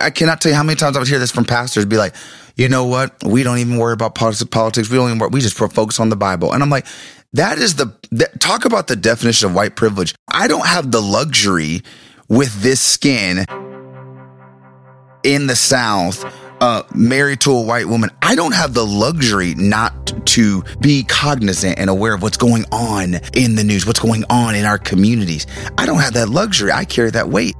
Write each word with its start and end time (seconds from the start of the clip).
I 0.00 0.10
cannot 0.10 0.40
tell 0.40 0.50
you 0.50 0.56
how 0.56 0.62
many 0.62 0.76
times 0.76 0.96
I 0.96 1.00
would 1.00 1.08
hear 1.08 1.18
this 1.18 1.30
from 1.30 1.44
pastors 1.44 1.84
be 1.84 1.96
like, 1.96 2.14
you 2.56 2.68
know 2.68 2.84
what? 2.84 3.22
We 3.24 3.42
don't 3.42 3.58
even 3.58 3.78
worry 3.78 3.92
about 3.92 4.14
politics. 4.14 4.90
We 4.90 4.96
don't 4.96 5.08
even 5.08 5.18
worry. 5.18 5.30
We 5.32 5.40
just 5.40 5.56
focus 5.56 6.00
on 6.00 6.08
the 6.08 6.16
Bible. 6.16 6.52
And 6.52 6.62
I'm 6.62 6.70
like, 6.70 6.86
that 7.32 7.58
is 7.58 7.76
the, 7.76 7.94
that, 8.12 8.40
talk 8.40 8.64
about 8.64 8.88
the 8.88 8.96
definition 8.96 9.48
of 9.48 9.54
white 9.54 9.76
privilege. 9.76 10.14
I 10.28 10.48
don't 10.48 10.66
have 10.66 10.90
the 10.90 11.00
luxury 11.00 11.82
with 12.28 12.62
this 12.62 12.80
skin 12.80 13.44
in 15.22 15.46
the 15.46 15.56
South, 15.56 16.24
uh, 16.60 16.82
married 16.94 17.40
to 17.42 17.52
a 17.52 17.60
white 17.62 17.86
woman. 17.86 18.10
I 18.22 18.34
don't 18.34 18.54
have 18.54 18.74
the 18.74 18.84
luxury 18.84 19.54
not 19.54 20.26
to 20.26 20.62
be 20.80 21.04
cognizant 21.04 21.78
and 21.78 21.88
aware 21.88 22.14
of 22.14 22.22
what's 22.22 22.36
going 22.36 22.64
on 22.72 23.14
in 23.34 23.54
the 23.54 23.64
news, 23.64 23.86
what's 23.86 24.00
going 24.00 24.24
on 24.30 24.54
in 24.54 24.64
our 24.64 24.78
communities. 24.78 25.46
I 25.78 25.86
don't 25.86 26.00
have 26.00 26.14
that 26.14 26.28
luxury. 26.28 26.72
I 26.72 26.84
carry 26.84 27.10
that 27.10 27.28
weight. 27.28 27.54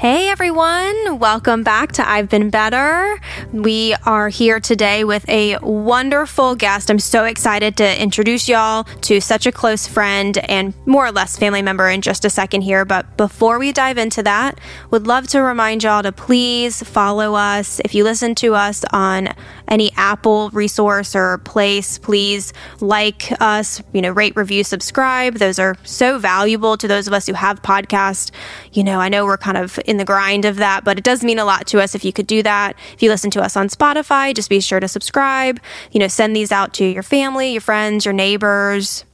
Hey 0.00 0.30
everyone, 0.30 1.18
welcome 1.18 1.62
back 1.62 1.92
to 1.92 2.08
I've 2.08 2.30
Been 2.30 2.48
Better. 2.48 3.20
We 3.52 3.94
are 4.06 4.30
here 4.30 4.58
today 4.58 5.04
with 5.04 5.28
a 5.28 5.58
wonderful 5.58 6.54
guest. 6.54 6.90
I'm 6.90 6.98
so 6.98 7.24
excited 7.24 7.76
to 7.76 8.02
introduce 8.02 8.48
y'all 8.48 8.84
to 8.84 9.20
such 9.20 9.44
a 9.44 9.52
close 9.52 9.86
friend 9.86 10.38
and 10.48 10.72
more 10.86 11.04
or 11.04 11.12
less 11.12 11.36
family 11.36 11.60
member 11.60 11.86
in 11.86 12.00
just 12.00 12.24
a 12.24 12.30
second 12.30 12.62
here. 12.62 12.86
But 12.86 13.18
before 13.18 13.58
we 13.58 13.72
dive 13.72 13.98
into 13.98 14.22
that, 14.22 14.58
would 14.90 15.06
love 15.06 15.28
to 15.28 15.42
remind 15.42 15.82
y'all 15.82 16.02
to 16.02 16.12
please 16.12 16.82
follow 16.82 17.34
us. 17.34 17.78
If 17.84 17.94
you 17.94 18.02
listen 18.02 18.34
to 18.36 18.54
us 18.54 18.86
on 18.94 19.34
any 19.70 19.92
Apple 19.96 20.50
resource 20.50 21.14
or 21.14 21.38
place, 21.38 21.98
please 21.98 22.52
like 22.80 23.32
us, 23.40 23.82
you 23.92 24.02
know, 24.02 24.10
rate, 24.10 24.34
review, 24.36 24.64
subscribe. 24.64 25.34
Those 25.34 25.58
are 25.58 25.76
so 25.84 26.18
valuable 26.18 26.76
to 26.76 26.88
those 26.88 27.06
of 27.06 27.12
us 27.12 27.26
who 27.26 27.34
have 27.34 27.62
podcasts. 27.62 28.30
You 28.72 28.84
know, 28.84 29.00
I 29.00 29.08
know 29.08 29.24
we're 29.24 29.38
kind 29.38 29.56
of 29.56 29.78
in 29.86 29.96
the 29.96 30.04
grind 30.04 30.44
of 30.44 30.56
that, 30.56 30.84
but 30.84 30.98
it 30.98 31.04
does 31.04 31.22
mean 31.22 31.38
a 31.38 31.44
lot 31.44 31.66
to 31.68 31.80
us 31.80 31.94
if 31.94 32.04
you 32.04 32.12
could 32.12 32.26
do 32.26 32.42
that. 32.42 32.76
If 32.92 33.02
you 33.02 33.08
listen 33.08 33.30
to 33.32 33.42
us 33.42 33.56
on 33.56 33.68
Spotify, 33.68 34.34
just 34.34 34.50
be 34.50 34.60
sure 34.60 34.80
to 34.80 34.88
subscribe. 34.88 35.60
You 35.92 36.00
know, 36.00 36.08
send 36.08 36.34
these 36.34 36.52
out 36.52 36.74
to 36.74 36.84
your 36.84 37.02
family, 37.02 37.52
your 37.52 37.60
friends, 37.60 38.04
your 38.04 38.14
neighbors, 38.14 39.04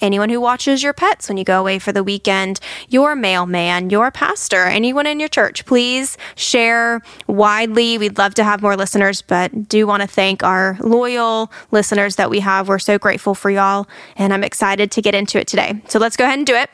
anyone 0.00 0.28
who 0.28 0.40
watches 0.40 0.82
your 0.82 0.92
pets 0.92 1.28
when 1.28 1.36
you 1.36 1.44
go 1.44 1.60
away 1.60 1.78
for 1.78 1.92
the 1.92 2.04
weekend, 2.04 2.60
your 2.88 3.14
mailman, 3.14 3.90
your 3.90 4.10
pastor, 4.10 4.64
anyone 4.64 5.06
in 5.06 5.20
your 5.20 5.28
church. 5.28 5.64
Please 5.66 6.16
share 6.34 7.00
widely. 7.26 7.98
We'd 7.98 8.18
love 8.18 8.34
to 8.34 8.44
have 8.44 8.62
more 8.62 8.76
listeners, 8.76 9.22
but 9.22 9.68
do 9.68 9.86
want 9.86 10.02
to 10.02 10.08
thank 10.08 10.42
our 10.42 10.76
loyal 10.80 11.50
listeners 11.70 12.16
that 12.16 12.30
we 12.30 12.40
have. 12.40 12.68
We're 12.68 12.78
so 12.78 12.98
grateful 12.98 13.34
for 13.34 13.50
y'all, 13.50 13.86
and 14.16 14.32
I'm 14.32 14.44
excited 14.44 14.90
to 14.92 15.02
get 15.02 15.14
into 15.14 15.38
it 15.38 15.46
today. 15.46 15.80
So 15.88 15.98
let's 15.98 16.16
go 16.16 16.24
ahead 16.24 16.38
and 16.38 16.46
do 16.46 16.54
it. 16.54 16.70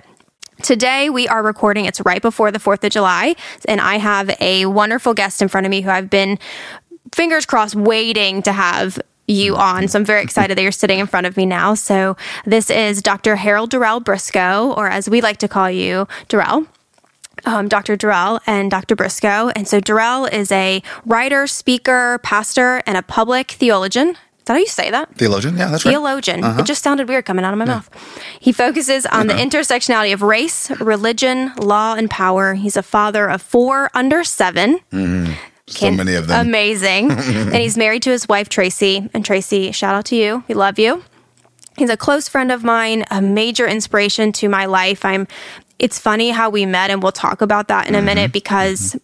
Today 0.62 1.10
we 1.10 1.26
are 1.26 1.42
recording. 1.42 1.86
It's 1.86 2.00
right 2.02 2.22
before 2.22 2.52
the 2.52 2.60
4th 2.60 2.84
of 2.84 2.92
July, 2.92 3.34
and 3.66 3.80
I 3.80 3.98
have 3.98 4.30
a 4.40 4.66
wonderful 4.66 5.12
guest 5.12 5.42
in 5.42 5.48
front 5.48 5.66
of 5.66 5.70
me 5.70 5.80
who 5.80 5.90
I've 5.90 6.08
been 6.08 6.38
fingers 7.12 7.46
crossed 7.46 7.74
waiting 7.74 8.42
to 8.42 8.52
have 8.52 9.00
you 9.26 9.56
on. 9.56 9.88
So 9.88 9.98
I'm 9.98 10.04
very 10.04 10.22
excited 10.28 10.56
that 10.56 10.62
you're 10.62 10.72
sitting 10.72 10.98
in 10.98 11.06
front 11.06 11.26
of 11.26 11.36
me 11.36 11.46
now. 11.46 11.74
So 11.74 12.16
this 12.44 12.70
is 12.70 13.02
Dr. 13.02 13.36
Harold 13.36 13.70
Dorrell 13.70 14.02
Briscoe, 14.02 14.72
or 14.72 14.88
as 14.88 15.08
we 15.08 15.20
like 15.20 15.38
to 15.38 15.48
call 15.48 15.70
you, 15.70 16.06
Dorrell. 16.28 16.66
Um, 17.44 17.66
Dr. 17.66 17.96
Dorrell 17.96 18.40
and 18.46 18.70
Dr. 18.70 18.94
Briscoe. 18.94 19.48
And 19.56 19.66
so 19.66 19.80
Dorrell 19.80 20.32
is 20.32 20.52
a 20.52 20.80
writer, 21.04 21.46
speaker, 21.48 22.20
pastor, 22.22 22.82
and 22.86 22.96
a 22.96 23.02
public 23.02 23.52
theologian. 23.52 24.10
Is 24.42 24.46
that 24.46 24.52
how 24.54 24.58
you 24.58 24.66
say 24.66 24.90
that? 24.90 25.16
Theologian, 25.16 25.56
yeah, 25.56 25.68
that's 25.68 25.84
Theologian. 25.84 26.40
right. 26.40 26.48
Uh-huh. 26.50 26.60
It 26.62 26.66
just 26.66 26.82
sounded 26.82 27.08
weird 27.08 27.24
coming 27.24 27.44
out 27.44 27.52
of 27.52 27.58
my 27.58 27.64
yeah. 27.64 27.74
mouth. 27.74 27.90
He 28.40 28.52
focuses 28.52 29.06
on 29.06 29.30
uh-huh. 29.30 29.38
the 29.38 29.44
intersectionality 29.44 30.12
of 30.12 30.22
race, 30.22 30.68
religion, 30.80 31.52
law, 31.56 31.94
and 31.94 32.10
power. 32.10 32.54
He's 32.54 32.76
a 32.76 32.82
father 32.82 33.30
of 33.30 33.40
four 33.40 33.88
under 33.94 34.24
7 34.24 34.80
mm-hmm. 34.92 35.32
So 35.68 35.90
many 35.90 36.14
of 36.14 36.26
them. 36.26 36.46
Amazing. 36.46 37.10
and 37.12 37.54
he's 37.54 37.76
married 37.76 38.02
to 38.02 38.10
his 38.10 38.28
wife, 38.28 38.48
Tracy. 38.48 39.08
And 39.14 39.24
Tracy, 39.24 39.72
shout 39.72 39.94
out 39.94 40.06
to 40.06 40.16
you. 40.16 40.44
We 40.48 40.54
love 40.54 40.78
you. 40.78 41.02
He's 41.76 41.90
a 41.90 41.96
close 41.96 42.28
friend 42.28 42.52
of 42.52 42.64
mine, 42.64 43.04
a 43.10 43.22
major 43.22 43.66
inspiration 43.66 44.32
to 44.32 44.48
my 44.48 44.66
life. 44.66 45.04
I'm 45.04 45.26
it's 45.78 45.98
funny 45.98 46.30
how 46.30 46.50
we 46.50 46.66
met 46.66 46.90
and 46.90 47.02
we'll 47.02 47.12
talk 47.12 47.40
about 47.40 47.68
that 47.68 47.88
in 47.88 47.94
a 47.94 47.98
mm-hmm. 47.98 48.06
minute 48.06 48.32
because 48.32 48.94
mm-hmm. 48.94 48.98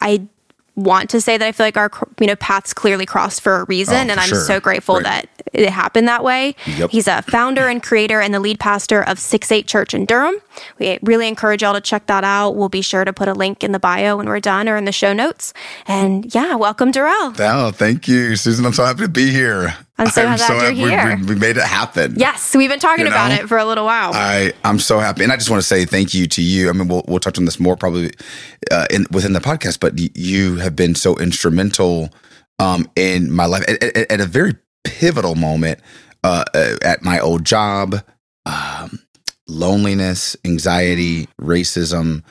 I 0.00 0.28
want 0.74 1.10
to 1.10 1.20
say 1.20 1.36
that 1.36 1.46
I 1.46 1.52
feel 1.52 1.66
like 1.66 1.76
our 1.76 1.90
you 2.20 2.26
know 2.26 2.36
paths 2.36 2.74
clearly 2.74 3.06
crossed 3.06 3.42
for 3.42 3.60
a 3.60 3.64
reason, 3.64 3.94
oh, 3.94 4.12
and 4.12 4.12
I'm 4.12 4.28
sure. 4.28 4.40
so 4.40 4.60
grateful 4.60 4.96
right. 4.96 5.04
that 5.04 5.28
it 5.54 5.70
happened 5.70 6.08
that 6.08 6.24
way. 6.24 6.56
Yep. 6.66 6.90
He's 6.90 7.08
a 7.08 7.22
founder 7.22 7.68
and 7.68 7.82
creator 7.82 8.20
and 8.20 8.34
the 8.34 8.40
lead 8.40 8.58
pastor 8.58 9.02
of 9.02 9.18
Six 9.18 9.50
Eight 9.52 9.66
Church 9.66 9.94
in 9.94 10.04
Durham. 10.04 10.34
We 10.78 10.98
really 11.02 11.28
encourage 11.28 11.62
y'all 11.62 11.74
to 11.74 11.80
check 11.80 12.06
that 12.06 12.24
out. 12.24 12.56
We'll 12.56 12.68
be 12.68 12.82
sure 12.82 13.04
to 13.04 13.12
put 13.12 13.28
a 13.28 13.34
link 13.34 13.64
in 13.64 13.72
the 13.72 13.78
bio 13.78 14.16
when 14.16 14.26
we're 14.26 14.40
done 14.40 14.68
or 14.68 14.76
in 14.76 14.84
the 14.84 14.92
show 14.92 15.12
notes. 15.12 15.54
And 15.86 16.34
yeah, 16.34 16.54
welcome, 16.56 16.92
Dorrell. 16.92 17.34
Oh, 17.38 17.70
thank 17.70 18.08
you, 18.08 18.36
Susan. 18.36 18.66
I'm 18.66 18.72
so 18.72 18.84
happy 18.84 19.02
to 19.02 19.08
be 19.08 19.30
here. 19.30 19.74
I'm 19.96 20.08
so 20.08 20.22
I'm 20.22 20.36
glad 20.36 20.46
so 20.46 20.68
you're 20.70 20.90
here. 20.90 21.16
We, 21.20 21.34
we, 21.34 21.34
made 21.36 21.56
it 21.56 21.62
happen. 21.62 22.14
Yes, 22.16 22.54
we've 22.56 22.68
been 22.68 22.80
talking 22.80 23.04
you 23.04 23.10
know? 23.10 23.16
about 23.16 23.30
it 23.30 23.48
for 23.48 23.58
a 23.58 23.64
little 23.64 23.84
while. 23.84 24.10
I 24.12 24.52
I'm 24.64 24.80
so 24.80 24.98
happy, 24.98 25.22
and 25.22 25.32
I 25.32 25.36
just 25.36 25.50
want 25.50 25.62
to 25.62 25.66
say 25.66 25.84
thank 25.84 26.14
you 26.14 26.26
to 26.26 26.42
you. 26.42 26.68
I 26.68 26.72
mean, 26.72 26.88
we'll 26.88 27.04
we'll 27.06 27.20
touch 27.20 27.38
on 27.38 27.44
this 27.44 27.60
more 27.60 27.76
probably 27.76 28.10
uh, 28.72 28.86
in 28.90 29.06
within 29.12 29.34
the 29.34 29.40
podcast, 29.40 29.78
but 29.78 29.94
you 30.16 30.56
have 30.56 30.74
been 30.74 30.96
so 30.96 31.16
instrumental 31.18 32.12
um, 32.58 32.90
in 32.96 33.30
my 33.30 33.46
life 33.46 33.64
at, 33.68 33.82
at, 33.82 34.10
at 34.10 34.20
a 34.20 34.26
very 34.26 34.54
pivotal 34.84 35.34
moment 35.34 35.80
uh, 36.22 36.44
uh, 36.54 36.76
at 36.82 37.02
my 37.02 37.18
old 37.18 37.44
job. 37.44 38.04
Um, 38.46 39.00
loneliness, 39.48 40.36
anxiety, 40.44 41.28
racism, 41.40 42.22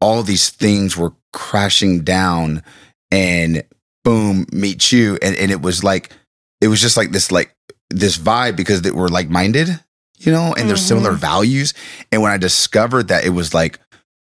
all 0.00 0.22
these 0.22 0.50
things 0.50 0.96
were 0.96 1.12
crashing 1.32 2.02
down, 2.02 2.62
and 3.10 3.62
boom, 4.04 4.46
meet 4.52 4.92
you, 4.92 5.18
and 5.22 5.36
and 5.36 5.50
it 5.50 5.60
was 5.60 5.84
like 5.84 6.12
it 6.60 6.68
was 6.68 6.80
just 6.80 6.96
like 6.96 7.10
this 7.10 7.30
like 7.30 7.54
this 7.90 8.16
vibe 8.16 8.56
because 8.56 8.82
they 8.82 8.90
were 8.90 9.08
like 9.08 9.28
minded, 9.28 9.68
you 10.18 10.32
know, 10.32 10.46
and 10.46 10.54
mm-hmm. 10.56 10.68
there's 10.68 10.84
similar 10.84 11.12
values. 11.12 11.74
And 12.12 12.22
when 12.22 12.32
I 12.32 12.36
discovered 12.36 13.08
that, 13.08 13.24
it 13.24 13.30
was 13.30 13.52
like, 13.52 13.80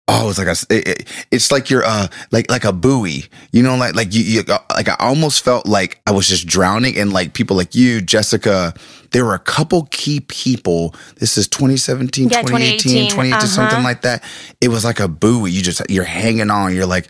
oh, 0.08 0.30
it's 0.30 0.38
like 0.38 0.48
a, 0.48 0.74
it, 0.74 0.88
it, 0.88 1.26
it's 1.30 1.52
like 1.52 1.70
you're 1.70 1.84
uh 1.84 2.08
like 2.32 2.50
like 2.50 2.64
a 2.64 2.72
buoy, 2.72 3.26
you 3.52 3.62
know, 3.62 3.76
like 3.76 3.94
like 3.94 4.12
you, 4.12 4.22
you 4.22 4.42
uh, 4.48 4.58
like 4.74 4.88
I 4.88 4.96
almost 4.98 5.44
felt 5.44 5.66
like 5.66 6.00
I 6.06 6.12
was 6.12 6.26
just 6.26 6.46
drowning, 6.46 6.96
and 6.96 7.12
like 7.12 7.34
people 7.34 7.56
like 7.56 7.74
you, 7.74 8.00
Jessica. 8.00 8.74
There 9.10 9.24
were 9.24 9.34
a 9.34 9.38
couple 9.38 9.88
key 9.90 10.20
people. 10.20 10.94
This 11.16 11.38
is 11.38 11.48
2017, 11.48 12.28
yeah, 12.28 12.42
2018, 12.42 13.08
2018, 13.08 13.10
2018 13.10 13.32
uh-huh. 13.32 13.46
something 13.46 13.82
like 13.82 14.02
that. 14.02 14.22
It 14.60 14.68
was 14.68 14.84
like 14.84 15.00
a 15.00 15.08
buoy. 15.08 15.50
You 15.50 15.62
just 15.62 15.80
you're 15.88 16.04
hanging 16.04 16.50
on. 16.50 16.74
You're 16.74 16.86
like 16.86 17.08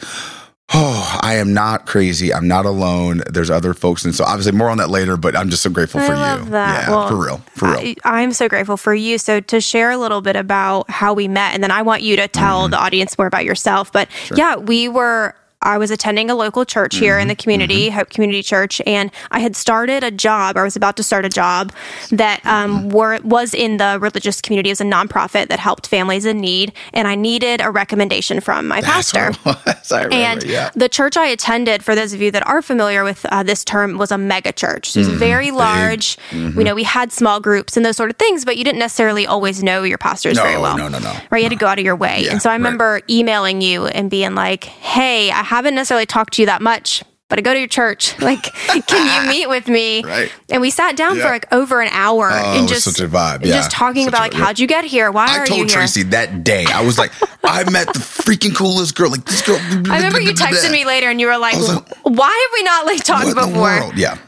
Oh, 0.71 1.19
I 1.23 1.37
am 1.37 1.55
not 1.55 1.87
crazy. 1.87 2.33
I'm 2.33 2.47
not 2.47 2.67
alone. 2.67 3.23
There's 3.31 3.49
other 3.49 3.73
folks. 3.73 4.05
And 4.05 4.15
so 4.15 4.25
obviously 4.25 4.53
more 4.53 4.69
on 4.69 4.77
that 4.79 4.91
later, 4.91 5.17
but 5.17 5.35
I'm 5.35 5.49
just 5.49 5.63
so 5.63 5.71
grateful 5.71 6.01
I 6.01 6.07
for 6.07 6.15
love 6.15 6.45
you. 6.45 6.51
That. 6.51 6.83
Yeah, 6.83 6.91
well, 6.91 7.09
for 7.09 7.17
real. 7.17 7.39
For 7.55 7.71
real. 7.71 7.95
I, 8.05 8.21
am 8.23 8.33
so 8.35 8.49
grateful 8.49 8.77
for 8.77 8.95
you. 8.95 9.17
So 9.17 9.41
to 9.41 9.61
share 9.63 9.91
a 9.91 9.97
little 9.97 10.21
bit 10.21 10.37
about 10.37 10.91
how 10.91 11.15
we 11.15 11.27
met, 11.27 11.55
and 11.55 11.63
then 11.63 11.71
I 11.71 11.83
want 11.83 12.03
you 12.03 12.17
to 12.17 12.29
tell 12.29 12.63
mm-hmm. 12.63 12.73
the 12.73 12.79
audience 12.79 13.17
more 13.17 13.27
about 13.27 13.47
yourself. 13.47 13.93
But 13.93 14.11
sure. 14.13 14.37
yeah, 14.37 14.57
we 14.57 14.89
were 14.89 15.35
I 15.63 15.79
was 15.79 15.91
attending 15.91 16.31
a 16.31 16.35
local 16.35 16.65
church 16.65 16.97
here 16.97 17.15
mm-hmm, 17.15 17.23
in 17.23 17.29
the 17.29 17.35
community, 17.35 17.87
mm-hmm. 17.87 17.99
Hope 17.99 18.11
Community 18.11 18.43
Church, 18.43 18.81
and 18.87 19.11
I 19.31 19.41
had 19.41 19.57
started 19.57 20.05
a 20.05 20.11
job. 20.11 20.57
I 20.57 20.63
was 20.63 20.77
about 20.77 20.97
to 20.99 21.03
start 21.03 21.25
a 21.25 21.29
job 21.29 21.73
that 22.11 22.45
um, 22.47 22.79
mm-hmm. 22.79 22.89
were, 22.91 23.19
was 23.25 23.55
in 23.55 23.79
the 23.79 23.99
religious 24.01 24.41
community 24.41 24.71
as 24.71 24.81
a 24.81 24.85
nonprofit 24.85 25.49
that 25.49 25.59
helped 25.59 25.89
families 25.89 26.25
in 26.25 26.41
need, 26.41 26.73
and 26.93 27.09
I 27.09 27.17
needed 27.17 27.61
a 27.61 27.71
recommendation 27.71 28.41
from 28.41 28.69
my 28.69 28.81
That's 28.81 29.13
pastor. 29.13 29.33
remember, 29.91 30.15
and 30.15 30.45
yeah. 30.45 30.71
the 30.75 30.89
church 30.89 31.17
I 31.17 31.27
attended, 31.27 31.83
for 31.83 31.95
those 31.95 32.13
of 32.13 32.23
you 32.23 32.31
that 32.31 32.47
are 32.47 32.63
familiar 32.63 33.03
with 33.03 33.27
uh, 33.27 33.43
this 33.43 33.65
term, 33.65 33.99
was 33.99 34.13
a 34.13 34.19
mega 34.19 34.53
church. 34.53 34.93
So 34.93 34.99
it 34.99 35.03
was 35.03 35.09
mm-hmm. 35.09 35.19
very 35.19 35.51
large. 35.51 36.19
You 36.33 36.65
know, 36.65 36.75
we 36.75 36.85
had 36.85 37.13
small 37.13 37.41
groups 37.41 37.77
and 37.77 37.85
those 37.85 37.97
sort 37.97 38.11
of 38.11 38.17
things, 38.17 38.45
but 38.45 38.57
you 38.57 38.65
didn't 38.65 38.79
necessarily 38.79 39.27
always 39.27 39.63
know 39.63 39.83
your 39.83 39.99
pastors 39.99 40.37
no, 40.37 40.43
very 40.43 40.61
well. 40.61 40.77
No, 40.77 40.89
no, 40.89 40.99
no. 40.99 41.17
Right? 41.31 41.39
You 41.39 41.45
had 41.45 41.51
to 41.51 41.57
go 41.57 41.67
out 41.67 41.79
of 41.79 41.85
your 41.85 41.97
way. 41.97 42.23
Yeah, 42.25 42.33
and 42.33 42.43
so 42.43 42.51
I 42.51 42.55
remember 42.55 42.95
right. 42.95 43.05
emailing 43.11 43.61
you 43.61 43.87
and 43.87 44.11
being 44.11 44.35
like, 44.35 44.65
hey, 44.65 45.31
I 45.31 45.43
haven't 45.49 45.75
necessarily 45.75 46.05
talked 46.05 46.35
to 46.35 46.43
you 46.43 46.47
that 46.47 46.61
much, 46.61 47.03
but 47.31 47.39
I 47.39 47.43
go 47.43 47.55
to 47.55 47.59
your 47.59 47.69
church. 47.69 48.15
Like, 48.29 48.43
can 48.87 49.25
you 49.25 49.31
meet 49.31 49.49
with 49.49 49.67
me? 49.69 50.05
Right. 50.09 50.31
And 50.51 50.61
we 50.61 50.71
sat 50.71 50.97
down 50.97 51.17
yeah. 51.17 51.23
for 51.23 51.29
like 51.31 51.51
over 51.53 51.81
an 51.81 51.89
hour 51.91 52.31
oh, 52.31 52.59
and 52.59 52.69
just 52.69 52.85
such 52.85 53.01
a 53.01 53.09
vibe. 53.09 53.45
Yeah. 53.45 53.53
Just 53.53 53.71
talking 53.71 54.05
such 54.05 54.09
about 54.09 54.21
like, 54.21 54.35
how'd 54.35 54.59
you 54.59 54.67
get 54.67 54.85
here? 54.85 55.11
Why 55.11 55.27
I 55.27 55.39
are 55.39 55.47
you 55.47 55.55
here? 55.55 55.55
I 55.55 55.59
told 55.59 55.69
Tracy 55.71 56.03
that 56.05 56.45
day. 56.45 56.67
I 56.67 56.85
was 56.85 56.99
like, 56.99 57.13
I 57.45 57.69
met 57.71 57.87
the 57.89 58.01
freaking 58.01 58.55
coolest 58.55 58.95
girl. 58.95 59.11
Like 59.11 59.25
this 59.25 59.43
girl. 59.43 59.57
I 59.91 59.97
remember 59.97 60.21
you 60.21 60.33
texted 60.33 60.71
me 60.71 60.85
later 60.85 61.09
and 61.09 61.21
you 61.21 61.27
were 61.27 61.39
like, 61.39 61.57
like 61.57 61.89
why 62.03 62.49
have 62.49 62.51
we 62.53 62.63
not 62.63 62.87
like 62.87 63.05
talked 63.05 63.35
before? 63.35 63.93
Yeah 63.97 64.19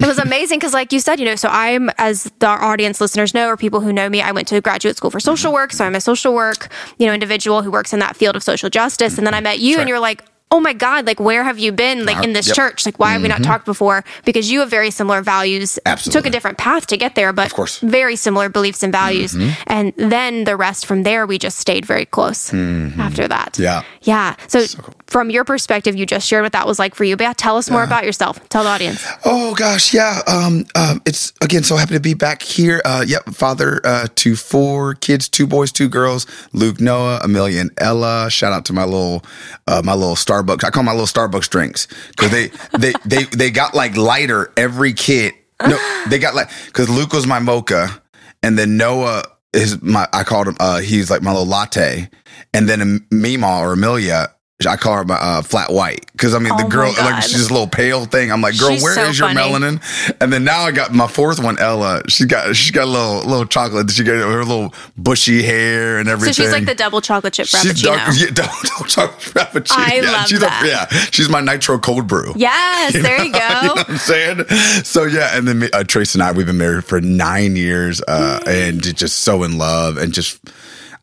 it 0.00 0.06
was 0.06 0.18
amazing 0.18 0.58
because 0.58 0.72
like 0.72 0.92
you 0.92 0.98
said 0.98 1.20
you 1.20 1.26
know 1.26 1.36
so 1.36 1.48
i'm 1.50 1.90
as 1.98 2.32
the 2.38 2.46
audience 2.46 3.00
listeners 3.00 3.34
know 3.34 3.48
or 3.48 3.56
people 3.56 3.80
who 3.80 3.92
know 3.92 4.08
me 4.08 4.22
i 4.22 4.32
went 4.32 4.48
to 4.48 4.60
graduate 4.60 4.96
school 4.96 5.10
for 5.10 5.20
social 5.20 5.48
mm-hmm. 5.48 5.54
work 5.54 5.72
so 5.72 5.84
i'm 5.84 5.94
a 5.94 6.00
social 6.00 6.34
work 6.34 6.72
you 6.98 7.06
know 7.06 7.12
individual 7.12 7.62
who 7.62 7.70
works 7.70 7.92
in 7.92 7.98
that 7.98 8.16
field 8.16 8.34
of 8.34 8.42
social 8.42 8.70
justice 8.70 9.18
and 9.18 9.26
then 9.26 9.34
i 9.34 9.38
mm-hmm. 9.38 9.44
met 9.44 9.58
you 9.58 9.78
and 9.78 9.88
you're 9.88 10.00
like 10.00 10.24
oh 10.52 10.60
my 10.60 10.72
God, 10.72 11.06
like 11.06 11.20
where 11.20 11.44
have 11.44 11.58
you 11.58 11.70
been? 11.72 12.04
Like 12.04 12.24
in 12.24 12.32
this 12.32 12.48
Yep. 12.48 12.56
church? 12.56 12.86
Like 12.86 12.98
why 12.98 13.12
have 13.12 13.22
we 13.22 13.28
not 13.28 13.42
talked 13.42 13.64
before? 13.64 14.02
Because 14.24 14.50
you 14.50 14.60
have 14.60 14.70
very 14.70 14.90
similar 14.90 15.22
values. 15.22 15.78
Absolutely. 15.86 16.18
Took 16.20 16.26
a 16.26 16.30
different 16.30 16.58
path 16.58 16.86
to 16.88 16.96
get 16.96 17.14
there, 17.14 17.32
but 17.32 17.46
Of 17.46 17.54
course. 17.54 17.76
Mm-hmm. 17.78 17.88
very 17.88 18.16
similar 18.16 18.48
beliefs 18.48 18.82
and 18.82 18.92
values. 18.92 19.36
And 19.66 19.92
then 19.96 20.44
the 20.44 20.56
rest 20.56 20.86
from 20.86 21.04
there, 21.04 21.24
we 21.26 21.38
just 21.38 21.58
stayed 21.58 21.84
very 21.86 22.04
close 22.04 22.52
after 22.52 23.28
that. 23.28 23.52
Mm-hmm. 23.54 23.62
Yeah. 23.62 23.82
Yeah. 24.02 24.36
So, 24.48 24.64
from 25.06 25.28
your 25.30 25.44
perspective, 25.44 25.96
you 25.96 26.06
just 26.06 26.26
shared 26.26 26.44
what 26.44 26.52
that 26.52 26.66
was 26.66 26.78
like 26.78 26.94
for 26.94 27.02
you. 27.04 27.16
But 27.16 27.24
yeah, 27.24 27.32
tell 27.36 27.56
us 27.56 27.68
more 27.70 27.82
about 27.82 28.04
yourself. 28.04 28.48
Tell 28.48 28.62
the 28.62 28.68
audience. 28.70 29.04
Oh 29.24 29.54
gosh, 29.54 29.92
yeah. 29.92 30.20
Um, 30.28 30.66
um, 30.76 31.02
it's 31.04 31.32
again 31.40 31.64
so 31.64 31.76
happy 31.76 31.94
to 31.94 32.00
be 32.00 32.14
back 32.14 32.42
here. 32.42 32.80
Uh, 32.84 33.04
yep, 33.06 33.24
father 33.30 33.80
uh, 33.84 34.06
to 34.16 34.36
four 34.36 34.94
kids, 34.94 35.28
two 35.28 35.46
boys, 35.48 35.72
two 35.72 35.88
girls. 35.88 36.26
Luke, 36.52 36.80
Noah, 36.80 37.20
Amelia, 37.24 37.60
and 37.60 37.70
Ella. 37.78 38.30
Shout 38.30 38.52
out 38.52 38.64
to 38.66 38.72
my 38.72 38.84
little, 38.84 39.24
uh, 39.66 39.82
my 39.84 39.94
little 39.94 40.16
Starbucks. 40.42 40.64
I 40.64 40.70
call 40.70 40.82
my 40.82 40.92
little 40.92 41.06
Starbucks 41.06 41.48
drinks 41.48 41.86
because 42.10 42.30
they, 42.30 42.48
they, 42.78 42.92
they, 43.04 43.24
they 43.24 43.50
got 43.50 43.74
like 43.74 43.96
lighter 43.96 44.52
every 44.56 44.92
kid. 44.92 45.34
No, 45.66 45.78
they 46.08 46.18
got 46.18 46.34
like 46.34 46.50
because 46.66 46.88
Luke 46.88 47.12
was 47.12 47.26
my 47.26 47.38
mocha, 47.38 48.02
and 48.42 48.58
then 48.58 48.76
Noah 48.76 49.24
is 49.52 49.80
my. 49.82 50.08
I 50.12 50.24
called 50.24 50.48
him. 50.48 50.56
Uh, 50.58 50.80
he's 50.80 51.10
like 51.10 51.20
my 51.22 51.30
little 51.32 51.46
latte, 51.46 52.08
and 52.54 52.68
then 52.68 53.06
Mima 53.10 53.58
or 53.58 53.74
Amelia. 53.74 54.34
I 54.66 54.76
call 54.76 54.94
her 54.96 55.04
my 55.04 55.14
uh, 55.16 55.42
flat 55.42 55.72
white 55.72 56.04
because 56.12 56.34
I 56.34 56.38
mean 56.38 56.54
the 56.56 56.64
Oh 56.64 56.68
girl 56.68 56.92
like 56.98 57.22
she's 57.22 57.48
a 57.48 57.52
little 57.52 57.66
pale 57.68 58.04
thing. 58.04 58.30
I'm 58.30 58.42
like, 58.42 58.58
girl, 58.58 58.70
She's 58.72 58.82
where 58.82 58.92
is 59.08 59.16
so 59.18 59.26
your 59.26 59.34
funny. 59.34 59.52
melanin? 59.78 60.16
And 60.20 60.32
then 60.32 60.44
now 60.44 60.62
I 60.62 60.70
got 60.72 60.92
my 60.92 61.06
fourth 61.06 61.42
one, 61.42 61.58
Ella. 61.58 62.02
She 62.08 62.26
got 62.26 62.54
she 62.54 62.72
got 62.72 62.84
a 62.84 62.90
little 62.90 63.18
little 63.28 63.46
chocolate. 63.46 63.90
She 63.90 64.04
got 64.04 64.16
her 64.16 64.44
little 64.44 64.74
bushy 64.98 65.42
hair 65.42 65.98
and 65.98 66.08
everything. 66.08 66.34
So 66.34 66.42
she's 66.42 66.52
like 66.52 66.66
the 66.66 66.74
double 66.74 67.00
chocolate 67.00 67.32
chip 67.32 67.46
She's 67.46 67.60
frappuccino. 67.72 67.82
dark, 67.84 68.14
yeah, 68.16 68.26
double, 68.34 68.52
double 68.64 68.84
chocolate 68.86 69.20
frappuccino. 69.20 69.76
I 69.78 69.94
yeah, 70.02 70.10
love 70.12 70.26
she's 70.28 70.40
that. 70.40 70.62
A, 70.62 70.66
yeah, 70.68 70.86
she's 71.10 71.28
my 71.28 71.40
nitro 71.40 71.78
cold 71.78 72.06
brew. 72.06 72.32
yes, 72.36 72.92
there 72.92 73.24
you 73.24 73.32
go. 73.32 73.38
You 73.38 73.68
know 73.68 73.74
what 73.74 73.88
I'm 73.90 73.96
saying? 73.98 74.44
So 74.84 75.04
yeah, 75.04 75.36
and 75.36 75.48
then 75.48 75.60
me- 75.60 75.70
uh, 75.72 75.84
Trace 75.84 76.14
and 76.14 76.22
I, 76.22 76.32
we've 76.32 76.46
been 76.46 76.58
married 76.58 76.84
for 76.84 77.00
nine 77.00 77.56
years, 77.56 78.02
uh, 78.06 78.40
and 78.46 78.82
just 78.82 79.18
so 79.20 79.42
in 79.42 79.56
love, 79.58 79.96
and 79.96 80.12
just 80.12 80.38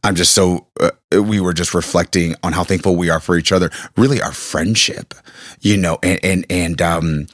I'm 0.03 0.15
just 0.15 0.33
so 0.33 0.67
uh, 0.79 0.91
we 1.21 1.39
were 1.39 1.53
just 1.53 1.73
reflecting 1.73 2.35
on 2.44 2.53
how 2.53 2.63
thankful 2.63 2.95
we 2.95 3.09
are 3.09 3.19
for 3.19 3.38
each 3.38 3.51
other. 3.51 3.69
Really, 3.95 4.21
our 4.21 4.31
friendship, 4.31 5.13
you 5.61 5.77
know, 5.77 5.97
and 6.03 6.19
and 6.23 6.45
and 6.49 6.81
um. 6.81 7.27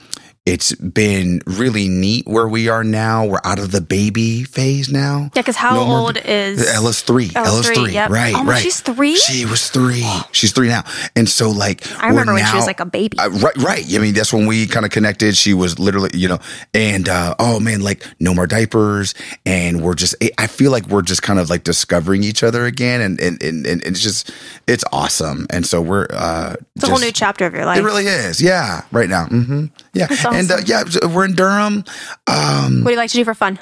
It's 0.45 0.75
been 0.75 1.41
really 1.45 1.87
neat 1.87 2.27
where 2.27 2.49
we 2.49 2.67
are 2.67 2.83
now. 2.83 3.25
We're 3.25 3.39
out 3.45 3.59
of 3.59 3.71
the 3.71 3.79
baby 3.79 4.43
phase 4.43 4.89
now. 4.89 5.31
Yeah, 5.33 5.41
because 5.41 5.55
how 5.55 5.73
No 5.75 5.85
more- 5.85 5.99
old 5.99 6.17
is- 6.17 6.67
Ella's 6.67 6.99
three? 6.99 7.31
Ella's 7.33 7.69
three, 7.69 7.93
yep. 7.93 8.09
Right, 8.09 8.35
Oh, 8.35 8.43
right. 8.43 8.61
she's 8.61 8.81
three? 8.81 9.15
She 9.15 9.45
was 9.45 9.69
three. 9.69 10.05
She's 10.33 10.51
three 10.51 10.67
now, 10.67 10.83
and 11.15 11.29
so 11.29 11.49
like 11.49 11.87
I 12.03 12.09
remember 12.09 12.33
when 12.33 12.45
she 12.45 12.57
was 12.57 12.65
like 12.67 12.81
a 12.81 12.85
baby. 12.85 13.17
uh, 13.19 13.29
right, 13.29 13.55
right. 13.55 13.85
I 13.95 13.99
mean, 13.99 14.13
that's 14.13 14.33
when 14.33 14.45
we 14.45 14.67
kind 14.67 14.85
of 14.85 14.91
connected. 14.91 15.37
She 15.37 15.53
was 15.53 15.79
literally, 15.79 16.09
you 16.13 16.27
know, 16.27 16.39
and 16.73 17.07
uh, 17.07 17.35
oh 17.39 17.61
man, 17.61 17.79
like 17.79 18.05
no 18.19 18.33
more 18.33 18.45
diapers, 18.45 19.13
and 19.45 19.81
we're 19.81 19.95
just. 19.95 20.13
I 20.37 20.47
feel 20.47 20.71
like 20.71 20.87
we're 20.87 21.03
just 21.03 21.21
kind 21.21 21.39
of 21.39 21.49
like 21.49 21.63
discovering 21.63 22.21
each 22.21 22.43
other 22.43 22.65
again, 22.65 22.99
and 22.99 23.17
and 23.21 23.41
and, 23.41 23.65
and 23.65 23.81
it's 23.83 24.01
just 24.01 24.29
it's 24.67 24.83
awesome. 24.91 25.47
And 25.51 25.65
so 25.65 25.81
we're. 25.81 26.07
uh 26.11 26.57
It's 26.75 26.83
a 26.83 26.89
whole 26.89 26.99
new 26.99 27.13
chapter 27.13 27.45
of 27.45 27.53
your 27.53 27.65
life. 27.65 27.79
It 27.79 27.83
really 27.83 28.07
is, 28.07 28.41
yeah. 28.41 28.81
Right 28.91 29.07
now, 29.07 29.27
hmm 29.27 29.67
yeah, 29.93 30.07
and 30.31 30.51
uh, 30.51 30.57
yeah, 30.65 30.83
we're 31.13 31.25
in 31.25 31.33
Durham. 31.35 31.83
Um, 32.27 32.83
what 32.83 32.89
do 32.89 32.91
you 32.91 32.97
like 32.97 33.11
to 33.11 33.17
do 33.17 33.23
for 33.23 33.33
fun? 33.33 33.59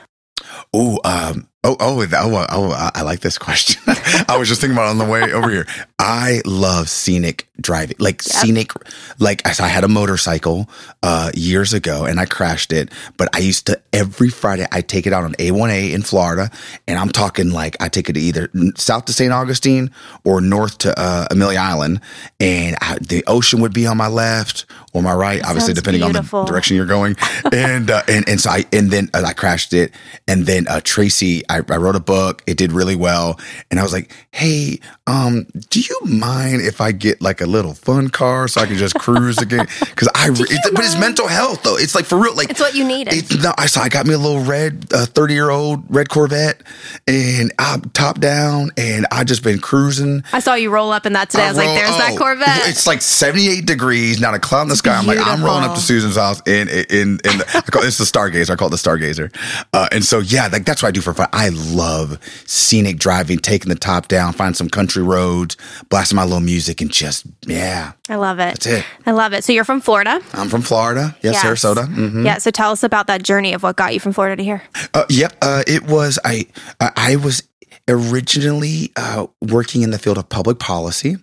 Oh, 0.74 1.00
um, 1.04 1.48
oh, 1.64 1.78
oh, 1.80 2.06
that- 2.06 2.24
oh, 2.24 2.46
oh, 2.50 2.72
I- 2.72 2.92
I 2.96 3.02
like 3.04 3.20
this 3.22 3.38
question. 3.38 3.82
I 4.28 4.38
was 4.38 4.48
just 4.48 4.62
thinking 4.62 4.76
about 4.78 4.88
it 4.88 4.92
on 4.92 4.98
the 4.98 5.06
way 5.06 5.22
over 5.32 5.50
here. 5.50 5.66
I 6.00 6.42
love 6.46 6.90
scenic 6.90 7.48
driving, 7.60 7.96
like 8.00 8.24
scenic, 8.24 8.72
like 9.20 9.46
I 9.46 9.54
I 9.64 9.68
had 9.68 9.84
a 9.84 9.88
motorcycle, 9.88 10.68
uh, 11.04 11.30
years 11.36 11.74
ago 11.74 12.06
and 12.06 12.20
I 12.20 12.26
crashed 12.26 12.74
it, 12.74 12.90
but 13.18 13.30
I 13.36 13.40
used 13.40 13.68
to 13.68 13.80
every 13.94 14.30
Friday, 14.30 14.66
I 14.72 14.82
take 14.82 15.06
it 15.06 15.14
out 15.14 15.24
on 15.24 15.34
A1A 15.36 15.94
in 15.94 16.02
Florida. 16.02 16.50
And 16.88 16.98
I'm 16.98 17.10
talking 17.10 17.52
like 17.52 17.78
I 17.80 17.88
take 17.90 18.10
it 18.10 18.14
to 18.14 18.20
either 18.20 18.50
south 18.76 19.06
to 19.06 19.14
St. 19.14 19.32
Augustine 19.32 19.92
or 20.24 20.42
north 20.42 20.80
to, 20.80 21.00
uh, 21.00 21.28
Amelia 21.30 21.60
Island. 21.60 22.02
And 22.40 22.76
I, 22.82 22.98
the 23.00 23.24
ocean 23.28 23.62
would 23.62 23.74
be 23.74 23.86
on 23.86 23.98
my 23.98 24.08
left 24.08 24.66
or 24.94 25.04
my 25.04 25.14
right, 25.14 25.44
obviously, 25.46 25.74
depending 25.76 26.02
beautiful. 26.02 26.40
on 26.40 26.46
the 26.46 26.52
direction 26.52 26.76
you're 26.76 26.86
going. 26.88 27.16
and, 27.54 27.92
uh, 27.92 28.02
and, 28.08 28.28
and 28.28 28.42
so 28.42 28.50
I, 28.50 28.66
and 28.74 28.90
then 28.90 29.10
uh, 29.14 29.24
I 29.26 29.34
crashed 29.34 29.74
it. 29.74 29.94
And 30.28 30.46
then, 30.48 30.68
uh, 30.68 30.82
Tracy, 30.84 31.44
I, 31.52 31.74
I 31.74 31.78
wrote 31.78 31.96
a 31.96 32.00
book. 32.00 32.42
It 32.48 32.58
did 32.58 32.72
really 32.72 32.96
well. 32.96 33.40
And 33.70 33.80
I 33.80 33.84
was 33.84 33.94
like, 33.94 34.12
Hey, 34.32 34.80
um, 35.08 35.46
do 35.70 35.80
you 35.80 36.00
mind 36.04 36.62
if 36.62 36.82
I 36.82 36.92
get 36.92 37.22
like 37.22 37.42
a 37.42 37.46
little 37.46 37.74
fun 37.74 38.10
car 38.10 38.48
so 38.48 38.62
I 38.62 38.66
can 38.66 38.78
just 38.78 38.96
cruise 38.96 39.38
again? 39.38 39.66
Cause 39.96 40.10
I, 40.16 40.30
but 40.30 40.50
it's 40.50 41.00
mental 41.00 41.28
health 41.28 41.64
though. 41.64 41.78
It's 41.78 41.96
like 41.96 42.06
for 42.06 42.18
real. 42.18 42.36
Like 42.36 42.50
It's 42.50 42.60
what 42.60 42.74
you 42.74 42.88
needed. 42.88 43.14
It's, 43.14 43.44
no, 43.44 43.54
I 43.58 43.66
saw, 43.66 43.82
I 43.82 43.90
got 43.90 44.06
me 44.06 44.14
a 44.14 44.18
little 44.18 44.44
red, 44.44 44.88
uh, 44.94 45.06
30 45.06 45.34
year 45.34 45.50
old 45.50 45.84
red 45.94 46.10
Corvette 46.10 46.64
and 47.08 47.52
I'm 47.60 47.82
top 47.82 48.20
down 48.20 48.72
and 48.78 49.06
I 49.12 49.24
just 49.24 49.44
been 49.44 49.60
cruising. 49.60 50.24
I 50.34 50.40
saw 50.40 50.56
you 50.56 50.70
roll 50.72 50.92
up 50.92 51.06
in 51.06 51.14
that 51.14 51.30
today. 51.30 51.44
I 51.44 51.50
was 51.50 51.58
like, 51.58 51.68
roll- 51.68 51.76
there's 51.76 51.98
that 51.98 52.14
oh, 52.14 52.18
Corvette. 52.18 52.70
It's 52.70 52.88
like 52.88 53.02
78 53.02 53.66
degrees, 53.66 54.20
not 54.22 54.34
a 54.34 54.40
cloud 54.40 54.64
in 54.64 54.68
the 54.70 54.76
sky. 54.76 54.96
I'm 54.96 55.06
like, 55.06 55.20
I'm 55.20 55.44
rolling 55.44 55.64
up 55.64 55.76
to. 55.76 55.82
Susan's 55.82 56.16
house 56.16 56.42
in 56.46 56.70
in 56.70 57.20
in 57.26 57.38
the, 57.40 57.46
I 57.54 57.62
call 57.70 57.84
it's 57.84 57.98
the 57.98 58.06
Stargazer. 58.06 58.52
I 58.52 58.56
call 58.56 58.68
it 58.68 58.72
the 58.72 58.78
Stargazer. 58.78 59.34
Uh, 59.74 59.90
and 59.92 60.04
so 60.06 60.20
yeah, 60.20 60.48
like 60.48 60.66
that's 60.66 60.82
what 60.82 60.90
I 60.90 60.92
do 60.92 61.02
for 61.02 61.14
fun. 61.14 61.28
I 61.34 61.41
love 61.50 62.20
scenic 62.46 62.98
driving, 62.98 63.40
taking 63.40 63.70
the 63.70 63.76
top 63.76 64.08
down, 64.08 64.34
find 64.34 64.56
some 64.56 64.70
country 64.70 65.04
roads, 65.04 65.58
blasting 65.90 66.16
my 66.16 66.24
little 66.24 66.40
music, 66.40 66.82
and 66.82 66.92
just 66.92 67.26
yeah. 67.46 67.94
I 68.10 68.16
love 68.16 68.40
it. 68.40 68.54
That's 68.54 68.66
it. 68.68 68.86
I 69.06 69.12
love 69.12 69.34
it. 69.34 69.44
So 69.44 69.54
you're 69.54 69.64
from 69.64 69.82
Florida? 69.82 70.22
I'm 70.34 70.50
from 70.50 70.62
Florida. 70.62 71.16
Yes, 71.22 71.36
Yes. 71.36 71.46
Sarasota. 71.46 71.88
Mhm. 71.88 72.26
Yeah. 72.26 72.38
So 72.38 72.52
tell 72.52 72.72
us 72.72 72.84
about 72.84 73.08
that 73.08 73.24
journey 73.24 73.54
of 73.54 73.64
what 73.64 73.76
got 73.76 73.94
you 73.94 74.00
from 74.00 74.14
Florida 74.14 74.36
to 74.38 74.44
here. 74.44 74.62
Uh, 74.94 75.06
yep. 75.10 75.34
Uh, 75.42 75.64
it 75.68 75.84
was 75.84 76.20
I. 76.26 76.48
Uh, 76.80 76.92
I 76.96 77.16
was 77.18 77.44
originally 77.88 78.92
uh, 78.96 79.28
working 79.42 79.82
in 79.82 79.92
the 79.92 80.00
field 80.00 80.18
of 80.18 80.30
public 80.30 80.60
policy. 80.60 81.18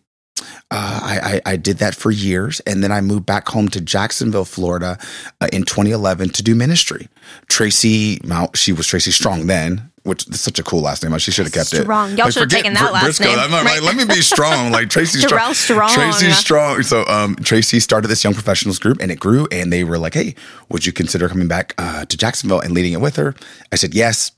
Uh, 0.70 1.00
I, 1.02 1.40
I, 1.46 1.52
I 1.52 1.56
did 1.56 1.78
that 1.78 1.94
for 1.94 2.10
years, 2.10 2.60
and 2.60 2.82
then 2.84 2.92
I 2.92 3.00
moved 3.00 3.26
back 3.26 3.48
home 3.48 3.68
to 3.70 3.80
Jacksonville, 3.80 4.44
Florida, 4.44 4.98
uh, 5.40 5.48
in 5.52 5.64
2011 5.64 6.30
to 6.30 6.42
do 6.42 6.54
ministry. 6.54 7.08
Tracy, 7.48 8.20
Mount, 8.22 8.56
she 8.56 8.72
was 8.72 8.86
Tracy 8.86 9.10
Strong 9.10 9.46
then, 9.46 9.87
which 10.04 10.26
is 10.28 10.40
such 10.40 10.58
a 10.58 10.62
cool 10.62 10.80
last 10.80 11.02
name. 11.02 11.16
She 11.18 11.30
should 11.30 11.46
have 11.46 11.52
kept 11.52 11.72
it. 11.72 11.82
Strong. 11.82 12.16
Y'all 12.16 12.30
should 12.30 12.40
have 12.40 12.50
taken 12.50 12.74
that 12.74 12.88
Br- 12.88 12.92
last 12.92 13.04
Briscoe. 13.04 13.24
name, 13.24 13.38
I'm 13.38 13.50
like, 13.50 13.64
right? 13.64 13.82
Let 13.82 13.96
me 13.96 14.04
be 14.04 14.20
strong, 14.22 14.70
like 14.70 14.88
Tracy 14.88 15.20
Strong. 15.20 15.54
Strong. 15.54 15.90
Tracy 15.90 16.30
Strong. 16.32 16.82
So 16.82 17.04
um, 17.06 17.36
Tracy 17.36 17.80
started 17.80 18.08
this 18.08 18.24
young 18.24 18.34
professionals 18.34 18.78
group, 18.78 18.98
and 19.00 19.10
it 19.10 19.20
grew. 19.20 19.46
And 19.50 19.72
they 19.72 19.84
were 19.84 19.98
like, 19.98 20.14
"Hey, 20.14 20.34
would 20.70 20.86
you 20.86 20.92
consider 20.92 21.28
coming 21.28 21.48
back 21.48 21.74
uh, 21.78 22.04
to 22.04 22.16
Jacksonville 22.16 22.60
and 22.60 22.72
leading 22.72 22.92
it 22.92 23.00
with 23.00 23.16
her?" 23.16 23.34
I 23.72 23.76
said 23.76 23.94
yes 23.94 24.32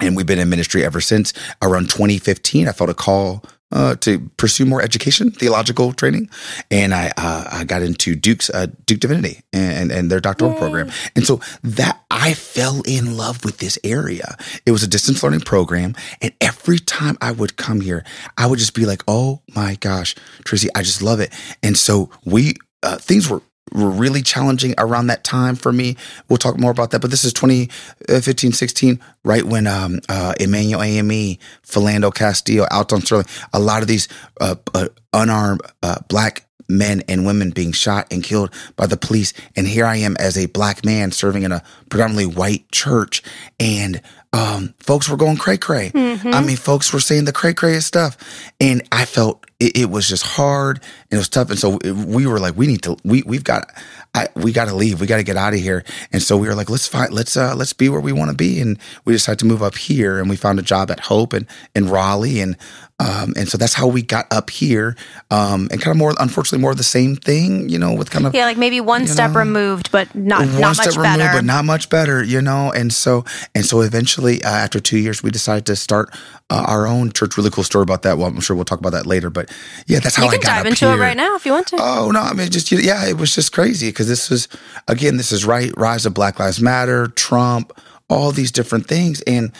and 0.00 0.16
we've 0.16 0.26
been 0.26 0.38
in 0.38 0.48
ministry 0.48 0.84
ever 0.84 1.00
since. 1.00 1.32
Around 1.60 1.90
2015, 1.90 2.68
I 2.68 2.72
felt 2.72 2.90
a 2.90 2.94
call 2.94 3.44
uh, 3.72 3.96
to 3.96 4.30
pursue 4.36 4.64
more 4.64 4.82
education, 4.82 5.30
theological 5.30 5.92
training, 5.92 6.30
and 6.70 6.94
I 6.94 7.12
uh, 7.16 7.48
I 7.50 7.64
got 7.64 7.82
into 7.82 8.14
Duke's 8.14 8.50
uh, 8.50 8.66
Duke 8.86 9.00
Divinity 9.00 9.40
and 9.52 9.90
and 9.90 10.10
their 10.10 10.20
doctoral 10.20 10.54
program, 10.54 10.90
and 11.16 11.26
so 11.26 11.40
that 11.62 12.00
I 12.10 12.34
fell 12.34 12.82
in 12.86 13.16
love 13.16 13.44
with 13.44 13.58
this 13.58 13.78
area. 13.82 14.36
It 14.66 14.70
was 14.72 14.82
a 14.82 14.88
distance 14.88 15.22
learning 15.22 15.40
program, 15.40 15.94
and 16.20 16.32
every 16.40 16.78
time 16.78 17.16
I 17.20 17.32
would 17.32 17.56
come 17.56 17.80
here, 17.80 18.04
I 18.36 18.46
would 18.46 18.58
just 18.58 18.74
be 18.74 18.86
like, 18.86 19.02
"Oh 19.08 19.42
my 19.54 19.76
gosh, 19.76 20.14
Tracy, 20.44 20.68
I 20.74 20.82
just 20.82 21.02
love 21.02 21.20
it." 21.20 21.32
And 21.62 21.76
so 21.76 22.10
we 22.24 22.54
uh, 22.82 22.96
things 22.96 23.28
were 23.28 23.42
were 23.72 23.90
really 23.90 24.22
challenging 24.22 24.74
around 24.78 25.06
that 25.06 25.24
time 25.24 25.54
for 25.54 25.72
me. 25.72 25.96
We'll 26.28 26.38
talk 26.38 26.58
more 26.58 26.70
about 26.70 26.90
that, 26.90 27.00
but 27.00 27.10
this 27.10 27.24
is 27.24 27.32
2015, 27.32 28.52
16, 28.52 29.00
right 29.24 29.44
when 29.44 29.66
um, 29.66 30.00
uh, 30.08 30.34
Emanuel 30.40 30.82
AME, 30.82 31.38
Philando 31.66 32.12
Castile, 32.14 32.66
Alton 32.70 33.00
Sterling, 33.00 33.26
a 33.52 33.60
lot 33.60 33.82
of 33.82 33.88
these 33.88 34.08
uh, 34.40 34.56
uh, 34.74 34.88
unarmed 35.12 35.62
uh, 35.82 36.00
black 36.08 36.44
men 36.68 37.02
and 37.08 37.26
women 37.26 37.50
being 37.50 37.72
shot 37.72 38.06
and 38.10 38.24
killed 38.24 38.52
by 38.76 38.86
the 38.86 38.96
police. 38.96 39.32
And 39.56 39.66
here 39.66 39.84
I 39.84 39.96
am 39.96 40.16
as 40.18 40.36
a 40.38 40.46
black 40.46 40.84
man 40.84 41.12
serving 41.12 41.42
in 41.42 41.52
a 41.52 41.62
predominantly 41.88 42.34
white 42.34 42.70
church. 42.72 43.22
And 43.60 44.00
um, 44.32 44.74
folks 44.80 45.08
were 45.08 45.16
going 45.16 45.36
cray 45.36 45.58
cray. 45.58 45.90
I 45.94 46.40
mean, 46.42 46.56
folks 46.56 46.92
were 46.92 47.00
saying 47.00 47.26
the 47.26 47.32
cray 47.32 47.52
cray 47.54 47.78
stuff. 47.80 48.16
And 48.60 48.82
I 48.90 49.04
felt 49.04 49.44
it, 49.60 49.76
it 49.76 49.90
was 49.90 50.08
just 50.08 50.24
hard 50.24 50.78
and 50.78 51.12
it 51.12 51.16
was 51.18 51.28
tough. 51.28 51.50
And 51.50 51.58
so 51.58 51.78
we 52.06 52.26
were 52.26 52.40
like, 52.40 52.56
we 52.56 52.66
need 52.66 52.82
to, 52.84 52.96
we, 53.04 53.22
we've 53.24 53.44
got, 53.44 53.70
I, 54.14 54.28
we 54.34 54.52
got 54.52 54.66
to 54.66 54.74
leave. 54.74 55.00
We 55.00 55.06
got 55.06 55.18
to 55.18 55.22
get 55.22 55.36
out 55.36 55.52
of 55.52 55.60
here. 55.60 55.84
And 56.12 56.22
so 56.22 56.38
we 56.38 56.48
were 56.48 56.54
like, 56.54 56.70
let's 56.70 56.88
find, 56.88 57.12
let's, 57.12 57.36
uh, 57.36 57.54
let's 57.54 57.74
be 57.74 57.88
where 57.90 58.00
we 58.00 58.12
want 58.12 58.30
to 58.30 58.36
be. 58.36 58.60
And 58.60 58.78
we 59.04 59.12
decided 59.12 59.38
to 59.40 59.46
move 59.46 59.62
up 59.62 59.76
here 59.76 60.18
and 60.18 60.30
we 60.30 60.36
found 60.36 60.58
a 60.58 60.62
job 60.62 60.90
at 60.90 61.00
Hope 61.00 61.34
and 61.34 61.46
in 61.74 61.88
Raleigh. 61.90 62.40
And, 62.40 62.56
um, 63.02 63.32
and 63.36 63.48
so 63.48 63.58
that's 63.58 63.74
how 63.74 63.88
we 63.88 64.00
got 64.02 64.26
up 64.30 64.48
here. 64.48 64.94
Um, 65.30 65.68
and 65.72 65.80
kind 65.80 65.88
of 65.90 65.96
more, 65.96 66.14
unfortunately, 66.20 66.60
more 66.60 66.70
of 66.70 66.76
the 66.76 66.84
same 66.84 67.16
thing, 67.16 67.68
you 67.68 67.78
know, 67.78 67.92
with 67.94 68.10
kind 68.10 68.26
of, 68.26 68.34
Yeah, 68.34 68.44
like 68.44 68.56
maybe 68.58 68.80
one 68.80 69.06
step 69.08 69.32
know, 69.32 69.40
removed, 69.40 69.90
but 69.90 70.14
not 70.14 70.40
one 70.46 70.60
not 70.60 70.76
step 70.76 70.86
much 70.86 70.96
removed, 70.96 71.18
better. 71.18 71.38
but 71.38 71.44
not 71.44 71.64
much 71.64 71.88
better, 71.90 72.22
you 72.22 72.40
know. 72.40 72.70
And 72.70 72.92
so, 72.92 73.24
and 73.54 73.64
so, 73.66 73.80
eventually, 73.80 74.42
uh, 74.44 74.50
after 74.50 74.78
two 74.78 74.98
years, 74.98 75.22
we 75.22 75.30
decided 75.30 75.66
to 75.66 75.74
start 75.76 76.10
uh, 76.48 76.64
our 76.68 76.86
own 76.86 77.10
church. 77.12 77.36
Really 77.36 77.50
cool 77.50 77.64
story 77.64 77.82
about 77.82 78.02
that. 78.02 78.18
Well, 78.18 78.28
I'm 78.28 78.40
sure 78.40 78.54
we'll 78.54 78.64
talk 78.64 78.78
about 78.78 78.92
that 78.92 79.06
later. 79.06 79.30
But 79.30 79.50
yeah, 79.86 79.98
that's 79.98 80.14
how 80.14 80.24
you 80.24 80.28
I 80.28 80.32
can 80.32 80.40
got 80.40 80.56
dive 80.58 80.66
into 80.66 80.86
here. 80.86 80.94
it 80.96 81.00
right 81.00 81.16
now 81.16 81.34
if 81.34 81.44
you 81.44 81.52
want 81.52 81.66
to. 81.68 81.76
Oh 81.80 82.10
no, 82.12 82.20
I 82.20 82.34
mean 82.34 82.50
just 82.50 82.70
yeah, 82.70 83.06
it 83.06 83.16
was 83.18 83.34
just 83.34 83.52
crazy 83.52 83.88
because 83.88 84.06
this 84.06 84.30
was 84.30 84.46
again, 84.86 85.16
this 85.16 85.32
is 85.32 85.44
right 85.44 85.72
rise 85.76 86.06
of 86.06 86.14
Black 86.14 86.38
Lives 86.38 86.60
Matter, 86.60 87.08
Trump, 87.08 87.72
all 88.08 88.30
these 88.30 88.52
different 88.52 88.86
things, 88.86 89.22
and 89.22 89.50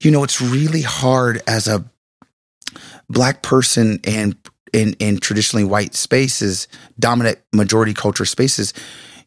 you 0.00 0.10
know 0.10 0.24
it's 0.24 0.40
really 0.40 0.82
hard 0.82 1.42
as 1.46 1.68
a 1.68 1.84
black 3.08 3.42
person 3.42 4.00
and 4.04 4.36
in 4.72 4.94
in 4.94 5.18
traditionally 5.18 5.64
white 5.64 5.94
spaces, 5.94 6.68
dominant 6.98 7.38
majority 7.52 7.94
culture 7.94 8.24
spaces. 8.24 8.74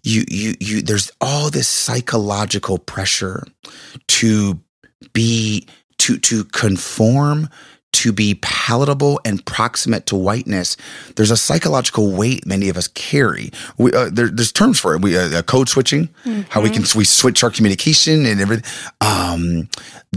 You 0.03 0.23
you 0.27 0.53
you. 0.59 0.81
There's 0.81 1.11
all 1.21 1.49
this 1.49 1.67
psychological 1.67 2.77
pressure 2.77 3.43
to 4.09 4.59
be 5.13 5.67
to 5.99 6.17
to 6.17 6.43
conform 6.45 7.49
to 7.93 8.11
be 8.13 8.35
palatable 8.41 9.19
and 9.25 9.45
proximate 9.45 10.05
to 10.07 10.15
whiteness, 10.15 10.77
there's 11.15 11.31
a 11.31 11.37
psychological 11.37 12.11
weight 12.11 12.45
many 12.45 12.69
of 12.69 12.77
us 12.77 12.87
carry. 12.87 13.51
We, 13.77 13.91
uh, 13.93 14.09
there, 14.11 14.27
there's 14.29 14.51
terms 14.51 14.79
for 14.79 14.95
it. 14.95 15.01
We 15.01 15.17
uh, 15.17 15.39
uh, 15.39 15.41
code 15.41 15.67
switching, 15.69 16.09
how 16.49 16.61
we 16.61 16.69
can 16.69 16.83
we 16.95 17.03
switch 17.05 17.43
our 17.43 17.49
communication 17.49 18.25
and 18.25 18.39
everything. 18.39 18.65
Um, 19.01 19.67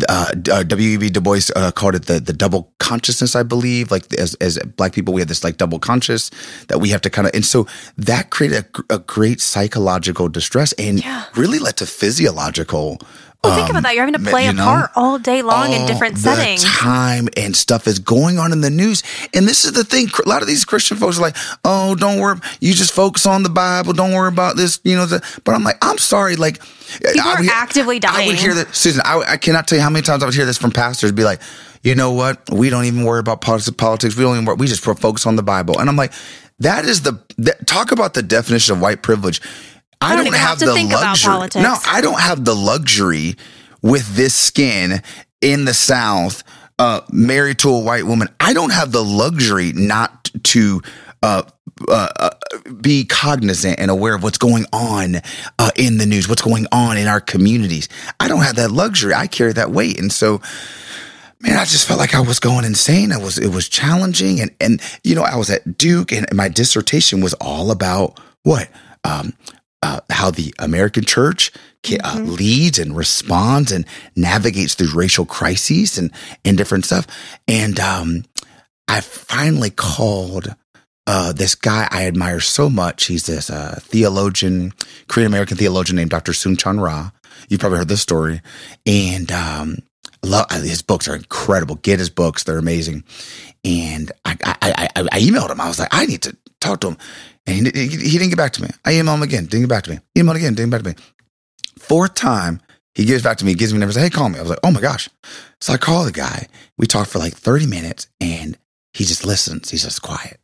uh, 0.08 0.32
uh, 0.52 0.62
W.E.B. 0.64 1.10
Du 1.10 1.20
Bois 1.20 1.50
uh, 1.54 1.70
called 1.70 1.94
it 1.94 2.06
the 2.06 2.18
the 2.20 2.32
double 2.32 2.72
consciousness, 2.78 3.36
I 3.36 3.42
believe. 3.44 3.90
Like 3.90 4.12
as 4.14 4.34
as 4.36 4.58
black 4.76 4.92
people, 4.92 5.14
we 5.14 5.20
have 5.20 5.28
this 5.28 5.44
like 5.44 5.56
double 5.56 5.78
conscious 5.78 6.30
that 6.68 6.78
we 6.80 6.88
have 6.90 7.00
to 7.02 7.10
kind 7.10 7.28
of, 7.28 7.34
and 7.34 7.44
so 7.44 7.66
that 7.96 8.30
created 8.30 8.64
a, 8.90 8.94
a 8.94 8.98
great 8.98 9.40
psychological 9.40 10.28
distress 10.28 10.72
and 10.74 10.98
Yeah. 11.04 11.24
really 11.36 11.58
led 11.60 11.76
to 11.78 11.86
physiological. 11.86 12.98
Well, 13.44 13.54
think 13.54 13.66
um, 13.66 13.76
about 13.76 13.82
that. 13.84 13.94
You're 13.94 14.06
having 14.06 14.22
to 14.24 14.30
play 14.30 14.44
you 14.44 14.50
a 14.50 14.52
know? 14.52 14.64
part 14.64 14.90
all 14.96 15.18
day 15.18 15.42
long 15.42 15.72
in 15.72 15.82
all 15.82 15.86
different 15.86 16.14
the 16.16 16.20
settings. 16.20 16.64
time 16.64 17.28
and 17.36 17.54
stuff 17.54 17.86
is 17.86 17.98
going 17.98 18.38
on 18.38 18.52
in 18.52 18.60
the 18.60 18.70
news. 18.70 19.02
And 19.34 19.46
this 19.46 19.64
is 19.64 19.72
the 19.72 19.84
thing. 19.84 20.08
A 20.24 20.28
lot 20.28 20.42
of 20.42 20.48
these 20.48 20.64
Christian 20.64 20.96
folks 20.96 21.18
are 21.18 21.22
like, 21.22 21.36
oh, 21.64 21.94
don't 21.94 22.18
worry. 22.20 22.38
You 22.60 22.74
just 22.74 22.92
focus 22.92 23.26
on 23.26 23.42
the 23.42 23.50
Bible. 23.50 23.92
Don't 23.92 24.12
worry 24.12 24.28
about 24.28 24.56
this, 24.56 24.80
you 24.84 24.96
know. 24.96 25.06
The, 25.06 25.22
but 25.44 25.54
I'm 25.54 25.62
like, 25.64 25.76
I'm 25.82 25.98
sorry. 25.98 26.36
Like, 26.36 26.60
People 26.98 27.20
I 27.22 27.34
are 27.34 27.40
would- 27.40 27.50
actively 27.50 28.00
I 28.06 28.26
would 28.26 28.36
hear 28.36 28.54
that, 28.54 28.74
Susan, 28.74 29.02
I, 29.04 29.22
I 29.26 29.36
cannot 29.36 29.66
tell 29.68 29.78
you 29.78 29.82
how 29.82 29.90
many 29.90 30.02
times 30.02 30.22
I 30.22 30.26
would 30.26 30.34
hear 30.34 30.46
this 30.46 30.58
from 30.58 30.70
pastors 30.70 31.12
be 31.12 31.24
like, 31.24 31.40
you 31.82 31.94
know 31.94 32.12
what? 32.12 32.50
We 32.50 32.70
don't 32.70 32.86
even 32.86 33.04
worry 33.04 33.20
about 33.20 33.40
politics. 33.42 33.76
politics. 33.76 34.16
We 34.16 34.22
don't 34.24 34.34
even 34.34 34.44
worry. 34.46 34.56
We 34.56 34.66
just 34.66 34.82
focus 34.82 35.26
on 35.26 35.36
the 35.36 35.42
Bible. 35.42 35.78
And 35.78 35.88
I'm 35.88 35.96
like, 35.96 36.12
that 36.60 36.84
is 36.84 37.02
the, 37.02 37.20
that, 37.38 37.66
talk 37.66 37.92
about 37.92 38.14
the 38.14 38.22
definition 38.22 38.74
of 38.76 38.80
white 38.80 39.02
privilege. 39.02 39.40
I, 40.04 40.16
don't 40.16 40.24
don't, 40.26 40.34
have 40.34 40.48
have, 40.50 40.58
to 40.58 40.66
the 40.66 40.74
think 40.74 40.90
about 40.90 41.18
politics. 41.18 41.62
No, 41.62 41.76
I 41.86 42.00
don't 42.00 42.20
have 42.20 42.44
the 42.44 42.54
luxury 42.54 43.36
with 43.82 44.16
this 44.16 44.34
skin 44.34 45.02
in 45.40 45.64
the 45.64 45.74
South, 45.74 46.42
uh, 46.78 47.02
married 47.10 47.58
to 47.60 47.70
a 47.70 47.78
white 47.78 48.04
woman. 48.04 48.28
I 48.40 48.52
don't 48.52 48.72
have 48.72 48.92
the 48.92 49.04
luxury 49.04 49.72
not 49.74 50.30
to 50.42 50.80
uh, 51.22 51.42
uh, 51.88 52.08
uh, 52.16 52.30
be 52.80 53.04
cognizant 53.04 53.78
and 53.78 53.90
aware 53.90 54.14
of 54.14 54.22
what's 54.22 54.38
going 54.38 54.64
on 54.72 55.16
uh, 55.58 55.70
in 55.76 55.98
the 55.98 56.06
news, 56.06 56.28
what's 56.28 56.42
going 56.42 56.66
on 56.72 56.96
in 56.96 57.06
our 57.06 57.20
communities. 57.20 57.88
I 58.20 58.28
don't 58.28 58.42
have 58.42 58.56
that 58.56 58.70
luxury. 58.70 59.14
I 59.14 59.26
carry 59.26 59.52
that 59.52 59.70
weight, 59.70 60.00
and 60.00 60.12
so. 60.12 60.40
Man, 61.40 61.58
I 61.58 61.66
just 61.66 61.86
felt 61.86 62.00
like 62.00 62.14
I 62.14 62.20
was 62.20 62.40
going 62.40 62.64
insane. 62.64 63.12
I 63.12 63.18
was, 63.18 63.36
it 63.36 63.52
was 63.52 63.68
challenging. 63.68 64.40
And, 64.40 64.50
and, 64.62 64.80
you 65.02 65.14
know, 65.14 65.24
I 65.24 65.36
was 65.36 65.50
at 65.50 65.76
Duke 65.76 66.10
and 66.10 66.26
my 66.32 66.48
dissertation 66.48 67.20
was 67.20 67.34
all 67.34 67.70
about 67.70 68.18
what? 68.44 68.70
Um, 69.04 69.34
uh, 69.84 70.00
how 70.10 70.30
the 70.30 70.54
American 70.58 71.04
church 71.04 71.52
ca- 71.84 71.98
uh, 72.02 72.18
leads 72.20 72.78
and 72.78 72.96
responds 72.96 73.70
and 73.70 73.84
navigates 74.16 74.74
through 74.74 74.94
racial 74.94 75.26
crises 75.26 75.98
and 75.98 76.10
and 76.44 76.56
different 76.56 76.86
stuff. 76.86 77.06
And 77.46 77.78
um, 77.78 78.24
I 78.88 79.02
finally 79.02 79.70
called 79.70 80.54
uh, 81.06 81.32
this 81.32 81.54
guy 81.54 81.86
I 81.90 82.06
admire 82.06 82.40
so 82.40 82.70
much. 82.70 83.04
He's 83.04 83.26
this 83.26 83.50
uh, 83.50 83.78
theologian, 83.82 84.72
Korean 85.06 85.26
American 85.26 85.58
theologian 85.58 85.96
named 85.96 86.10
Dr. 86.10 86.32
Soong-Chan 86.32 86.80
Rah. 86.80 87.10
You've 87.48 87.60
probably 87.60 87.78
heard 87.78 87.88
this 87.88 88.00
story, 88.00 88.40
and 88.86 89.30
um, 89.30 89.78
love 90.22 90.50
his 90.50 90.80
books 90.80 91.08
are 91.08 91.14
incredible. 91.16 91.74
Get 91.76 91.98
his 91.98 92.08
books; 92.08 92.44
they're 92.44 92.56
amazing. 92.56 93.04
And 93.66 94.10
I, 94.24 94.36
I, 94.44 94.88
I, 94.96 95.02
I 95.12 95.20
emailed 95.20 95.50
him. 95.50 95.60
I 95.60 95.68
was 95.68 95.78
like, 95.78 95.88
I 95.92 96.06
need 96.06 96.22
to 96.22 96.34
talk 96.60 96.80
to 96.80 96.88
him. 96.88 96.98
And 97.46 97.66
he, 97.66 97.86
he, 97.86 97.96
he 97.96 98.18
didn't 98.18 98.30
get 98.30 98.36
back 98.36 98.52
to 98.54 98.62
me. 98.62 98.68
I 98.84 98.92
emailed 98.92 99.16
him 99.16 99.22
again, 99.22 99.44
didn't 99.46 99.62
get 99.62 99.68
back 99.68 99.84
to 99.84 99.90
me. 99.90 99.98
Emailed 100.16 100.30
him 100.30 100.36
again, 100.36 100.54
didn't 100.54 100.70
get 100.70 100.84
back 100.84 100.94
to 100.94 101.00
me. 101.00 101.06
Fourth 101.78 102.14
time, 102.14 102.60
he 102.94 103.04
gives 103.04 103.22
back 103.22 103.38
to 103.38 103.44
me, 103.44 103.54
gives 103.54 103.72
me 103.72 103.78
a 103.78 103.80
number, 103.80 103.92
says, 103.92 104.02
Hey, 104.04 104.10
call 104.10 104.28
me. 104.28 104.38
I 104.38 104.42
was 104.42 104.50
like, 104.50 104.60
Oh 104.62 104.70
my 104.70 104.80
gosh. 104.80 105.08
So 105.60 105.72
I 105.72 105.76
call 105.76 106.04
the 106.04 106.12
guy. 106.12 106.46
We 106.78 106.86
talk 106.86 107.08
for 107.08 107.18
like 107.18 107.34
30 107.34 107.66
minutes 107.66 108.08
and 108.20 108.56
he 108.92 109.04
just 109.04 109.26
listens. 109.26 109.70
He's 109.70 109.84
just 109.84 110.02
quiet. 110.02 110.40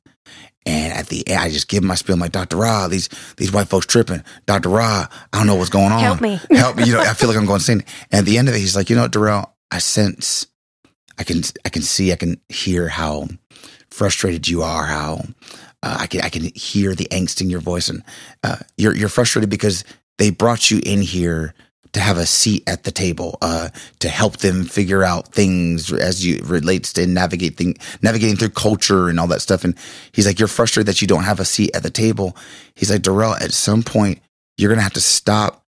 And 0.66 0.92
at 0.92 1.06
the 1.06 1.26
end, 1.26 1.40
I 1.40 1.48
just 1.48 1.68
give 1.68 1.82
him 1.82 1.88
my 1.88 1.94
spiel. 1.94 2.14
I'm 2.14 2.20
like, 2.20 2.32
Dr. 2.32 2.58
Rah, 2.58 2.88
these, 2.88 3.08
these 3.36 3.50
white 3.50 3.68
folks 3.68 3.86
tripping. 3.86 4.22
Dr. 4.46 4.68
Rah, 4.68 5.06
I 5.32 5.38
don't 5.38 5.46
know 5.46 5.54
what's 5.54 5.70
going 5.70 5.90
on. 5.90 6.00
Help 6.00 6.20
me. 6.20 6.38
Help 6.50 6.76
me. 6.76 6.84
You 6.84 6.92
know, 6.92 7.00
I 7.00 7.14
feel 7.14 7.28
like 7.28 7.38
I'm 7.38 7.46
going 7.46 7.56
insane. 7.56 7.82
And 8.10 8.20
at 8.20 8.24
the 8.26 8.36
end 8.36 8.48
of 8.48 8.54
it, 8.54 8.58
he's 8.58 8.76
like, 8.76 8.90
you 8.90 8.96
know 8.96 9.02
what, 9.02 9.12
Dorrell, 9.12 9.50
I 9.70 9.78
sense, 9.78 10.46
I 11.18 11.24
can, 11.24 11.42
I 11.64 11.70
can 11.70 11.82
see, 11.82 12.12
I 12.12 12.16
can 12.16 12.40
hear 12.48 12.88
how 12.88 13.28
frustrated 13.90 14.48
you 14.48 14.62
are, 14.62 14.84
how 14.84 15.22
uh, 15.82 15.98
I 16.00 16.06
can, 16.06 16.20
I 16.20 16.28
can 16.28 16.50
hear 16.54 16.94
the 16.94 17.08
angst 17.10 17.40
in 17.40 17.50
your 17.50 17.60
voice. 17.60 17.88
And 17.88 18.02
uh, 18.42 18.56
you're, 18.76 18.94
you're 18.94 19.08
frustrated 19.08 19.50
because 19.50 19.84
they 20.18 20.30
brought 20.30 20.70
you 20.70 20.80
in 20.84 21.02
here 21.02 21.54
to 21.92 22.00
have 22.00 22.18
a 22.18 22.26
seat 22.26 22.62
at 22.68 22.84
the 22.84 22.92
table, 22.92 23.36
uh, 23.42 23.68
to 23.98 24.08
help 24.08 24.38
them 24.38 24.64
figure 24.64 25.02
out 25.02 25.28
things 25.28 25.92
as 25.92 26.24
you 26.24 26.40
relates 26.44 26.92
to 26.92 27.06
navigate 27.06 27.56
thing, 27.56 27.76
navigating 28.00 28.36
through 28.36 28.50
culture 28.50 29.08
and 29.08 29.18
all 29.18 29.26
that 29.26 29.40
stuff. 29.40 29.64
And 29.64 29.76
he's 30.12 30.26
like, 30.26 30.38
you're 30.38 30.48
frustrated 30.48 30.86
that 30.86 31.02
you 31.02 31.08
don't 31.08 31.24
have 31.24 31.40
a 31.40 31.44
seat 31.44 31.70
at 31.74 31.82
the 31.82 31.90
table. 31.90 32.36
He's 32.74 32.90
like, 32.90 33.02
Dorrell, 33.02 33.40
at 33.40 33.52
some 33.52 33.82
point, 33.82 34.20
you're 34.56 34.68
going 34.68 34.78
to 34.78 34.84
have 34.84 34.92
to 34.92 35.00
stop 35.00 35.64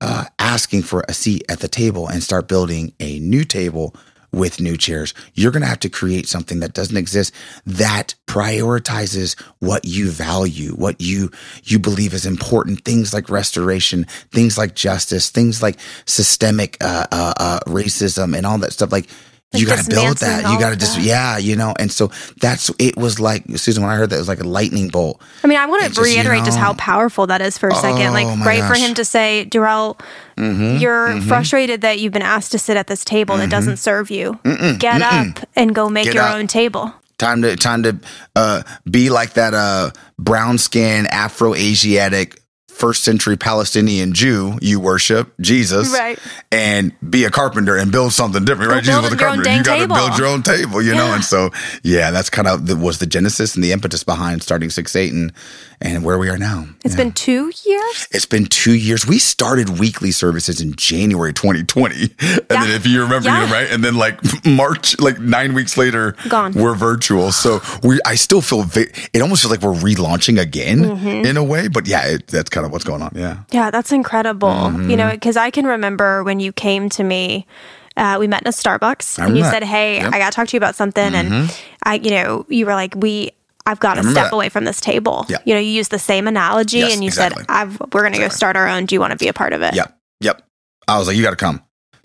uh, 0.00 0.24
asking 0.38 0.82
for 0.82 1.04
a 1.08 1.14
seat 1.14 1.44
at 1.48 1.60
the 1.60 1.68
table 1.68 2.08
and 2.08 2.22
start 2.22 2.48
building 2.48 2.92
a 3.00 3.18
new 3.20 3.44
table 3.44 3.94
with 4.32 4.60
new 4.60 4.76
chairs. 4.76 5.14
You're 5.34 5.52
going 5.52 5.62
to 5.62 5.68
have 5.68 5.80
to 5.80 5.88
create 5.88 6.28
something 6.28 6.60
that 6.60 6.72
doesn't 6.72 6.96
exist 6.96 7.34
that 7.66 8.14
prioritizes 8.26 9.40
what 9.58 9.84
you 9.84 10.10
value, 10.10 10.72
what 10.72 11.00
you 11.00 11.30
you 11.64 11.78
believe 11.78 12.14
is 12.14 12.26
important. 12.26 12.84
Things 12.84 13.12
like 13.12 13.28
restoration, 13.28 14.04
things 14.30 14.56
like 14.56 14.74
justice, 14.74 15.30
things 15.30 15.62
like 15.62 15.78
systemic 16.06 16.76
uh, 16.80 17.06
uh, 17.12 17.34
uh, 17.36 17.60
racism, 17.66 18.36
and 18.36 18.46
all 18.46 18.58
that 18.58 18.72
stuff. 18.72 18.92
Like. 18.92 19.08
Like 19.52 19.60
you 19.60 19.66
got 19.66 19.84
to 19.84 19.90
build 19.90 20.16
that. 20.18 20.50
You 20.50 20.58
got 20.58 20.70
to 20.70 20.76
just, 20.76 20.96
that. 20.96 21.04
yeah, 21.04 21.36
you 21.38 21.56
know. 21.56 21.74
And 21.78 21.92
so 21.92 22.10
that's, 22.40 22.70
it 22.78 22.96
was 22.96 23.20
like, 23.20 23.44
Susan, 23.56 23.82
when 23.82 23.92
I 23.92 23.96
heard 23.96 24.10
that, 24.10 24.16
it 24.16 24.18
was 24.20 24.28
like 24.28 24.40
a 24.40 24.48
lightning 24.48 24.88
bolt. 24.88 25.20
I 25.44 25.46
mean, 25.46 25.58
I 25.58 25.66
want 25.66 25.82
to 25.82 25.88
just, 25.90 25.98
you 25.98 26.04
reiterate 26.16 26.44
just 26.44 26.58
how 26.58 26.72
powerful 26.74 27.26
that 27.26 27.42
is 27.42 27.58
for 27.58 27.68
a 27.68 27.74
second. 27.74 28.06
Oh, 28.08 28.12
Like, 28.12 28.38
my 28.38 28.46
right 28.46 28.64
for 28.64 28.74
him 28.78 28.94
to 28.94 29.04
say, 29.04 29.46
Dorrell, 29.50 30.00
Mm-hmm, 30.38 30.78
you're 30.78 31.20
frustrated 31.20 31.82
that 31.82 32.00
you've 32.00 32.14
been 32.14 32.22
asked 32.22 32.52
to 32.52 32.58
sit 32.58 32.78
at 32.78 32.86
this 32.86 33.04
table 33.04 33.36
that 33.36 33.50
doesn't 33.50 33.76
serve 33.76 34.10
you. 34.10 34.38
Get 34.78 35.02
up 35.02 35.36
and 35.54 35.74
go 35.74 35.90
make 35.90 36.04
Get 36.04 36.14
your 36.14 36.22
up. 36.24 36.36
own 36.36 36.46
table. 36.46 36.92
time 37.18 37.42
to 37.42 37.54
time 37.56 37.82
to 37.82 38.00
uh, 38.34 38.62
be 38.90 39.10
like 39.10 39.34
that 39.34 39.52
uh, 39.54 39.90
brown 40.18 40.56
skin 40.56 41.06
Afro 41.06 41.54
Asiatic 41.54 42.41
first 42.82 43.04
century 43.04 43.36
Palestinian 43.36 44.12
Jew 44.12 44.58
you 44.60 44.80
worship 44.80 45.32
Jesus 45.40 45.92
Right. 45.92 46.18
and 46.50 46.92
be 47.08 47.24
a 47.24 47.30
carpenter 47.30 47.76
and 47.76 47.92
build 47.92 48.12
something 48.12 48.44
different 48.44 48.70
right 48.72 48.82
Jesus 48.82 49.02
was 49.02 49.12
a 49.12 49.16
carpenter 49.16 49.50
you 49.54 49.62
got 49.62 49.78
to 49.78 49.86
build 49.86 50.18
your 50.18 50.26
own 50.26 50.42
table 50.42 50.82
you 50.82 50.94
know 50.94 51.14
and 51.14 51.22
so 51.24 51.50
yeah 51.84 52.10
that's 52.10 52.28
kind 52.30 52.48
of 52.48 52.66
the, 52.66 52.76
was 52.76 52.98
the 52.98 53.06
genesis 53.06 53.54
and 53.54 53.62
the 53.62 53.70
impetus 53.72 54.02
behind 54.04 54.42
starting 54.42 54.68
six 54.70 54.96
eight 54.96 55.12
and 55.12 55.32
and 55.80 56.04
where 56.04 56.18
we 56.18 56.28
are 56.28 56.38
now 56.38 56.66
It's 56.84 56.94
Yeah. 56.94 57.02
been 57.04 57.12
two 57.12 57.50
years. 57.64 57.96
It's 58.12 58.24
been 58.34 58.46
two 58.46 58.74
years. 58.74 59.04
We 59.04 59.18
started 59.18 59.80
weekly 59.80 60.12
services 60.12 60.60
in 60.60 60.74
January 60.76 61.32
2020. 61.32 62.14
And 62.52 62.62
then 62.62 62.70
if 62.70 62.86
you 62.86 63.02
remember, 63.02 63.28
you 63.30 63.34
know, 63.34 63.52
right? 63.52 63.68
And 63.68 63.82
then 63.82 63.96
like 63.96 64.16
March, 64.46 64.96
like 65.00 65.18
nine 65.18 65.54
weeks 65.54 65.76
later, 65.76 66.14
Gone. 66.28 66.52
we're 66.52 66.76
virtual. 66.76 67.32
So 67.32 67.60
we, 67.82 67.98
I 68.06 68.14
still 68.14 68.40
feel, 68.42 68.64
it 69.12 69.20
almost 69.22 69.42
feels 69.42 69.50
like 69.50 69.62
we're 69.62 69.74
relaunching 69.90 70.38
again 70.40 70.78
Mm-hmm. 70.84 71.26
in 71.28 71.36
a 71.36 71.42
way. 71.42 71.66
But 71.68 71.88
yeah, 71.88 72.06
it, 72.14 72.28
that's 72.28 72.50
kind 72.50 72.64
of 72.66 72.71
what's 72.72 72.84
going 72.84 73.02
on. 73.02 73.12
Yeah. 73.14 73.38
Yeah, 73.50 73.70
that's 73.70 73.92
incredible. 73.92 74.48
Mm-hmm. 74.48 74.90
You 74.90 74.96
know, 74.96 75.10
because 75.10 75.36
I 75.36 75.50
can 75.50 75.66
remember 75.66 76.24
when 76.24 76.40
you 76.40 76.52
came 76.52 76.88
to 76.90 77.04
me. 77.04 77.46
Uh, 77.94 78.16
we 78.18 78.26
met 78.26 78.40
in 78.40 78.48
a 78.48 78.52
Starbucks, 78.52 79.18
I 79.18 79.26
and 79.26 79.36
you 79.36 79.42
remember 79.44 79.54
said, 79.54 79.62
"Hey, 79.64 79.96
Yep. 79.96 80.04
Mm-hmm. 80.06 80.14
I 80.14 80.18
got 80.18 80.32
to 80.32 80.36
talk 80.36 80.48
to 80.48 80.54
you 80.54 80.58
about 80.58 80.74
something." 80.74 81.14
And 81.14 81.54
I, 81.84 81.96
you 81.96 82.10
know, 82.10 82.46
you 82.48 82.64
were 82.64 82.72
like, 82.72 82.94
"We, 82.96 83.32
I've 83.66 83.80
got 83.80 83.94
to 83.96 84.02
step 84.02 84.14
that. 84.14 84.32
away 84.32 84.48
from 84.48 84.64
this 84.64 84.80
table." 84.80 85.26
Yeah. 85.28 85.36
You 85.44 85.52
know, 85.52 85.60
you 85.60 85.68
used 85.70 85.90
the 85.90 85.98
same 85.98 86.26
analogy, 86.26 86.78
Yes, 86.78 86.94
and 86.94 87.04
you 87.04 87.08
exactly. 87.08 87.42
said, 87.44 87.50
I've, 87.50 87.78
"We're 87.92 88.00
going 88.00 88.14
to 88.14 88.18
go 88.18 88.28
start 88.28 88.56
our 88.56 88.66
own. 88.66 88.86
Do 88.86 88.94
you 88.94 89.00
want 89.00 89.10
to 89.12 89.18
be 89.18 89.28
a 89.28 89.34
part 89.34 89.52
of 89.52 89.60
it?" 89.60 89.74
Yep. 89.74 89.94
Yep. 90.22 90.42
I 90.88 90.96
was 90.98 91.06
like, 91.06 91.18
you 91.18 91.22
got 91.22 91.30
to 91.30 91.36
come. 91.36 91.62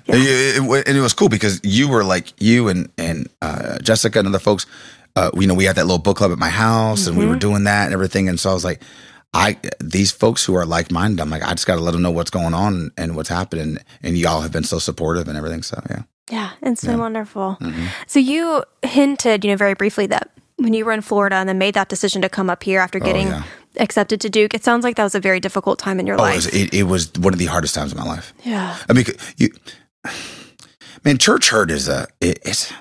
Yeah. 0.07 0.15
And, 0.15 0.23
it, 0.25 0.57
it- 0.61 0.87
and 0.89 0.97
it 0.97 1.01
was 1.01 1.13
cool 1.13 1.29
because 1.29 1.61
you 1.63 1.87
were 1.87 2.03
like, 2.03 2.33
you 2.37 2.67
and, 2.67 2.89
and 2.97 3.29
uh, 3.41 3.79
Jessica 3.79 4.19
and 4.19 4.27
other 4.27 4.39
folks, 4.39 4.65
uh, 5.15 5.31
you 5.35 5.47
know, 5.47 5.53
we 5.53 5.63
had 5.63 5.77
that 5.77 5.85
little 5.85 5.99
book 6.03 6.17
club 6.17 6.33
at 6.33 6.37
my 6.37 6.49
house 6.49 7.07
and 7.07 7.15
we 7.17 7.23
Mm-hmm. 7.23 7.31
were 7.33 7.39
doing 7.39 7.63
that 7.63 7.85
and 7.85 7.93
everything. 7.93 8.27
And 8.27 8.37
so 8.39 8.49
I 8.49 8.53
was 8.53 8.65
like, 8.65 8.81
I, 9.33 9.57
these 9.79 10.11
folks 10.11 10.43
who 10.45 10.55
are 10.55 10.65
like 10.65 10.91
minded, 10.91 11.21
I'm 11.21 11.29
like, 11.29 11.43
I 11.43 11.51
just 11.51 11.67
got 11.67 11.75
to 11.75 11.81
let 11.81 11.91
them 11.91 12.01
know 12.01 12.11
what's 12.11 12.31
going 12.31 12.53
on 12.53 12.91
and 12.97 13.15
what's 13.15 13.29
happening. 13.29 13.77
And 14.01 14.17
y'all 14.17 14.41
have 14.41 14.51
been 14.51 14.63
so 14.63 14.79
supportive 14.79 15.27
and 15.27 15.37
everything. 15.37 15.61
So, 15.63 15.81
yeah. 15.89 16.03
Yeah, 16.31 16.51
it's 16.61 16.83
been 16.83 16.99
wonderful. 16.99 17.57
Mm-hmm. 17.61 17.85
So 18.07 18.19
you 18.19 18.63
hinted, 18.83 19.45
you 19.45 19.51
know, 19.51 19.57
very 19.57 19.75
briefly 19.75 20.07
that 20.07 20.29
when 20.57 20.73
you 20.73 20.83
were 20.85 20.91
in 20.91 21.01
Florida 21.01 21.35
and 21.35 21.47
then 21.47 21.57
made 21.57 21.75
that 21.75 21.87
decision 21.87 22.21
to 22.23 22.29
come 22.29 22.49
up 22.49 22.63
here 22.63 22.79
after 22.79 22.99
oh, 23.01 23.05
getting 23.05 23.27
yeah. 23.27 23.43
accepted 23.77 24.19
to 24.21 24.29
Duke, 24.29 24.53
it 24.53 24.63
sounds 24.63 24.83
like 24.83 24.95
that 24.97 25.03
was 25.03 25.15
a 25.15 25.19
very 25.19 25.39
difficult 25.39 25.79
time 25.79 25.99
in 25.99 26.07
your 26.07 26.15
Oh, 26.19 26.23
it 26.25 26.27
life. 26.27 26.35
was, 26.37 26.47
it, 26.47 26.73
it 26.73 26.83
was 26.83 27.11
one 27.19 27.31
of 27.33 27.39
the 27.39 27.45
hardest 27.45 27.75
times 27.75 27.91
of 27.93 27.97
my 27.97 28.03
life. 28.05 28.33
yeah. 28.43 28.75
I 28.89 28.93
mean, 28.93 29.05
you, 29.37 29.49
man, 31.05 31.17
church 31.17 31.49
hurt 31.49 31.71
is 31.71 31.87
a 31.87 32.07
it, 32.19 32.39
it's 32.43 32.73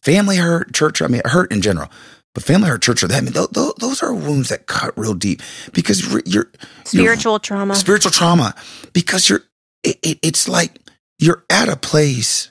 family 0.00 0.36
hurt, 0.36 0.72
church. 0.72 1.02
I 1.02 1.06
mean, 1.08 1.22
hurt 1.24 1.52
in 1.52 1.60
general, 1.60 1.88
but 2.34 2.42
family 2.42 2.68
hurt, 2.68 2.82
church 2.82 3.00
hurt. 3.00 3.12
I 3.12 3.20
mean, 3.20 3.32
those, 3.32 3.74
those 3.78 4.02
are 4.02 4.12
wounds 4.12 4.48
that 4.50 4.66
cut 4.66 4.96
real 4.98 5.14
deep 5.14 5.40
because 5.72 6.12
you're, 6.12 6.22
you're 6.26 6.50
Spiritual 6.84 7.38
trauma. 7.38 7.74
you're, 7.74 7.80
spiritual 7.80 8.10
trauma 8.10 8.54
because 8.92 9.28
you're. 9.28 9.42
It, 9.82 9.98
it, 10.02 10.18
it's 10.22 10.48
like 10.48 10.78
you're 11.18 11.44
at 11.50 11.68
a 11.68 11.76
place 11.76 12.50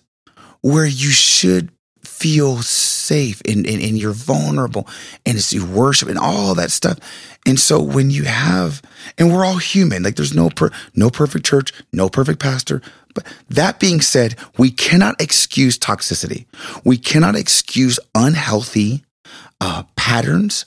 where 0.61 0.85
you 0.85 1.09
should 1.09 1.71
feel 2.03 2.61
safe 2.61 3.41
and, 3.45 3.67
and, 3.67 3.81
and 3.81 3.97
you're 3.97 4.13
vulnerable 4.13 4.87
and 5.25 5.35
it's 5.35 5.51
your 5.51 5.65
worship 5.65 6.07
and 6.07 6.17
all 6.17 6.55
that 6.55 6.71
stuff. 6.71 6.97
And 7.45 7.59
so 7.59 7.81
when 7.81 8.11
you 8.11 8.23
have, 8.23 8.81
and 9.17 9.33
we're 9.33 9.43
all 9.43 9.57
human, 9.57 10.03
like 10.03 10.15
there's 10.15 10.33
no, 10.33 10.49
per, 10.49 10.69
no 10.95 11.09
perfect 11.09 11.45
church, 11.45 11.73
no 11.91 12.07
perfect 12.07 12.39
pastor. 12.39 12.81
But 13.13 13.25
that 13.49 13.79
being 13.79 13.99
said, 13.99 14.35
we 14.57 14.71
cannot 14.71 15.21
excuse 15.21 15.77
toxicity. 15.77 16.45
We 16.85 16.97
cannot 16.97 17.35
excuse 17.35 17.99
unhealthy 18.15 19.03
uh, 19.63 19.83
patterns 19.95 20.65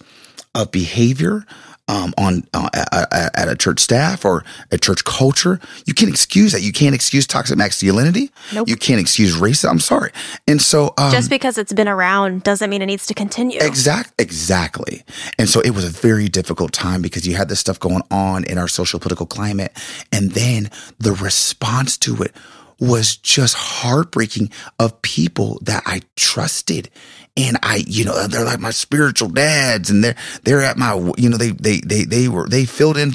of 0.55 0.73
behavior 0.73 1.45
um, 1.87 2.15
on 2.17 2.45
uh, 2.55 2.69
at, 2.73 3.39
at 3.39 3.49
a 3.49 3.55
church 3.55 3.79
staff 3.79 4.25
or 4.25 4.43
a 4.73 4.79
church 4.79 5.05
culture. 5.05 5.61
You 5.85 5.93
can't 5.93 6.11
excuse 6.11 6.53
that. 6.53 6.63
You 6.63 6.73
can't 6.73 6.95
excuse 6.95 7.27
toxic 7.27 7.59
masculinity. 7.59 8.31
Nope. 8.55 8.69
You 8.69 8.77
can't 8.77 8.99
excuse 8.99 9.37
racism. 9.37 9.71
I'm 9.71 9.79
sorry. 9.81 10.13
And 10.49 10.63
so, 10.63 10.95
um, 10.97 11.13
Just 11.13 11.29
because 11.29 11.59
it's 11.59 11.75
been 11.75 11.89
around 11.89 12.43
doesn't 12.43 12.71
mean 12.71 12.81
it 12.81 12.87
needs 12.87 13.07
to 13.07 13.15
continue. 13.15 13.61
Exact, 13.61 14.15
exactly. 14.19 15.05
And 15.39 15.49
so 15.49 15.61
it 15.61 15.71
was 15.71 15.85
a 15.85 15.91
very 15.91 16.29
difficult 16.29 16.73
time 16.73 17.03
because 17.03 17.29
you 17.29 17.37
had 17.37 17.51
this 17.51 17.61
stuff 17.61 17.79
going 17.79 18.03
on 18.11 18.45
in 18.45 18.57
our 18.57 18.69
social 18.69 18.99
political 18.99 19.27
climate. 19.27 19.73
And 20.11 20.33
then 20.33 20.71
the 20.99 21.13
response 21.13 21.99
to 21.99 22.23
it 22.23 22.35
was 22.81 23.17
just 23.17 23.55
heartbreaking 23.55 24.51
of 24.79 25.01
people 25.03 25.59
that 25.63 25.83
I 25.87 26.01
trusted. 26.17 26.91
And 27.37 27.59
I, 27.63 27.85
you 27.87 28.05
know, 28.05 28.27
they're 28.27 28.45
like 28.45 28.61
my 28.61 28.71
spiritual 28.71 29.29
dads 29.29 29.91
and 29.91 30.03
they're, 30.03 30.17
they're 30.45 30.63
at 30.63 30.79
my, 30.79 30.95
you 31.19 31.29
know, 31.29 31.37
they, 31.37 31.51
they, 31.51 31.81
they, 31.81 32.05
they 32.05 32.29
were, 32.29 32.49
they 32.49 32.65
filled 32.65 32.97
in, 32.97 33.13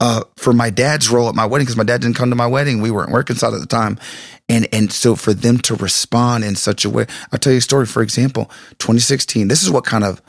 uh, 0.00 0.22
for 0.36 0.52
my 0.52 0.70
dad's 0.70 1.08
role 1.10 1.28
at 1.28 1.34
my 1.34 1.44
wedding 1.46 1.64
because 1.64 1.76
my 1.76 1.82
dad 1.84 2.00
didn't 2.00 2.16
come 2.16 2.30
to 2.30 2.36
my 2.36 2.46
wedding. 2.46 2.80
We 2.80 2.90
weren't 2.90 3.12
reconciled 3.12 3.54
at 3.54 3.60
the 3.60 3.66
time. 3.66 3.98
And, 4.48 4.68
and 4.72 4.92
so 4.92 5.16
for 5.16 5.32
them 5.34 5.58
to 5.58 5.74
respond 5.76 6.44
in 6.44 6.54
such 6.54 6.84
a 6.84 6.90
way, 6.90 7.06
I'll 7.32 7.38
tell 7.38 7.52
you 7.52 7.58
a 7.58 7.62
story. 7.62 7.86
For 7.86 8.02
example, 8.02 8.44
2016, 8.78 9.48
this 9.48 9.62
is 9.62 9.70
what 9.70 9.84
kind 9.84 10.04
of, 10.04 10.22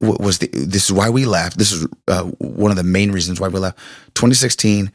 what 0.00 0.20
was 0.20 0.38
the, 0.38 0.48
this 0.48 0.84
is 0.86 0.92
why 0.92 1.10
we 1.10 1.26
left. 1.26 1.58
This 1.58 1.70
is 1.70 1.86
uh, 2.08 2.22
one 2.38 2.70
of 2.70 2.76
the 2.76 2.82
main 2.82 3.12
reasons 3.12 3.40
why 3.40 3.48
we 3.48 3.60
left. 3.60 3.78
2016. 4.14 4.90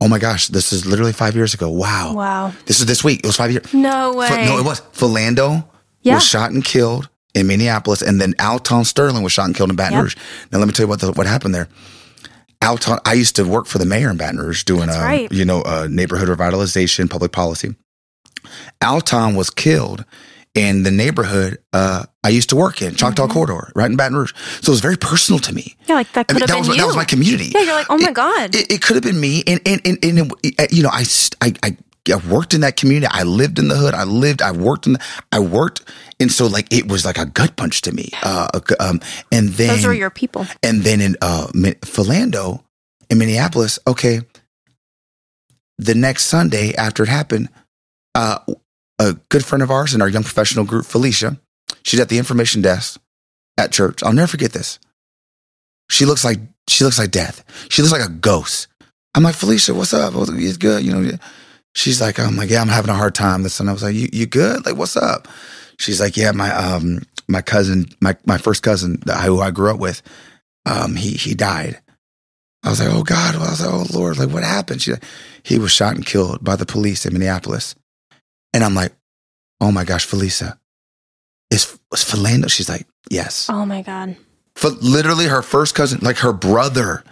Oh 0.00 0.08
my 0.08 0.18
gosh, 0.18 0.48
this 0.48 0.72
is 0.72 0.84
literally 0.84 1.12
five 1.12 1.34
years 1.36 1.54
ago. 1.54 1.70
Wow. 1.70 2.14
Wow. 2.14 2.52
This 2.66 2.80
is 2.80 2.86
this 2.86 3.04
week. 3.04 3.20
It 3.20 3.26
was 3.26 3.36
five 3.36 3.52
years. 3.52 3.72
No 3.72 4.14
way. 4.14 4.28
No, 4.46 4.58
it 4.58 4.64
was. 4.64 4.80
Philando 4.92 5.64
Yeah. 6.02 6.14
was 6.14 6.26
shot 6.26 6.50
and 6.50 6.64
killed 6.64 7.08
in 7.34 7.46
Minneapolis, 7.46 8.02
and 8.02 8.20
then 8.20 8.34
Alton 8.38 8.84
Sterling 8.84 9.22
was 9.22 9.32
shot 9.32 9.46
and 9.46 9.54
killed 9.56 9.70
in 9.70 9.76
Baton 9.76 9.94
Yep. 9.94 10.02
Rouge. 10.02 10.16
Now, 10.52 10.58
let 10.58 10.68
me 10.68 10.72
tell 10.74 10.84
you 10.84 10.88
what 10.88 11.00
the, 11.00 11.12
what 11.12 11.26
happened 11.26 11.54
there. 11.54 11.68
Alton, 12.62 12.98
I 13.04 13.14
used 13.14 13.36
to 13.36 13.44
work 13.44 13.66
for 13.66 13.78
the 13.78 13.86
mayor 13.86 14.10
in 14.10 14.16
Baton 14.16 14.38
Rouge 14.38 14.64
doing, 14.64 14.88
uh, 14.88 14.92
right. 15.00 15.32
you 15.32 15.44
know, 15.44 15.62
uh, 15.62 15.88
neighborhood 15.90 16.28
revitalization, 16.28 17.10
public 17.10 17.32
policy. 17.32 17.74
Alton 18.82 19.34
was 19.34 19.50
killed 19.50 20.04
in 20.54 20.82
the 20.82 20.90
neighborhood 20.90 21.58
uh, 21.72 22.04
I 22.22 22.28
used 22.28 22.50
to 22.50 22.56
work 22.56 22.82
in, 22.82 22.94
Choctaw 22.94 23.24
Mm-hmm. 23.24 23.32
Corridor, 23.32 23.72
right 23.74 23.90
in 23.90 23.96
Baton 23.96 24.16
Rouge. 24.16 24.32
So 24.60 24.70
it 24.70 24.74
was 24.74 24.80
very 24.80 24.96
personal 24.98 25.38
to 25.40 25.52
me. 25.54 25.74
Yeah, 25.88 25.94
like 25.96 26.12
that 26.12 26.26
I 26.28 26.34
mean, 26.34 26.40
have 26.42 26.48
that 26.48 26.54
been 26.54 26.58
was 26.60 26.68
you. 26.68 26.76
that 26.76 26.86
was 26.86 26.94
my 26.96 27.04
community. 27.04 27.50
Yeah, 27.54 27.62
you're 27.62 27.74
like, 27.74 27.86
oh 27.88 27.96
my 27.98 28.08
It- 28.10 28.14
God. 28.14 28.54
It, 28.54 28.70
it 28.70 28.82
could 28.82 28.94
have 28.96 29.02
been 29.02 29.18
me, 29.20 29.42
and 29.46 29.60
and 29.66 29.80
and, 29.84 29.98
and 30.04 30.32
it, 30.44 30.60
uh, 30.60 30.66
you 30.70 30.82
know, 30.82 30.90
I, 30.92 31.04
I 31.40 31.54
I 31.62 31.76
I 32.10 32.16
worked 32.28 32.52
in 32.52 32.62
that 32.62 32.76
community. 32.76 33.06
I 33.10 33.22
lived 33.22 33.58
in 33.58 33.68
the 33.68 33.76
hood. 33.76 33.94
I 33.94 34.04
lived. 34.04 34.42
I 34.42 34.50
worked 34.50 34.86
in. 34.86 34.94
The, 34.94 35.04
I 35.30 35.38
worked, 35.38 35.82
and 36.18 36.32
so 36.32 36.46
like 36.46 36.72
it 36.72 36.88
was 36.88 37.04
like 37.04 37.18
a 37.18 37.26
gut 37.26 37.56
punch 37.56 37.82
to 37.82 37.92
me. 37.92 38.10
Uh, 38.22 38.48
um, 38.80 39.00
and 39.30 39.50
then 39.50 39.68
Those 39.68 39.84
are 39.84 39.94
your 39.94 40.10
people. 40.10 40.46
and 40.62 40.82
then 40.82 41.00
in 41.00 41.16
uh, 41.22 41.46
Philando 41.52 42.62
in 43.08 43.18
Minneapolis, 43.18 43.78
okay, 43.86 44.20
the 45.78 45.94
next 45.94 46.24
Sunday 46.26 46.74
after 46.74 47.04
it 47.04 47.08
happened, 47.08 47.50
uh, 48.14 48.38
a 48.98 49.12
good 49.28 49.44
friend 49.44 49.62
of 49.62 49.70
ours 49.70 49.94
in 49.94 50.02
our 50.02 50.08
young 50.08 50.22
professional 50.24 50.64
group, 50.64 50.84
Felicia, 50.86 51.38
she's 51.84 52.00
at 52.00 52.08
the 52.08 52.18
information 52.18 52.62
desk 52.62 53.00
at 53.56 53.70
church. 53.70 54.02
I'll 54.02 54.12
never 54.12 54.28
forget 54.28 54.52
this. 54.52 54.80
She 55.88 56.04
looks 56.04 56.24
like 56.24 56.40
she 56.68 56.82
looks 56.84 56.98
like 56.98 57.10
death. 57.12 57.44
She 57.68 57.82
looks 57.82 57.92
like 57.92 58.04
a 58.04 58.10
ghost. 58.10 58.66
I'm 59.14 59.22
like 59.22 59.34
Felicia, 59.36 59.72
what's 59.74 59.94
up? 59.94 60.14
It's 60.16 60.56
good, 60.56 60.82
you 60.82 60.92
know. 60.92 61.16
She's 61.74 62.00
like, 62.00 62.18
I'm 62.18 62.36
like, 62.36 62.50
yeah, 62.50 62.60
I'm 62.60 62.68
having 62.68 62.90
a 62.90 62.94
hard 62.94 63.14
time. 63.14 63.42
This 63.42 63.60
and 63.60 63.68
I 63.68 63.72
was 63.72 63.82
like, 63.82 63.94
you, 63.94 64.08
you 64.12 64.26
good? 64.26 64.64
Like, 64.66 64.76
what's 64.76 64.96
up? 64.96 65.28
She's 65.78 66.00
like, 66.00 66.16
yeah, 66.16 66.32
my 66.32 66.52
um 66.54 67.02
my 67.28 67.42
cousin, 67.42 67.86
my 68.00 68.16
my 68.26 68.38
first 68.38 68.62
cousin 68.62 69.00
that 69.06 69.16
I, 69.16 69.22
who 69.22 69.40
I 69.40 69.50
grew 69.50 69.70
up 69.72 69.80
with, 69.80 70.02
um, 70.66 70.94
he 70.96 71.12
he 71.12 71.34
died. 71.34 71.80
I 72.64 72.70
was 72.70 72.78
like, 72.78 72.92
oh 72.92 73.02
God. 73.02 73.34
I 73.34 73.38
was 73.38 73.60
like, 73.60 73.72
oh 73.72 73.86
Lord, 73.98 74.18
like 74.18 74.30
what 74.30 74.44
happened? 74.44 74.82
She's 74.82 74.94
like, 74.94 75.04
he 75.42 75.58
was 75.58 75.72
shot 75.72 75.94
and 75.94 76.06
killed 76.06 76.44
by 76.44 76.56
the 76.56 76.66
police 76.66 77.06
in 77.06 77.12
Minneapolis. 77.12 77.74
And 78.54 78.62
I'm 78.62 78.74
like, 78.74 78.92
oh 79.60 79.72
my 79.72 79.84
gosh, 79.84 80.04
Felicia, 80.04 80.58
is 81.50 81.78
was 81.90 82.04
Philando? 82.04 82.50
She's 82.50 82.68
like, 82.68 82.86
yes. 83.10 83.48
Oh 83.50 83.64
my 83.64 83.82
God. 83.82 84.16
For 84.54 84.68
literally 84.68 85.26
her 85.26 85.42
first 85.42 85.74
cousin, 85.74 86.00
like 86.02 86.18
her 86.18 86.32
brother, 86.32 87.02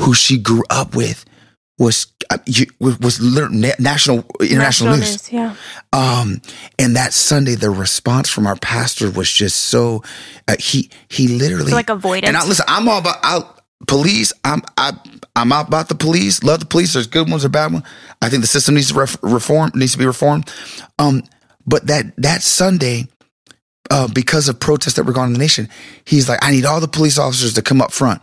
who 0.00 0.14
she 0.14 0.38
grew 0.38 0.64
up 0.68 0.96
with, 0.96 1.24
was 1.78 2.06
uh, 2.30 2.38
you- 2.46 2.66
was 2.80 3.20
national 3.78 4.24
international 4.40 4.96
news. 4.96 5.32
Yeah. 5.32 5.54
Um, 5.92 6.42
and 6.78 6.96
that 6.96 7.12
Sunday, 7.12 7.54
the 7.54 7.70
response 7.70 8.28
from 8.28 8.46
our 8.46 8.56
pastor 8.56 9.10
was 9.10 9.30
just 9.32 9.56
so. 9.64 10.02
Uh, 10.46 10.56
he 10.58 10.90
he 11.08 11.28
literally 11.28 11.70
So 11.70 11.76
like 11.76 11.90
avoidance. 11.90 12.28
and 12.28 12.36
I, 12.36 12.44
listen, 12.46 12.64
I'm 12.68 12.88
all 12.88 12.98
about 12.98 13.16
I, 13.22 13.40
police. 13.86 14.32
I'm 14.44 14.62
I, 14.76 14.92
I'm 15.36 15.52
out 15.52 15.68
about 15.68 15.88
the 15.88 15.94
police. 15.94 16.42
Love 16.42 16.60
the 16.60 16.66
police. 16.66 16.94
There's 16.94 17.06
good 17.06 17.30
ones 17.30 17.44
or 17.44 17.48
bad 17.48 17.72
ones. 17.72 17.84
I 18.20 18.28
think 18.28 18.42
the 18.42 18.48
system 18.48 18.74
needs 18.74 18.88
to 18.92 18.98
ref, 18.98 19.16
reform. 19.22 19.70
Needs 19.74 19.92
to 19.92 19.98
be 19.98 20.06
reformed. 20.06 20.52
Um, 20.98 21.22
but 21.66 21.86
that 21.86 22.12
that 22.16 22.42
Sunday, 22.42 23.06
uh, 23.90 24.08
because 24.12 24.48
of 24.48 24.58
protests 24.58 24.94
that 24.94 25.04
were 25.04 25.12
going 25.12 25.24
on 25.24 25.28
in 25.28 25.32
the 25.34 25.38
nation, 25.38 25.68
he's 26.04 26.28
like, 26.28 26.40
I 26.42 26.50
need 26.50 26.64
all 26.66 26.80
the 26.80 26.88
police 26.88 27.18
officers 27.18 27.54
to 27.54 27.62
come 27.62 27.80
up 27.80 27.92
front. 27.92 28.20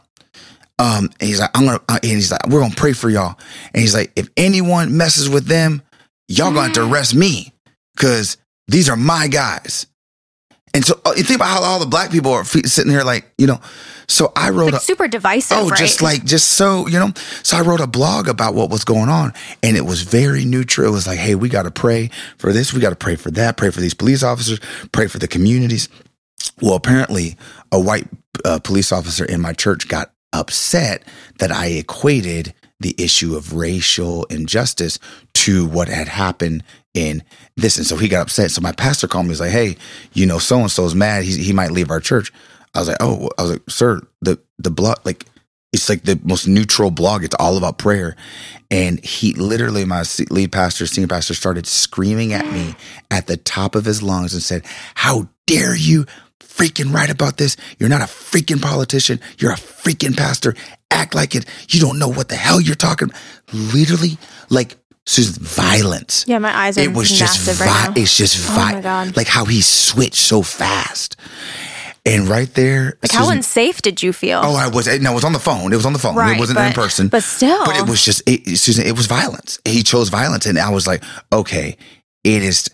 Um, 0.77 1.09
and 1.19 1.29
he's 1.29 1.39
like, 1.39 1.51
I'm 1.53 1.65
gonna, 1.65 1.79
uh, 1.87 1.99
and 2.03 2.11
he's 2.11 2.31
like, 2.31 2.47
we're 2.47 2.59
gonna 2.59 2.75
pray 2.75 2.93
for 2.93 3.09
y'all. 3.09 3.37
And 3.73 3.81
he's 3.81 3.93
like, 3.93 4.11
if 4.15 4.29
anyone 4.35 4.97
messes 4.97 5.29
with 5.29 5.45
them, 5.45 5.81
y'all 6.27 6.51
gonna 6.51 6.63
have 6.63 6.73
to 6.73 6.89
arrest 6.89 7.15
me 7.15 7.53
because 7.95 8.37
these 8.67 8.89
are 8.89 8.97
my 8.97 9.27
guys. 9.27 9.87
And 10.73 10.83
so 10.83 10.99
uh, 11.05 11.13
you 11.15 11.23
think 11.23 11.37
about 11.37 11.47
how 11.47 11.63
all 11.63 11.79
the 11.79 11.85
black 11.85 12.11
people 12.11 12.33
are 12.33 12.43
fe- 12.43 12.63
sitting 12.63 12.91
here, 12.91 13.03
like 13.03 13.31
you 13.37 13.47
know. 13.47 13.61
So 14.07 14.33
I 14.35 14.49
wrote 14.49 14.73
Like 14.73 14.81
a 14.81 14.85
super 14.85 15.07
divisive, 15.07 15.57
oh, 15.57 15.69
right? 15.69 15.79
just 15.79 16.01
like 16.01 16.25
just 16.25 16.49
so 16.49 16.85
you 16.87 16.99
know. 16.99 17.13
So 17.43 17.55
I 17.55 17.61
wrote 17.61 17.79
a 17.79 17.87
blog 17.87 18.27
about 18.27 18.55
what 18.55 18.69
was 18.69 18.83
going 18.83 19.07
on, 19.07 19.31
and 19.63 19.77
it 19.77 19.85
was 19.85 20.01
very 20.01 20.43
neutral. 20.43 20.87
It 20.87 20.91
was 20.91 21.07
like, 21.07 21.17
hey, 21.17 21.35
we 21.35 21.47
got 21.47 21.63
to 21.63 21.71
pray 21.71 22.09
for 22.37 22.51
this, 22.51 22.73
we 22.73 22.81
got 22.81 22.89
to 22.89 22.97
pray 22.97 23.15
for 23.15 23.31
that, 23.31 23.55
pray 23.55 23.71
for 23.71 23.79
these 23.79 23.93
police 23.93 24.21
officers, 24.21 24.59
pray 24.91 25.07
for 25.07 25.17
the 25.17 25.29
communities. 25.29 25.87
Well, 26.61 26.75
apparently, 26.75 27.37
a 27.71 27.79
white 27.79 28.07
uh, 28.43 28.59
police 28.59 28.91
officer 28.91 29.23
in 29.23 29.39
my 29.39 29.53
church 29.53 29.87
got 29.87 30.11
upset 30.39 31.03
that 31.39 31.51
I 31.51 31.67
equated 31.67 32.53
the 32.79 32.95
issue 32.97 33.35
of 33.35 33.53
racial 33.53 34.25
injustice 34.25 34.99
to 35.33 35.65
what 35.67 35.87
had 35.87 36.07
happened 36.07 36.63
in 36.93 37.23
this. 37.55 37.77
And 37.77 37.85
so 37.85 37.97
he 37.97 38.07
got 38.07 38.23
upset. 38.23 38.51
So 38.51 38.61
my 38.61 38.71
pastor 38.73 39.07
called 39.07 39.25
me. 39.25 39.31
He's 39.31 39.41
like, 39.41 39.51
hey, 39.51 39.77
you 40.13 40.25
know, 40.25 40.39
so 40.39 40.59
and 40.59 40.71
so 40.71 40.85
is 40.85 40.95
mad. 40.95 41.23
He, 41.23 41.41
he 41.41 41.53
might 41.53 41.71
leave 41.71 41.89
our 41.89 41.99
church. 41.99 42.31
I 42.73 42.79
was 42.79 42.87
like, 42.89 42.97
oh, 42.99 43.29
I 43.37 43.41
was 43.43 43.51
like, 43.51 43.69
sir, 43.69 44.01
the, 44.21 44.39
the 44.59 44.71
blog, 44.71 44.97
like, 45.05 45.25
it's 45.71 45.89
like 45.89 46.03
the 46.03 46.19
most 46.23 46.47
neutral 46.47 46.89
blog. 46.89 47.23
It's 47.23 47.35
all 47.35 47.57
about 47.57 47.77
prayer. 47.77 48.15
And 48.71 49.03
he 49.03 49.33
literally, 49.33 49.83
my 49.85 50.03
lead 50.29 50.51
pastor, 50.51 50.87
senior 50.87 51.07
pastor, 51.07 51.33
started 51.33 51.67
screaming 51.67 52.33
at 52.33 52.45
me 52.51 52.75
at 53.11 53.27
the 53.27 53.37
top 53.37 53.75
of 53.75 53.85
his 53.85 54.01
lungs 54.01 54.33
and 54.33 54.41
said, 54.41 54.63
How 54.95 55.27
dare 55.45 55.75
you 55.75 56.05
freaking 56.39 56.93
right 56.93 57.09
about 57.09 57.37
this? 57.37 57.57
You're 57.79 57.89
not 57.89 58.01
a 58.01 58.05
freaking 58.05 58.61
politician. 58.61 59.19
You're 59.39 59.51
a 59.51 59.55
freaking 59.57 60.15
pastor. 60.17 60.55
Act 60.91 61.13
like 61.15 61.35
it. 61.35 61.45
You 61.69 61.79
don't 61.79 61.99
know 61.99 62.07
what 62.09 62.29
the 62.29 62.35
hell 62.35 62.61
you're 62.61 62.75
talking 62.75 63.09
about. 63.09 63.21
Literally, 63.53 64.17
like, 64.49 64.77
Susan, 65.07 65.43
violence. 65.43 66.25
yeah, 66.27 66.39
my 66.39 66.55
eyes 66.55 66.77
are 66.77 66.81
It 66.81 66.93
was 66.93 67.11
just, 67.11 67.39
vi- 67.41 67.63
right 67.65 67.95
it's 67.97 68.17
just, 68.17 68.37
Oh 68.49 68.53
vi- 68.55 68.71
my 68.73 68.81
God. 68.81 69.15
like 69.15 69.27
how 69.27 69.45
he 69.45 69.61
switched 69.61 70.15
so 70.15 70.41
fast. 70.41 71.15
And 72.07 72.27
right 72.27 72.51
there, 72.53 72.97
Like 73.03 73.11
how 73.11 73.29
unsafe 73.29 73.81
did 73.81 74.01
you 74.03 74.13
feel? 74.13 74.39
Oh, 74.43 74.55
I 74.55 74.67
was. 74.67 74.87
No, 75.01 75.11
it 75.11 75.15
was 75.15 75.23
on 75.23 75.33
the 75.33 75.39
phone. 75.39 75.73
It 75.73 75.75
was 75.75 75.85
on 75.85 75.93
the 75.93 75.99
phone. 75.99 76.15
Right, 76.15 76.35
it 76.35 76.39
wasn't 76.39 76.57
but- 76.57 76.67
in 76.67 76.73
person. 76.73 77.07
but 77.07 77.23
still. 77.23 77.65
But 77.65 77.77
it 77.77 77.87
was 77.87 78.03
just, 78.03 78.21
it, 78.27 78.57
Susan. 78.57 78.85
It 78.85 78.95
was 78.95 79.05
violence. 79.07 79.59
He 79.65 79.83
chose 79.83 80.09
violence, 80.09 80.45
and 80.47 80.57
I 80.57 80.69
was 80.69 80.85
like, 80.87 81.03
okay, 81.33 81.77
it 82.23 82.43
is 82.43 82.69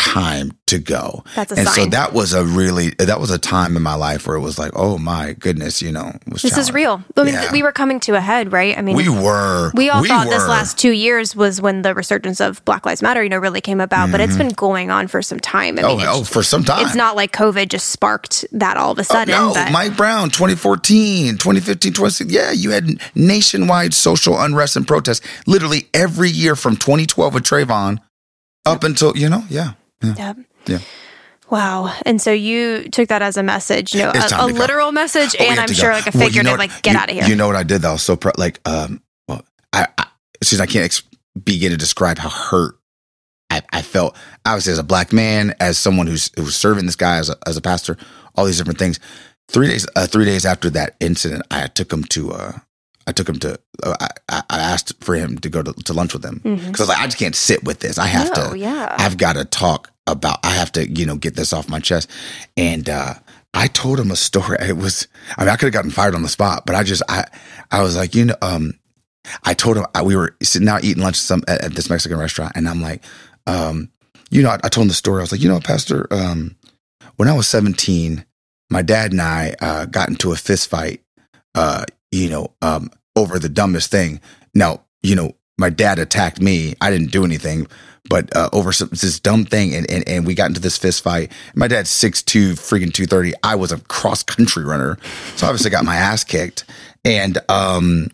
time 0.00 0.52
to 0.66 0.78
go. 0.78 1.22
That's 1.36 1.52
a 1.52 1.58
and 1.58 1.68
so 1.68 1.86
that 1.86 2.12
was 2.12 2.32
a 2.32 2.44
really 2.44 2.90
that 2.98 3.20
was 3.20 3.30
a 3.30 3.38
time 3.38 3.76
in 3.76 3.82
my 3.82 3.94
life 3.94 4.26
where 4.26 4.36
it 4.36 4.40
was 4.40 4.58
like, 4.58 4.72
oh 4.74 4.98
my 4.98 5.34
goodness, 5.34 5.82
you 5.82 5.92
know, 5.92 6.12
This 6.26 6.56
is 6.56 6.72
real. 6.72 7.02
I 7.16 7.24
mean, 7.24 7.34
Yeah. 7.34 7.52
we 7.52 7.62
were 7.62 7.72
coming 7.72 8.00
to 8.00 8.14
a 8.14 8.20
head, 8.20 8.52
right? 8.52 8.76
I 8.78 8.82
mean, 8.82 8.96
We 8.96 9.08
were. 9.08 9.70
we 9.74 9.90
all 9.90 10.04
thought 10.04 10.28
this 10.28 10.46
last 10.48 10.78
two 10.78 10.92
years 10.92 11.34
was 11.36 11.60
when 11.60 11.82
the 11.82 11.94
resurgence 11.94 12.40
of 12.40 12.64
Black 12.64 12.86
Lives 12.86 13.02
Matter, 13.02 13.22
you 13.22 13.28
know, 13.28 13.38
really 13.38 13.60
came 13.60 13.80
about, 13.80 14.10
but 14.10 14.20
it's 14.20 14.36
been 14.36 14.50
going 14.50 14.90
on 14.90 15.06
for 15.08 15.22
some 15.22 15.40
time. 15.40 15.78
I 15.78 15.82
Mm-hmm. 15.82 15.90
Oh, 15.90 15.96
mean, 15.96 16.06
oh, 16.08 16.20
it's, 16.20 16.28
for 16.28 16.42
some 16.42 16.64
time. 16.64 16.84
it's 16.86 16.94
not 16.94 17.16
like 17.16 17.32
COVID 17.32 17.68
just 17.68 17.88
sparked 17.88 18.44
that 18.52 18.76
all 18.76 18.92
of 18.92 18.98
a 18.98 19.04
sudden. 19.04 19.34
no, 19.34 19.52
but 19.54 19.70
Mike 19.72 19.96
Brown, 19.96 20.30
2014, 20.30 21.36
2015, 21.38 21.92
2016. 21.92 22.28
Yeah, 22.34 22.52
you 22.52 22.70
had 22.70 23.00
nationwide 23.14 23.92
social 23.94 24.40
unrest 24.40 24.76
and 24.76 24.86
protests 24.86 25.20
literally 25.46 25.88
every 25.94 26.30
year 26.30 26.54
from 26.56 26.76
2012 26.76 27.34
with 27.34 27.42
Trayvon 27.44 27.98
up 28.66 28.84
until, 28.84 29.16
you 29.16 29.28
know, 29.28 29.44
yeah. 29.48 29.72
Yeah. 30.02 30.14
Yep. 30.16 30.36
Yeah. 30.66 30.78
Wow. 31.50 31.92
And 32.06 32.22
so 32.22 32.30
you 32.30 32.88
took 32.90 33.08
that 33.08 33.22
as 33.22 33.36
a 33.36 33.42
message, 33.42 33.92
you 33.94 34.00
know, 34.02 34.12
a, 34.14 34.28
a 34.38 34.46
literal 34.46 34.92
message, 34.92 35.34
Oh, 35.38 35.44
and 35.44 35.58
I'm 35.58 35.72
sure 35.72 35.90
go. 35.90 35.96
like 35.96 36.14
a 36.14 36.18
Well, 36.18 36.28
you 36.30 36.42
know 36.42 36.52
what- 36.52 36.60
like, 36.60 36.82
get 36.82 36.92
you- 36.92 36.98
out 36.98 37.08
of 37.10 37.14
here. 37.16 37.24
You 37.26 37.34
know 37.34 37.46
what 37.48 37.56
I 37.56 37.64
did 37.64 37.82
though? 37.82 37.96
So, 37.96 38.14
pr- 38.16 38.30
like, 38.38 38.60
um, 38.68 39.02
well, 39.26 39.42
I, 39.72 39.88
I 39.98 40.06
since 40.42 40.60
I 40.60 40.66
can't 40.66 40.84
ex- 40.84 41.02
begin 41.44 41.70
to 41.72 41.76
describe 41.76 42.18
how 42.18 42.28
hurt 42.28 42.76
I, 43.50 43.62
I 43.72 43.82
felt, 43.82 44.16
obviously 44.46 44.72
as 44.72 44.78
a 44.78 44.84
black 44.84 45.12
man, 45.12 45.54
as 45.58 45.76
someone 45.76 46.06
who's 46.06 46.30
who's 46.36 46.54
serving 46.54 46.86
this 46.86 46.94
guy 46.96 47.16
as 47.18 47.28
a, 47.30 47.36
as 47.46 47.56
a 47.56 47.60
pastor, 47.60 47.96
all 48.36 48.44
these 48.44 48.58
different 48.58 48.78
things. 48.78 49.00
Three 49.48 49.66
days, 49.66 49.84
uh, 49.96 50.06
three 50.06 50.24
days 50.24 50.46
after 50.46 50.70
that 50.70 50.94
incident, 51.00 51.42
I 51.50 51.66
took 51.66 51.92
him 51.92 52.04
to, 52.04 52.30
uh, 52.32 52.52
I 53.08 53.12
took 53.12 53.28
him 53.28 53.40
to, 53.40 53.58
I, 53.84 54.08
I 54.50 54.58
asked 54.58 55.02
for 55.02 55.14
him 55.14 55.38
to 55.38 55.48
go 55.48 55.62
to, 55.62 55.72
to 55.72 55.92
lunch 55.92 56.12
with 56.12 56.24
him 56.24 56.40
because 56.42 56.60
Mhm. 56.60 56.66
I 56.78 56.82
was 56.82 56.88
like, 56.88 56.98
I 56.98 57.04
just 57.06 57.18
can't 57.18 57.36
sit 57.36 57.64
with 57.64 57.80
this. 57.80 57.98
I 57.98 58.06
have 58.06 58.28
No, 58.36 58.50
to, 58.50 58.58
yeah. 58.58 58.94
I've 58.98 59.16
got 59.16 59.34
to 59.34 59.44
talk 59.44 59.90
about. 60.06 60.38
I 60.44 60.50
have 60.50 60.72
to, 60.72 60.88
you 60.88 61.06
know, 61.06 61.16
get 61.16 61.36
this 61.36 61.52
off 61.52 61.68
my 61.68 61.80
chest. 61.80 62.10
And 62.56 62.88
uh, 62.88 63.14
I 63.54 63.66
told 63.68 63.98
him 64.00 64.10
a 64.10 64.16
story. 64.16 64.56
It 64.68 64.76
was, 64.76 65.06
I 65.38 65.42
mean, 65.44 65.50
I 65.50 65.56
could 65.56 65.66
have 65.66 65.72
gotten 65.72 65.90
fired 65.90 66.14
on 66.14 66.22
the 66.22 66.28
spot, 66.28 66.64
but 66.66 66.74
I 66.76 66.82
just, 66.82 67.02
I, 67.08 67.24
I 67.70 67.82
was 67.82 67.96
like, 67.96 68.14
you 68.14 68.26
know, 68.26 68.36
um, 68.42 68.74
I 69.44 69.54
told 69.54 69.76
him 69.76 69.86
I, 69.94 70.02
we 70.02 70.16
were 70.16 70.34
sitting 70.42 70.68
out 70.68 70.82
eating 70.84 71.02
lunch 71.02 71.16
some 71.16 71.42
at, 71.46 71.62
at 71.62 71.72
this 71.74 71.90
Mexican 71.90 72.18
restaurant, 72.18 72.52
and 72.56 72.68
I'm 72.68 72.80
like, 72.80 73.04
um, 73.46 73.90
you 74.30 74.42
know, 74.42 74.50
I, 74.50 74.58
I 74.64 74.68
told 74.68 74.84
him 74.84 74.88
the 74.88 74.94
story. 74.94 75.18
I 75.20 75.22
was 75.22 75.32
like, 75.32 75.42
you 75.42 75.48
know, 75.48 75.60
Pastor, 75.60 76.06
um, 76.10 76.56
when 77.16 77.28
I 77.28 77.32
was 77.34 77.46
17, 77.48 78.24
my 78.70 78.82
dad 78.82 79.12
and 79.12 79.20
I 79.20 79.54
uh, 79.60 79.84
got 79.86 80.08
into 80.08 80.32
a 80.32 80.36
fist 80.36 80.68
fight, 80.68 81.02
uh, 81.54 81.84
you 82.12 82.30
know, 82.30 82.52
um, 82.62 82.90
over 83.16 83.38
the 83.38 83.48
dumbest 83.48 83.90
thing. 83.90 84.20
Now, 84.54 84.82
you 85.02 85.14
know, 85.14 85.34
my 85.58 85.70
dad 85.70 85.98
attacked 85.98 86.40
me. 86.40 86.74
I 86.80 86.90
didn't 86.90 87.10
do 87.10 87.24
anything, 87.24 87.66
but 88.08 88.34
uh, 88.34 88.48
over 88.52 88.72
some, 88.72 88.88
this 88.88 89.20
dumb 89.20 89.44
thing, 89.44 89.74
and, 89.74 89.88
and 89.90 90.08
and 90.08 90.26
we 90.26 90.34
got 90.34 90.48
into 90.48 90.60
this 90.60 90.78
fist 90.78 91.02
fight. 91.02 91.30
My 91.54 91.68
dad's 91.68 91.90
six 91.90 92.22
two, 92.22 92.54
freaking 92.54 92.92
two 92.92 93.06
thirty. 93.06 93.32
I 93.42 93.56
was 93.56 93.70
a 93.70 93.78
cross 93.78 94.22
country 94.22 94.64
runner, 94.64 94.98
so 95.36 95.46
obviously 95.46 95.70
got 95.70 95.84
my 95.84 95.96
ass 95.96 96.24
kicked, 96.24 96.64
and 97.04 97.38
um, 97.48 98.08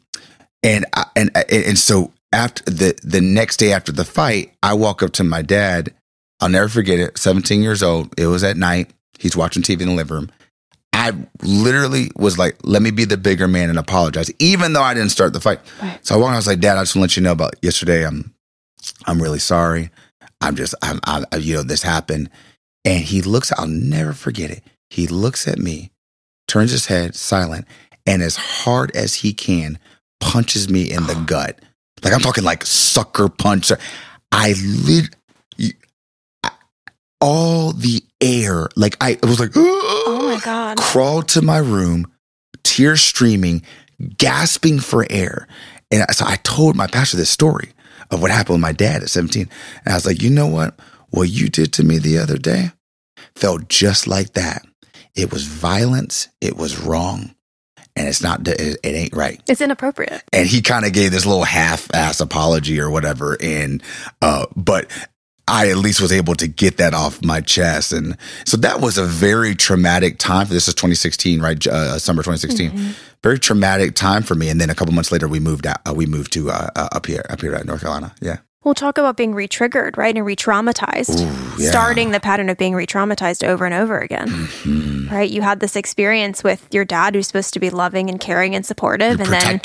and 0.62 0.86
and 1.14 1.30
and 1.50 1.78
so 1.78 2.12
after 2.32 2.64
the 2.64 2.98
the 3.02 3.20
next 3.20 3.58
day 3.58 3.72
after 3.72 3.92
the 3.92 4.04
fight, 4.04 4.52
I 4.62 4.74
walk 4.74 5.02
up 5.02 5.12
to 5.12 5.24
my 5.24 5.42
dad. 5.42 5.94
I'll 6.40 6.48
never 6.48 6.68
forget 6.68 6.98
it. 6.98 7.16
Seventeen 7.16 7.62
years 7.62 7.82
old. 7.82 8.12
It 8.18 8.26
was 8.26 8.42
at 8.42 8.56
night. 8.56 8.90
He's 9.18 9.36
watching 9.36 9.62
TV 9.62 9.82
in 9.82 9.88
the 9.88 9.94
living 9.94 10.16
room. 10.16 10.30
I 11.06 11.12
literally 11.42 12.10
was 12.16 12.36
like, 12.36 12.56
"Let 12.64 12.82
me 12.82 12.90
be 12.90 13.04
the 13.04 13.16
bigger 13.16 13.46
man 13.46 13.70
and 13.70 13.78
apologize," 13.78 14.30
even 14.40 14.72
though 14.72 14.82
I 14.82 14.92
didn't 14.92 15.10
start 15.10 15.32
the 15.32 15.40
fight. 15.40 15.60
Right. 15.80 16.04
So 16.04 16.14
I 16.16 16.18
walked. 16.18 16.32
I 16.32 16.36
was 16.36 16.46
like, 16.46 16.60
"Dad, 16.60 16.78
I 16.78 16.82
just 16.82 16.96
want 16.96 17.10
to 17.10 17.12
let 17.12 17.16
you 17.16 17.22
know 17.22 17.32
about 17.32 17.54
yesterday. 17.62 18.04
I'm, 18.04 18.34
I'm 19.06 19.22
really 19.22 19.38
sorry. 19.38 19.90
I'm 20.40 20.56
just, 20.56 20.74
I'm, 20.82 21.00
I, 21.04 21.24
you 21.36 21.54
know, 21.54 21.62
this 21.62 21.82
happened." 21.82 22.28
And 22.84 23.04
he 23.04 23.22
looks. 23.22 23.52
I'll 23.56 23.68
never 23.68 24.12
forget 24.12 24.50
it. 24.50 24.62
He 24.90 25.06
looks 25.06 25.46
at 25.46 25.58
me, 25.58 25.90
turns 26.48 26.72
his 26.72 26.86
head, 26.86 27.14
silent, 27.14 27.66
and 28.04 28.22
as 28.22 28.36
hard 28.36 28.94
as 28.96 29.14
he 29.14 29.32
can, 29.32 29.78
punches 30.20 30.68
me 30.68 30.90
in 30.90 31.06
the 31.06 31.14
gut. 31.26 31.60
Like 32.02 32.14
I'm 32.14 32.20
talking 32.20 32.44
like 32.44 32.66
sucker 32.66 33.28
punch. 33.28 33.70
I 34.32 34.54
lit 34.84 35.14
all 37.20 37.72
the 37.72 38.02
air. 38.20 38.68
Like 38.76 38.96
I 39.00 39.18
was 39.22 39.40
like, 39.40 39.52
oh 39.56 40.32
my 40.34 40.40
God. 40.44 40.78
crawled 40.78 41.28
to 41.28 41.42
my 41.42 41.58
room, 41.58 42.06
tears 42.64 43.00
streaming, 43.02 43.62
gasping 44.18 44.80
for 44.80 45.06
air. 45.10 45.46
And 45.90 46.04
so 46.12 46.24
I 46.26 46.36
told 46.36 46.76
my 46.76 46.86
pastor 46.86 47.16
this 47.16 47.30
story 47.30 47.72
of 48.10 48.20
what 48.22 48.30
happened 48.30 48.54
with 48.54 48.60
my 48.62 48.72
dad 48.72 49.02
at 49.02 49.10
17. 49.10 49.48
And 49.84 49.92
I 49.92 49.96
was 49.96 50.06
like, 50.06 50.22
you 50.22 50.30
know 50.30 50.46
what? 50.46 50.78
What 51.10 51.28
you 51.28 51.48
did 51.48 51.72
to 51.74 51.84
me 51.84 51.98
the 51.98 52.18
other 52.18 52.36
day 52.38 52.72
felt 53.34 53.68
just 53.68 54.06
like 54.06 54.32
that. 54.34 54.62
It 55.14 55.32
was 55.32 55.44
violence. 55.44 56.28
It 56.40 56.56
was 56.56 56.78
wrong. 56.78 57.34
And 57.94 58.06
it's 58.08 58.22
not, 58.22 58.46
it, 58.46 58.78
ain't 58.84 59.14
right 59.16 59.40
It's 59.48 59.62
inappropriate. 59.62 60.22
and 60.32 60.46
he 60.46 60.60
kind 60.60 60.84
of 60.84 60.92
gave 60.92 61.12
this 61.12 61.24
little 61.24 61.44
half-ass 61.44 62.20
apology 62.20 62.78
or 62.78 62.90
whatever 62.90 63.38
and 63.40 63.82
uh 64.20 64.44
but 64.54 64.90
I 65.48 65.70
at 65.70 65.76
least 65.76 66.00
was 66.00 66.12
able 66.12 66.34
to 66.36 66.48
get 66.48 66.76
that 66.78 66.92
off 66.94 67.22
my 67.24 67.40
chest. 67.40 67.92
And 67.92 68.16
so 68.44 68.56
that 68.58 68.80
was 68.80 68.98
a 68.98 69.04
very 69.04 69.54
traumatic 69.54 70.18
time 70.18 70.48
this 70.48 70.66
is 70.68 70.74
2016 70.74 71.40
right? 71.40 71.64
Uh, 71.66 71.98
summer 71.98 72.22
2016 72.22 72.70
Mm-hmm. 72.70 72.90
very 73.22 73.38
traumatic 73.38 73.94
time 73.94 74.22
for 74.22 74.34
me. 74.34 74.48
And 74.48 74.60
then 74.60 74.70
a 74.70 74.74
couple 74.74 74.92
months 74.94 75.12
later 75.12 75.28
we 75.28 75.38
moved 75.40 75.66
out 75.66 75.78
uh, 75.88 75.94
we 75.94 76.06
moved 76.06 76.32
to 76.32 76.50
uh, 76.50 76.70
uh, 76.74 76.88
up 76.92 77.06
here 77.06 77.24
up 77.30 77.40
here 77.40 77.54
at 77.54 77.64
North 77.66 77.80
Carolina. 77.80 78.14
Yeah 78.20 78.38
We'll 78.66 78.74
talk 78.74 78.98
about 78.98 79.16
being 79.16 79.32
re-triggered, 79.32 79.96
right, 79.96 80.16
and 80.16 80.26
re-traumatized, 80.26 81.20
Ooh, 81.20 81.62
yeah. 81.62 81.70
starting 81.70 82.10
the 82.10 82.18
pattern 82.18 82.48
of 82.48 82.58
being 82.58 82.74
re-traumatized 82.74 83.46
over 83.46 83.64
and 83.64 83.72
over 83.72 84.00
again. 84.00 84.26
Mhm. 84.28 85.08
Right? 85.08 85.30
You 85.30 85.42
had 85.42 85.60
this 85.60 85.76
experience 85.76 86.42
with 86.42 86.66
your 86.72 86.84
dad, 86.84 87.14
who's 87.14 87.28
supposed 87.28 87.54
to 87.54 87.60
be 87.60 87.70
loving 87.70 88.10
and 88.10 88.18
caring 88.18 88.56
and 88.56 88.66
supportive, 88.66 89.20
and 89.20 89.32
then 89.32 89.60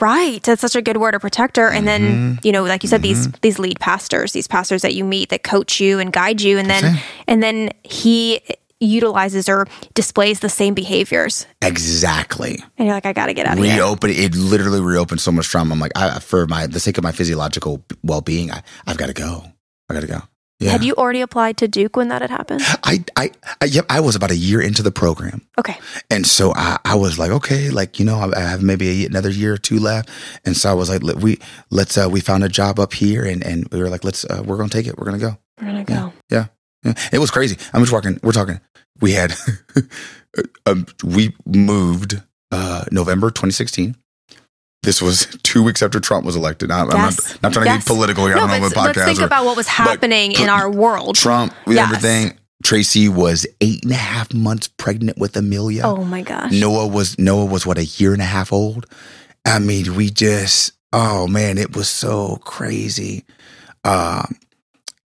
Right. 0.00 0.42
That's 0.42 0.62
such 0.62 0.74
a 0.74 0.80
good 0.80 0.96
word, 0.96 1.14
a 1.14 1.20
protector. 1.20 1.68
And 1.68 1.86
then, 1.86 2.02
Mm-hmm. 2.06 2.46
you 2.46 2.52
know, 2.52 2.64
like 2.64 2.82
you 2.82 2.88
said, 2.88 3.02
these 3.02 3.28
these 3.42 3.58
lead 3.58 3.78
pastors, 3.78 4.32
these 4.32 4.46
pastors 4.48 4.80
that 4.80 4.94
you 4.94 5.04
meet 5.04 5.28
that 5.28 5.42
coach 5.42 5.78
you 5.78 5.98
and 5.98 6.10
guide 6.10 6.40
you, 6.40 6.56
and 6.56 6.70
then 6.70 6.98
and 7.28 7.42
then 7.42 7.68
he 7.82 8.40
utilizes 8.80 9.48
or 9.48 9.66
displays 9.94 10.40
the 10.40 10.48
same 10.48 10.74
behaviors. 10.74 11.46
exactly 11.62 12.62
And 12.76 12.86
you're 12.86 12.94
like, 12.94 13.06
I 13.06 13.12
gotta 13.12 13.32
get 13.34 13.46
out 13.46 13.58
of 13.58 13.64
here. 13.64 13.74
reopen 13.76 14.10
it 14.10 14.34
literally 14.34 14.80
reopened 14.80 15.20
so 15.20 15.32
much 15.32 15.48
trauma 15.48 15.72
I'm 15.72 15.80
like 15.80 15.92
I, 15.96 16.18
for 16.20 16.46
my 16.46 16.66
the 16.66 16.80
sake 16.80 16.98
of 16.98 17.04
my 17.04 17.12
physiological 17.12 17.82
well-being 18.02 18.50
I, 18.50 18.62
I've 18.86 18.98
got 18.98 19.06
to 19.06 19.14
go 19.14 19.42
I 19.88 19.94
got 19.94 20.00
to 20.00 20.06
go 20.06 20.20
yeah 20.58 20.70
Had 20.72 20.84
you 20.84 20.94
already 20.94 21.20
applied 21.20 21.56
to 21.58 21.68
Duke 21.68 21.96
when 21.96 22.08
that 22.08 22.22
had 22.22 22.30
happened? 22.30 22.62
I, 22.82 23.04
I, 23.14 23.30
I, 23.60 23.66
yep, 23.66 23.84
I 23.90 24.00
was 24.00 24.16
about 24.16 24.30
a 24.30 24.36
year 24.36 24.60
into 24.62 24.82
the 24.82 24.90
program. 24.90 25.46
Okay. 25.58 25.76
And 26.10 26.26
so 26.26 26.54
I, 26.54 26.78
I 26.82 26.94
was 26.94 27.18
like, 27.18 27.30
okay, 27.30 27.68
like, 27.68 27.98
you 27.98 28.06
know, 28.06 28.16
I, 28.16 28.34
I 28.34 28.40
have 28.40 28.62
maybe 28.62 29.04
a, 29.04 29.06
another 29.06 29.28
year 29.28 29.52
or 29.52 29.58
two 29.58 29.78
left. 29.78 30.08
And 30.46 30.56
so 30.56 30.70
I 30.70 30.72
was 30.72 30.88
like, 30.88 31.02
let, 31.02 31.16
we, 31.16 31.38
let's, 31.68 31.98
uh, 31.98 32.08
we 32.10 32.20
found 32.20 32.42
a 32.42 32.48
job 32.48 32.80
up 32.80 32.94
here 32.94 33.22
and, 33.26 33.44
and 33.44 33.68
we 33.70 33.80
were 33.82 33.90
like, 33.90 34.02
let's, 34.02 34.24
uh, 34.24 34.42
we're 34.46 34.56
going 34.56 34.70
to 34.70 34.76
take 34.76 34.86
it. 34.86 34.96
We're 34.96 35.04
going 35.04 35.20
to 35.20 35.26
go. 35.26 35.38
We're 35.60 35.66
gonna 35.68 35.84
go. 35.84 35.94
Yeah. 35.94 36.10
Yeah. 36.30 36.46
It 37.12 37.18
was 37.18 37.30
crazy. 37.30 37.56
I'm 37.72 37.80
just 37.82 37.92
talking, 37.92 38.18
we're 38.22 38.32
talking, 38.32 38.60
we 39.00 39.12
had, 39.12 39.34
um, 40.66 40.86
we 41.04 41.34
moved, 41.46 42.20
uh, 42.52 42.84
November 42.90 43.30
2016. 43.30 43.96
This 44.82 45.02
was 45.02 45.26
two 45.42 45.62
weeks 45.62 45.82
after 45.82 45.98
Trump 46.00 46.24
was 46.24 46.36
elected. 46.36 46.70
I'm, 46.70 46.90
I'm 46.90 46.96
Yes. 46.96 47.28
not, 47.34 47.42
not 47.42 47.52
trying 47.52 47.64
to 47.66 47.70
Yes. 47.72 47.84
get 47.84 47.86
political 47.94 48.26
here. 48.26 48.36
I 48.36 48.40
No, 48.40 48.46
don't 48.46 48.56
know 48.56 48.68
what 48.68 48.76
let's 48.76 48.98
podcast 48.98 49.04
think 49.06 49.20
or- 49.20 49.24
about 49.24 49.44
what 49.44 49.56
was 49.56 49.66
happening 49.68 50.32
in 50.32 50.48
our 50.48 50.70
world. 50.70 51.16
Trump 51.16 51.52
Yes. 51.66 51.78
everything. 51.86 52.38
Tracy 52.64 53.08
was 53.08 53.46
eight 53.60 53.82
and 53.82 53.92
a 53.92 53.96
half 53.96 54.32
months 54.32 54.66
pregnant 54.66 55.18
with 55.18 55.36
Amelia. 55.36 55.82
Oh 55.84 56.04
my 56.04 56.22
gosh. 56.22 56.50
Noah 56.52 56.86
was 56.86 57.18
Noah 57.18 57.44
was 57.44 57.66
what 57.66 57.76
a 57.78 57.84
year 57.84 58.14
and 58.14 58.22
a 58.22 58.26
half 58.26 58.50
old. 58.52 58.86
I 59.44 59.58
mean, 59.58 59.94
we 59.94 60.08
just 60.08 60.72
oh 60.92 61.26
man, 61.26 61.58
it 61.58 61.76
was 61.76 61.88
so 61.88 62.36
crazy. 62.44 63.24
Um, 63.84 64.36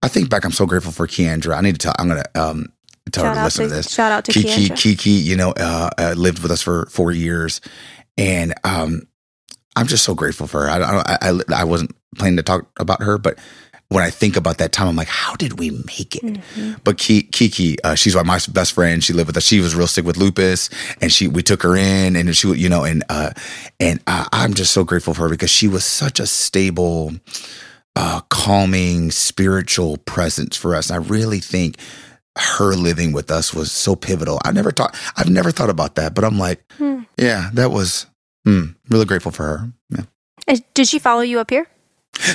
I 0.03 0.07
think 0.07 0.29
back, 0.29 0.43
I'm 0.45 0.51
so 0.51 0.65
grateful 0.65 0.91
for 0.91 1.07
Keandra. 1.07 1.55
I 1.57 1.61
need 1.61 1.73
to 1.73 1.77
tell. 1.79 1.93
I'm 1.99 2.07
gonna 2.07 2.23
um 2.35 2.67
tell 3.11 3.25
her 3.25 3.35
to 3.35 3.43
listen 3.43 3.63
to, 3.65 3.69
to 3.69 3.75
this. 3.75 3.91
shout 3.93 4.11
out 4.11 4.25
to 4.25 4.31
Kiki, 4.31 4.69
Keandra. 4.69 4.77
Kiki, 4.77 5.09
you 5.11 5.35
know, 5.35 5.51
uh, 5.57 5.89
uh, 5.97 6.13
lived 6.17 6.41
with 6.41 6.51
us 6.51 6.61
for 6.61 6.85
four 6.87 7.11
years, 7.11 7.61
and 8.17 8.53
um, 8.63 9.03
I'm 9.75 9.87
just 9.87 10.03
so 10.03 10.15
grateful 10.15 10.47
for 10.47 10.61
her. 10.63 10.69
I, 10.69 10.79
I, 10.79 11.29
I, 11.29 11.39
I 11.61 11.63
wasn't 11.63 11.95
planning 12.17 12.37
to 12.37 12.43
talk 12.43 12.67
about 12.79 13.01
her, 13.03 13.17
but 13.17 13.37
when 13.89 14.03
I 14.03 14.09
think 14.09 14.37
about 14.37 14.57
that 14.59 14.71
time, 14.71 14.87
I'm 14.87 14.95
like, 14.95 15.09
how 15.09 15.35
did 15.35 15.59
we 15.59 15.69
make 15.71 16.15
it? 16.15 16.23
Mhm. 16.23 16.79
But 16.85 16.97
Ki- 16.97 17.23
Kiki, 17.23 17.81
uh, 17.83 17.93
she's 17.95 18.15
my 18.15 18.39
best 18.53 18.71
friend. 18.73 19.03
She 19.03 19.11
lived 19.11 19.27
with 19.27 19.35
us. 19.37 19.43
She 19.43 19.59
was 19.59 19.75
real 19.75 19.87
sick 19.87 20.05
with 20.05 20.15
lupus, 20.17 20.69
and 21.01 21.11
she 21.11 21.27
we 21.27 21.43
took 21.43 21.61
her 21.63 21.75
in, 21.75 22.15
and 22.15 22.35
she, 22.35 22.47
you 22.53 22.69
know, 22.69 22.85
and 22.85 23.03
uh, 23.09 23.31
and 23.79 23.99
uh, 24.07 24.25
I'm 24.31 24.53
just 24.53 24.71
so 24.71 24.83
grateful 24.85 25.13
for 25.13 25.23
her 25.23 25.29
because 25.29 25.49
she 25.51 25.67
was 25.67 25.83
such 25.85 26.19
a 26.21 26.25
stable, 26.27 27.11
uh, 27.95 28.21
calming, 28.29 29.11
spiritual 29.11 29.97
presence 29.97 30.55
for 30.57 30.75
us. 30.75 30.89
And 30.89 31.03
I 31.03 31.07
really 31.07 31.39
think 31.39 31.77
her 32.37 32.73
living 32.75 33.11
with 33.11 33.29
us 33.29 33.53
was 33.53 33.71
so 33.71 33.95
pivotal. 33.95 34.39
I 34.45 34.51
never 34.51 34.71
thought, 34.71 34.95
I've 35.17 35.29
never 35.29 35.51
thought 35.51 35.69
about 35.69 35.95
that, 35.95 36.13
but 36.15 36.23
I'm 36.23 36.39
like, 36.39 36.63
Hmm. 36.77 37.01
yeah, 37.17 37.49
that 37.53 37.71
was 37.71 38.05
hmm, 38.45 38.67
really 38.89 39.05
grateful 39.05 39.31
for 39.31 39.43
her. 39.43 39.71
Yeah. 39.89 40.03
Uh, 40.47 40.57
Did 40.73 40.87
she 40.87 40.97
follow 40.99 41.21
you 41.21 41.39
up 41.39 41.49
here? 41.49 41.67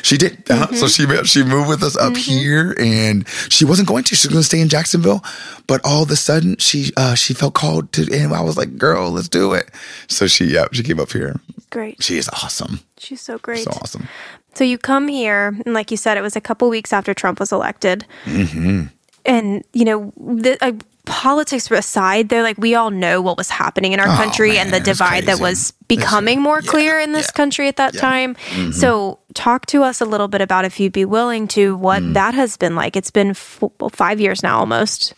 She 0.03 0.17
did. 0.17 0.51
Uh-huh. 0.51 0.75
So 0.75 0.89
she 0.89 1.07
she 1.25 1.45
moved 1.45 1.69
with 1.69 1.83
us 1.83 1.97
up 1.99 2.17
here, 2.17 2.75
and 2.79 3.29
she 3.51 3.65
wasn't 3.67 3.87
going 3.87 4.05
to. 4.05 4.17
She 4.17 4.27
was 4.27 4.33
going 4.33 4.41
to 4.43 4.47
stay 4.47 4.61
in 4.61 4.71
Jacksonville, 4.71 5.23
but 5.67 5.83
all 5.85 6.03
of 6.03 6.11
a 6.11 6.17
sudden 6.17 6.57
she 6.57 6.93
uh, 6.97 7.15
she 7.15 7.35
felt 7.35 7.55
called 7.55 7.93
to, 7.93 8.03
and 8.13 8.33
I 8.33 8.41
was 8.41 8.57
like, 8.57 8.79
"Girl, 8.79 9.11
let's 9.11 9.29
do 9.29 9.53
it." 9.53 9.71
So 10.09 10.27
she 10.27 10.47
yeah 10.47 10.65
she 10.73 10.83
came 10.83 10.99
up 10.99 11.13
here. 11.13 11.39
Great. 11.71 12.03
She 12.03 12.17
is 12.17 12.29
awesome. 12.31 12.81
She's 12.99 13.21
so 13.21 13.39
great. 13.39 13.65
So 13.65 13.71
awesome. 13.73 14.09
So 14.57 14.65
you 14.65 14.79
come 14.79 15.07
here, 15.09 15.49
and 15.67 15.75
like 15.75 15.91
you 15.91 15.97
said, 15.97 16.17
it 16.17 16.23
was 16.23 16.35
a 16.35 16.41
couple 16.41 16.69
weeks 16.71 16.93
after 16.93 17.13
Trump 17.15 17.39
was 17.41 17.53
elected. 17.53 18.07
Mm-hmm. 18.25 18.85
And, 19.27 19.65
you 19.75 19.85
know, 19.85 20.13
the, 20.17 20.57
uh, 20.65 20.73
politics 21.05 21.71
aside, 21.71 22.31
they're 22.31 22.43
like, 22.43 22.57
we 22.59 22.75
all 22.75 22.91
know 22.91 23.21
what 23.21 23.37
was 23.37 23.51
happening 23.51 23.93
in 23.93 24.01
our 24.01 24.09
Oh, 24.09 24.17
country 24.17 24.59
and 24.59 24.73
the 24.73 24.81
divide 24.81 25.27
that 25.27 25.39
was 25.41 25.73
becoming 25.89 26.41
more 26.41 26.61
yeah, 26.63 26.71
clear 26.71 26.99
in 26.99 27.13
this 27.13 27.27
yeah, 27.29 27.37
country 27.37 27.69
at 27.69 27.77
that 27.77 27.95
yeah. 27.95 28.01
Mm-hmm. 28.01 28.63
time. 28.65 28.73
So, 28.73 29.19
talk 29.35 29.67
to 29.67 29.83
us 29.83 30.01
a 30.01 30.05
little 30.07 30.27
bit 30.29 30.41
about, 30.41 30.65
if 30.65 30.81
you'd 30.81 30.93
be 30.93 31.05
willing 31.05 31.47
to, 31.49 31.77
what 31.77 32.03
Mm. 32.03 32.15
that 32.15 32.35
has 32.35 32.57
been 32.57 32.75
like. 32.75 32.97
It's 32.97 33.11
been 33.11 33.31
f- 33.31 33.63
five 33.93 34.21
years 34.21 34.43
now 34.43 34.59
almost 34.59 35.13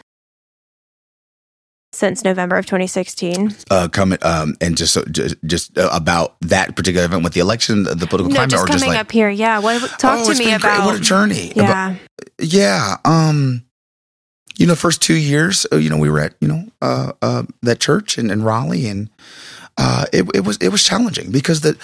since 1.99 2.25
November 2.25 2.57
of 2.57 2.65
2016. 2.67 3.55
Uh, 3.71 3.89
coming 3.89 4.19
um, 4.23 4.55
and 4.61 4.77
just 4.77 4.95
so- 4.95 5.05
just, 5.11 5.37
just 5.45 5.77
uh, 5.77 5.91
about 5.93 6.37
that 6.41 6.77
particular 6.77 7.05
event 7.05 7.25
with 7.25 7.35
the 7.35 7.41
election, 7.41 7.83
the 7.83 7.95
political 7.97 8.29
No, 8.29 8.35
climate, 8.37 8.51
just 8.51 8.63
or 8.63 8.67
coming 8.67 8.79
just 8.81 8.89
like 8.89 8.99
up 8.99 9.13
here. 9.13 9.29
Yeah. 9.29 9.59
What, 9.59 9.81
talk 9.99 10.21
oh, 10.21 10.33
to 10.33 10.39
me 10.39 10.47
been 10.47 10.61
great. 10.61 10.75
about. 10.75 10.87
what 10.87 10.97
a 10.97 11.01
journey. 11.01 11.51
About- 11.51 11.61
yeah. 11.61 11.97
yeah 12.39 12.97
um 13.05 13.65
you 14.59 14.67
know 14.67 14.75
first 14.75 15.01
two 15.03 15.17
years 15.17 15.67
uh, 15.73 15.77
you 15.77 15.89
know 15.91 15.97
we 15.97 16.11
were 16.11 16.21
at 16.21 16.35
you 16.41 16.49
know 16.49 16.65
uh 16.83 17.13
uh 17.23 17.43
that 17.63 17.81
church 17.81 18.19
in, 18.19 18.31
in 18.31 18.43
raleigh 18.43 18.89
and 18.89 19.09
uh 19.77 20.05
it, 20.13 20.25
it 20.35 20.45
was 20.45 20.57
it 20.59 20.69
was 20.69 20.83
challenging 20.83 21.31
because 21.31 21.61
the 21.61 21.77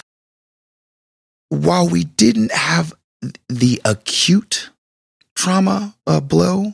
while 1.48 1.88
we 1.88 2.04
didn't 2.04 2.52
have 2.52 2.92
the 3.48 3.80
acute 3.84 4.70
trauma 5.36 5.94
uh, 6.06 6.20
blow 6.20 6.72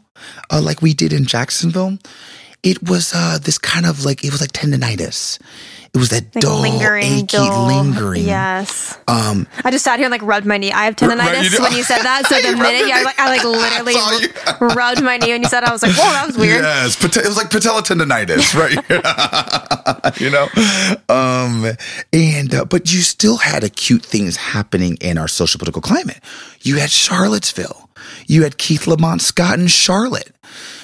uh, 0.51 0.61
like 0.61 0.81
we 0.83 0.95
did 0.95 1.13
in 1.13 1.25
jacksonville 1.25 1.99
it 2.63 2.83
was 2.89 3.13
uh 3.15 3.39
this 3.43 3.59
kind 3.59 3.87
of 3.87 4.05
like 4.05 4.25
it 4.25 4.31
was 4.33 4.41
like 4.41 4.53
tendonitis 4.53 5.39
it 5.93 5.99
was 5.99 6.11
that 6.11 6.33
Like 6.37 6.43
dull 6.45 6.61
lingering, 6.61 7.03
achy 7.03 7.25
dull. 7.27 7.67
lingering 7.67 8.23
Yes. 8.25 8.97
um 9.09 9.49
I 9.65 9.73
just 9.73 9.83
sat 9.83 9.99
here 9.99 10.07
and 10.07 10.13
like 10.13 10.23
rubbed 10.23 10.47
my 10.47 10.57
knee. 10.57 10.71
I 10.71 10.85
have 10.85 10.95
tendonitis 10.95 11.59
when 11.59 11.73
you 11.73 11.83
said 11.83 12.03
that. 12.03 12.27
So 12.29 12.41
the 12.41 12.57
minute 12.57 12.87
yeah, 12.87 12.99
I 12.99 13.03
like 13.03 13.19
I 13.19 13.27
like 13.29 13.43
literally 13.43 13.95
you. 14.61 14.69
rubbed 14.77 15.03
my 15.03 15.17
knee 15.17 15.33
when 15.33 15.43
you 15.43 15.49
said 15.49 15.65
I 15.65 15.73
was 15.73 15.83
like, 15.83 15.91
whoa, 15.97 16.13
that 16.13 16.27
was 16.29 16.39
weird. 16.39 16.63
Yes, 16.63 17.03
it 17.05 17.17
was 17.27 17.37
like 17.37 17.51
patella 17.51 17.83
tendonitis, 17.83 18.55
right? 18.61 20.21
you 20.21 20.31
know, 20.31 20.47
um, 21.09 21.77
and 22.13 22.55
uh, 22.55 22.65
but 22.67 22.93
you 22.93 23.01
still 23.01 23.39
had 23.39 23.65
acute 23.65 24.05
things 24.05 24.37
happening 24.37 24.97
in 25.01 25.19
our 25.19 25.27
social 25.29 25.59
political 25.59 25.83
climate. 25.83 26.21
You 26.63 26.77
had 26.77 26.91
Charlottesville, 26.91 27.91
you 28.29 28.45
had 28.45 28.59
Keith 28.59 28.87
Lamont 28.87 29.23
Scott 29.23 29.59
in 29.59 29.67
Charlotte, 29.67 30.31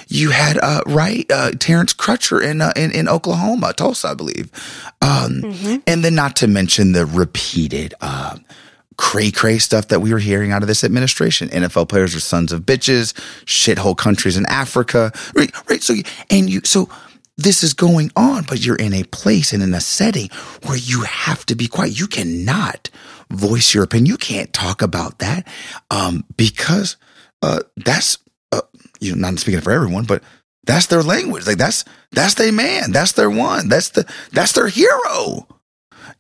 you 0.09 0.31
had 0.31 0.59
uh, 0.59 0.83
right 0.87 1.31
uh, 1.33 1.53
Terence 1.53 1.93
Crutcher 1.93 2.43
in, 2.43 2.61
uh, 2.61 2.73
in 2.77 2.93
in 2.93 3.09
Oklahoma, 3.09 3.73
Tulsa, 3.73 4.09
I 4.09 4.15
believe, 4.15 4.51
um, 5.03 5.81
and 5.87 6.05
then 6.05 6.15
not 6.15 6.37
to 6.37 6.47
mention 6.47 6.93
the 6.93 7.07
repeated. 7.07 7.95
Uh, 8.01 8.39
cray 8.99 9.31
cray 9.31 9.59
stuff 9.59 9.89
that 9.89 10.01
we 10.01 10.13
were 10.13 10.19
hearing 10.19 10.53
out 10.53 10.63
of 10.63 10.69
this 10.69 10.83
administration. 10.83 11.49
NFL 11.49 11.89
players 11.89 12.15
are 12.15 12.21
sons 12.21 12.53
of 12.53 12.63
bitches, 12.63 13.13
shithole 13.45 13.97
countries 13.97 14.37
in 14.37 14.47
Africa. 14.47 15.13
Right, 15.35 15.51
right. 15.69 15.83
So 15.83 15.95
and 16.31 16.49
you 16.49 16.61
so 16.65 16.89
this 17.37 17.63
is 17.63 17.75
going 17.75 18.11
on, 18.17 18.45
but 18.45 18.65
you're 18.65 18.77
in 18.77 18.95
a 18.95 19.05
place 19.05 19.53
and 19.53 19.63
in 19.63 19.75
a 19.75 19.81
setting 19.81 20.31
where 20.65 20.79
you 20.79 21.03
have 21.03 21.45
to 21.47 21.55
be 21.55 21.69
quiet. 21.69 21.99
You 21.99 22.07
cannot 22.07 22.89
voice 23.31 23.75
your 23.75 23.85
opinion. 23.85 24.07
You 24.07 24.17
can't 24.17 24.53
talk 24.53 24.81
about 24.81 25.19
that 25.19 25.47
um, 25.91 26.25
because 26.37 26.97
uh, 27.43 27.61
that's 27.77 28.19
uh, 28.53 28.63
you 29.01 29.15
know 29.15 29.29
not 29.29 29.39
speaking 29.39 29.61
for 29.61 29.73
everyone, 29.73 30.05
but 30.05 30.23
that's 30.65 30.87
their 30.87 31.03
language. 31.03 31.47
Like 31.47 31.59
that's 31.59 31.85
that's 32.13 32.35
their 32.35 32.53
man. 32.53 32.93
That's 32.93 33.13
their 33.13 33.31
one. 33.31 33.69
That's 33.69 33.91
the 33.91 34.07
that's 34.33 34.53
their 34.53 34.69
hero. 34.69 35.47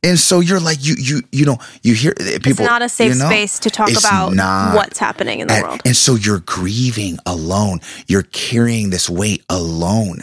And 0.03 0.19
so 0.19 0.41
you're 0.41 0.61
like 0.61 0.85
you 0.85 0.95
you 0.99 1.23
you 1.33 1.45
know 1.45 1.59
you 1.83 1.95
hear 1.95 2.13
uh, 2.13 2.25
people. 2.25 2.51
it's 2.51 2.61
not 2.61 2.83
a 2.83 2.89
safe 2.89 3.15
you 3.15 3.19
know, 3.19 3.27
space 3.27 3.59
to 3.61 3.71
talk 3.71 3.91
about 3.91 4.35
not. 4.35 4.75
what's 4.75 4.99
happening 4.99 5.41
in 5.41 5.49
the 5.49 5.55
and, 5.55 5.63
world. 5.65 5.81
and 5.85 5.97
so 5.97 6.15
you're 6.15 6.41
grieving 6.41 7.19
alone. 7.27 7.81
You're 8.07 8.23
carrying 8.23 8.91
this 8.91 9.09
weight 9.11 9.45
alone. 9.49 10.19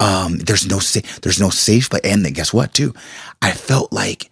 Um, 0.00 0.38
there's 0.38 0.66
no 0.66 0.78
safe. 0.78 1.20
there's 1.20 1.40
no 1.40 1.50
safe 1.50 1.90
place. 1.90 2.02
And 2.04 2.24
then 2.24 2.32
guess 2.32 2.52
what? 2.52 2.74
Too, 2.74 2.92
I 3.40 3.52
felt 3.52 3.92
like 3.92 4.30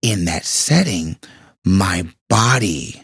in 0.00 0.26
that 0.26 0.44
setting, 0.44 1.16
my 1.64 2.06
body, 2.28 3.02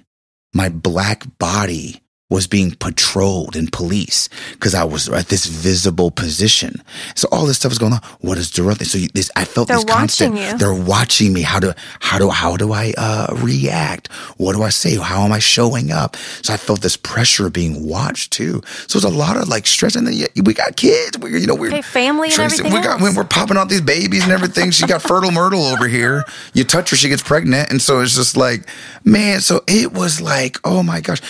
my 0.55 0.69
black 0.69 1.27
body, 1.39 2.01
was 2.31 2.47
being 2.47 2.71
patrolled 2.71 3.57
in 3.57 3.67
police 3.69 4.29
because 4.53 4.75
I 4.75 4.85
was 4.85 5.09
at 5.09 5.27
this 5.29 5.47
visible 5.47 6.11
position. 6.11 6.83
So 7.17 7.29
all 7.33 7.45
this 7.45 7.57
stuff 7.59 7.73
is 7.73 7.79
going 7.79 7.93
on. 7.93 8.01
What 8.21 8.39
is 8.39 8.51
Dorothy? 8.51 8.85
So 8.87 8.99
you, 8.99 9.09
this, 9.13 9.31
I 9.37 9.45
felt 9.45 9.69
They're 9.69 9.77
this 9.77 9.85
constant. 9.85 10.35
watching 10.35 10.51
you. 10.53 10.59
They're 10.59 10.73
watching 10.75 11.33
me. 11.33 11.43
How 11.43 11.59
do 11.61 11.73
how 12.01 12.19
do 12.19 12.31
how 12.31 12.57
do 12.57 12.73
I 12.73 12.95
uh, 12.97 13.35
react? 13.37 14.11
What 14.39 14.55
do 14.55 14.63
I 14.63 14.71
say? 14.71 14.97
How 14.97 15.23
am 15.25 15.33
I 15.33 15.41
showing 15.41 15.91
up? 15.91 16.17
So 16.43 16.55
I 16.55 16.57
felt 16.57 16.81
this 16.81 16.97
pressure 16.97 17.47
of 17.47 17.53
being 17.53 17.87
watched 17.87 18.33
too. 18.33 18.63
So 18.87 18.99
there's 19.01 19.13
a 19.13 19.17
lot 19.17 19.37
of 19.37 19.49
like 19.49 19.67
stress, 19.67 19.97
and 19.97 20.07
then 20.07 20.15
yeah, 20.15 20.27
we 20.45 20.55
got 20.55 20.77
kids. 20.77 21.19
We 21.19 21.39
you 21.41 21.47
know 21.47 21.55
we're 21.57 21.69
Okay, 21.69 21.83
family 21.83 22.29
and 22.29 22.35
Tracy- 22.35 22.61
everything 22.65 22.73
We 22.79 22.85
got 22.85 23.01
we're 23.01 23.25
popping 23.25 23.57
out 23.57 23.69
these 23.69 23.81
babies 23.81 24.23
and 24.23 24.33
everything. 24.33 24.71
She 24.71 24.87
got 24.87 25.03
fertile 25.03 25.33
myrtle 25.33 25.65
over 25.65 25.89
here. 25.89 26.25
You 26.55 26.65
touch 26.65 26.91
her, 26.91 26.97
she 26.97 27.09
gets 27.09 27.23
pregnant, 27.23 27.71
and 27.71 27.83
so 27.83 28.01
it's 28.01 28.15
just 28.15 28.37
like 28.37 28.69
man. 29.05 29.41
So 29.41 29.63
it 29.67 29.93
was 29.93 30.21
like 30.21 30.59
oh 30.65 30.83
my 30.85 31.01
gosh. 31.01 31.21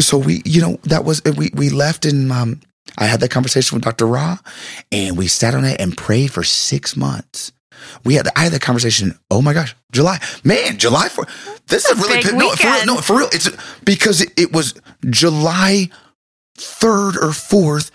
So 0.00 0.18
we 0.18 0.42
you 0.44 0.60
know 0.60 0.78
that 0.84 1.04
was 1.04 1.22
we 1.24 1.50
we 1.54 1.70
left 1.70 2.04
and 2.04 2.30
um 2.32 2.60
I 2.96 3.06
had 3.06 3.20
that 3.20 3.30
conversation 3.30 3.76
with 3.76 3.84
Dr. 3.84 4.06
Rah, 4.06 4.38
and 4.90 5.18
we 5.18 5.26
sat 5.28 5.54
on 5.54 5.64
it 5.64 5.80
and 5.80 5.96
prayed 5.96 6.32
for 6.32 6.42
six 6.42 6.96
months. 6.96 7.52
We 8.04 8.14
had 8.14 8.28
I 8.34 8.44
had 8.44 8.52
that 8.52 8.62
conversation. 8.62 9.18
Oh 9.30 9.42
my 9.42 9.52
gosh, 9.52 9.76
July, 9.92 10.18
man, 10.44 10.78
July 10.78 11.08
for 11.08 11.26
this 11.66 11.84
is 11.84 11.98
a 11.98 12.02
really 12.02 12.22
big 12.22 12.34
no, 12.34 12.50
for 12.50 12.66
real, 12.66 12.86
no 12.86 12.96
for 12.96 13.18
real. 13.18 13.28
It's 13.32 13.50
because 13.84 14.20
it, 14.20 14.30
it 14.36 14.52
was 14.52 14.74
July 15.08 15.90
third 16.56 17.16
or 17.16 17.32
fourth. 17.32 17.90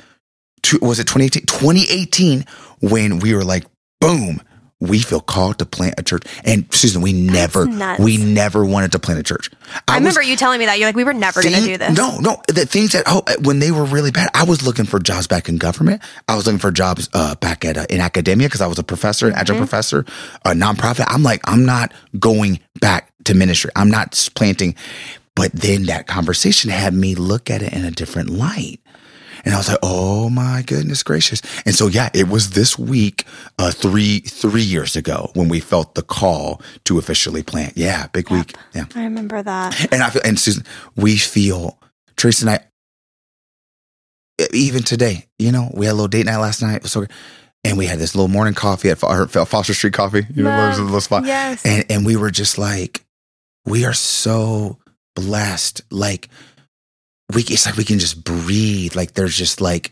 To, 0.63 0.80
was 0.82 1.00
it 1.00 1.08
2018? 1.08 1.46
2018 1.46 2.46
when 2.80 3.20
we 3.20 3.36
were 3.36 3.44
like, 3.44 3.66
boom, 4.00 4.42
we 4.88 5.00
feel 5.00 5.22
called 5.22 5.60
to 5.60 5.65
plant 5.65 5.96
a 5.98 6.04
church. 6.04 6.24
And 6.43 6.72
Susan, 6.74 7.02
we 7.02 7.13
never, 7.13 7.65
we 8.00 8.17
never 8.17 8.65
wanted 8.65 8.91
to 8.93 9.00
plant 9.00 9.19
a 9.19 9.24
church. 9.24 9.50
I, 9.88 9.93
was- 9.93 10.02
remember 10.02 10.22
you 10.22 10.36
telling 10.36 10.60
me 10.60 10.65
that. 10.65 10.78
You're 10.80 10.88
like, 10.89 10.96
we 10.96 11.04
were 11.04 11.13
never 11.13 11.41
going 11.41 11.56
to 11.56 11.62
do 11.62 11.78
this. 11.78 11.98
No, 11.98 12.17
no. 12.19 12.41
The 12.48 12.65
things 12.65 12.91
that 12.91 13.04
oh, 13.08 13.24
when 13.41 13.60
they 13.60 13.72
were 13.72 13.86
really 13.86 14.12
bad, 14.12 14.30
I 14.34 14.43
was 14.43 14.65
looking 14.65 14.86
for 14.86 15.00
jobs 15.00 15.28
back 15.28 15.48
in 15.50 15.58
government. 15.58 16.02
I 16.28 16.36
was 16.36 16.46
looking 16.46 16.60
for 16.60 16.72
jobs 16.72 17.10
uh, 17.13 17.36
back 17.36 17.63
at 17.65 17.78
uh, 17.78 17.86
in 17.89 18.02
academia 18.02 18.48
because 18.48 18.62
I 18.62 18.67
was 18.67 18.78
a 18.80 18.84
professor, 18.84 19.26
an 19.28 19.32
Mm-hmm. 19.34 19.39
adjunct 19.41 19.60
professor, 19.60 20.00
a 20.46 20.52
nonprofit. 20.52 21.06
I'm 21.08 21.24
like, 21.24 21.41
I'm 21.46 21.65
not 21.65 21.91
going 22.19 22.60
back 22.82 23.12
to 23.24 23.34
ministry. 23.34 23.72
I'm 23.76 23.89
not 23.89 24.30
planting. 24.36 24.76
But 25.36 25.52
then 25.54 25.86
that 25.88 26.06
conversation 26.08 26.69
had 26.69 26.93
me 26.93 27.15
look 27.15 27.50
at 27.50 27.62
it 27.63 27.74
in 27.74 27.84
a 27.86 27.91
different 27.91 28.30
light. 28.30 28.80
And 29.45 29.53
I 29.53 29.58
was 29.58 29.67
like, 29.67 29.79
"Oh 29.84 30.29
my 30.29 30.63
goodness 30.65 31.03
gracious!" 31.03 31.41
And 31.65 31.75
so, 31.75 31.88
yeah, 31.88 32.10
it 32.13 32.29
was 32.29 32.51
this 32.51 32.79
week, 32.79 33.25
uh, 33.60 33.71
three 33.71 34.19
three 34.19 34.62
years 34.62 34.95
ago, 34.95 35.32
when 35.34 35.49
we 35.49 35.60
felt 35.60 35.95
the 35.95 36.01
call 36.01 36.62
to 36.86 36.97
officially 36.97 37.43
plant. 37.43 37.73
Yeah, 37.75 38.08
big 38.08 38.29
week. 38.29 38.56
Yeah, 38.73 38.86
I 38.95 39.03
remember 39.03 39.43
that. 39.43 39.91
and 39.91 40.01
I 40.01 40.10
feel, 40.10 40.21
and 40.23 40.39
Susan, 40.39 40.63
we 40.95 41.17
feel, 41.17 41.77
Tracy 42.15 42.47
and 42.47 42.51
I, 44.39 44.45
even 44.53 44.84
today, 44.84 45.27
you 45.38 45.51
know, 45.51 45.69
we 45.73 45.86
had 45.86 45.91
a 45.91 45.95
little 45.95 46.08
date 46.08 46.25
night 46.25 46.38
last 46.38 46.62
night. 46.62 46.86
So, 46.88 47.06
and 47.63 47.77
we 47.77 47.86
had 47.86 47.99
this 47.99 48.15
little 48.15 48.27
morning 48.29 48.53
coffee 48.53 48.89
at 48.89 48.97
Fo- 48.97 49.25
Fo- 49.27 49.45
Foster 49.45 49.73
Street 49.73 49.93
Coffee. 49.93 50.25
You 50.34 50.43
know, 50.43 50.49
there's 50.49 50.79
little 50.79 51.01
spot. 51.01 51.25
Yes. 51.25 51.65
And, 51.65 51.86
and 51.89 52.06
we 52.06 52.15
were 52.15 52.32
just 52.32 52.58
like, 52.58 53.06
we 53.65 53.86
are 53.86 53.93
so 53.93 54.79
blessed. 55.15 55.82
Like, 55.91 56.29
we, 57.34 57.43
it's 57.43 57.65
like 57.65 57.78
we 57.78 57.84
can 57.84 58.00
just 58.00 58.24
breathe. 58.24 58.96
Like, 58.96 59.13
there's 59.13 59.38
just 59.38 59.62
like, 59.62 59.91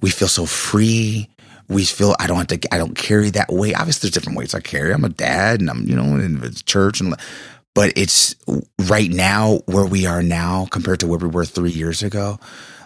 we 0.00 0.10
feel 0.10 0.28
so 0.28 0.46
free. 0.46 1.28
We 1.68 1.84
feel 1.84 2.14
I 2.18 2.26
don't 2.26 2.36
have 2.38 2.60
to. 2.60 2.74
I 2.74 2.78
don't 2.78 2.94
carry 2.96 3.30
that 3.30 3.50
weight. 3.50 3.78
Obviously, 3.78 4.08
there's 4.08 4.14
different 4.14 4.36
weights 4.36 4.54
I 4.54 4.60
carry. 4.60 4.92
I'm 4.92 5.04
a 5.04 5.08
dad, 5.08 5.60
and 5.60 5.70
I'm 5.70 5.88
you 5.88 5.96
know 5.96 6.16
in 6.16 6.40
the 6.40 6.50
church, 6.50 7.00
and 7.00 7.14
but 7.74 7.92
it's 7.96 8.34
right 8.80 9.10
now 9.10 9.60
where 9.66 9.86
we 9.86 10.04
are 10.04 10.22
now 10.22 10.66
compared 10.70 11.00
to 11.00 11.06
where 11.06 11.18
we 11.18 11.28
were 11.28 11.44
three 11.44 11.70
years 11.70 12.02
ago. 12.02 12.38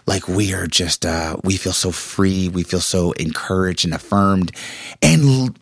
Like 0.07 0.29
we 0.29 0.55
are 0.55 0.69
just, 0.69 1.05
uh, 1.05 1.37
we 1.43 1.57
feel 1.57 1.73
so 1.73 1.91
free. 1.91 2.49
We 2.49 2.63
feel 2.63 2.81
so 2.81 3.11
encouraged 3.13 3.85
and 3.85 3.93
affirmed, 3.95 4.53
and 5.03 5.59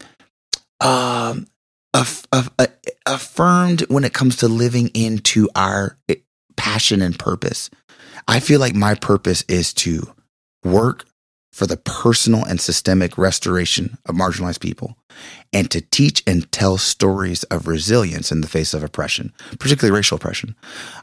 um, 0.83 1.47
aff- 1.95 2.27
aff- 2.31 2.53
uh, 2.59 2.67
affirmed 3.07 3.83
when 3.89 4.05
it 4.05 4.13
comes 4.13 4.37
to 4.37 4.49
living 4.49 4.89
into 4.89 5.49
our 5.55 5.97
eh, 6.11 6.17
passion 6.57 7.01
and 7.01 7.19
purpose. 7.19 7.71
I 8.27 8.41
feel 8.41 8.61
like 8.61 8.75
my 8.75 8.95
purpose 8.95 9.45
is 9.49 9.73
to 9.75 10.15
work 10.65 11.05
for 11.53 11.67
the 11.67 11.77
personal 11.77 12.45
and 12.45 12.61
systemic 12.61 13.17
restoration 13.17 13.97
of 14.07 14.17
marginalized 14.17 14.61
people 14.61 14.99
and 15.53 15.71
to 15.71 15.81
teach 15.81 16.23
and 16.27 16.51
tell 16.51 16.79
stories 16.79 17.45
of 17.45 17.69
resilience 17.69 18.33
in 18.33 18.41
the 18.41 18.49
face 18.49 18.75
of 18.75 18.83
oppression, 18.83 19.33
particularly 19.61 19.97
racial 19.97 20.17
oppression. 20.17 20.57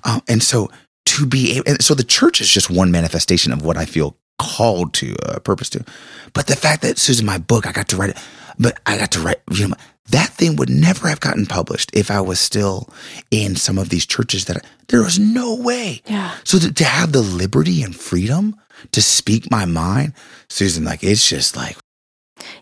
Um, 0.03 0.21
and 0.27 0.43
so 0.43 0.69
to 1.05 1.25
be 1.25 1.61
and 1.65 1.81
so 1.81 1.93
the 1.93 2.03
church 2.03 2.41
is 2.41 2.49
just 2.49 2.69
one 2.69 2.91
manifestation 2.91 3.53
of 3.53 3.63
what 3.63 3.77
I 3.77 3.85
feel 3.85 4.17
called 4.39 4.93
to, 4.95 5.15
uh, 5.25 5.39
purpose 5.39 5.69
to. 5.69 5.85
But 6.33 6.47
the 6.47 6.55
fact 6.55 6.81
that 6.81 6.97
Susan, 6.97 7.25
my 7.25 7.37
book, 7.37 7.65
I 7.65 7.71
got 7.71 7.87
to 7.89 7.97
write 7.97 8.09
it, 8.09 8.17
but 8.59 8.77
I 8.85 8.97
got 8.97 9.11
to 9.11 9.19
write, 9.21 9.39
you 9.51 9.69
know, 9.69 9.75
that 10.11 10.29
thing 10.29 10.55
would 10.57 10.69
never 10.69 11.07
have 11.09 11.19
gotten 11.19 11.45
published 11.45 11.91
if 11.93 12.09
I 12.11 12.21
was 12.21 12.39
still 12.39 12.89
in 13.31 13.55
some 13.55 13.77
of 13.77 13.89
these 13.89 14.05
churches 14.05 14.45
that 14.45 14.65
there 14.87 15.01
was 15.01 15.17
no 15.19 15.55
way. 15.55 16.01
Yeah. 16.07 16.35
So 16.43 16.59
to, 16.59 16.71
to 16.73 16.83
have 16.83 17.11
the 17.11 17.21
liberty 17.21 17.83
and 17.83 17.95
freedom 17.95 18.55
to 18.91 19.01
speak 19.01 19.49
my 19.51 19.65
mind, 19.65 20.13
Susan, 20.49 20.83
like 20.83 21.03
it's 21.03 21.27
just 21.27 21.55
like 21.55 21.77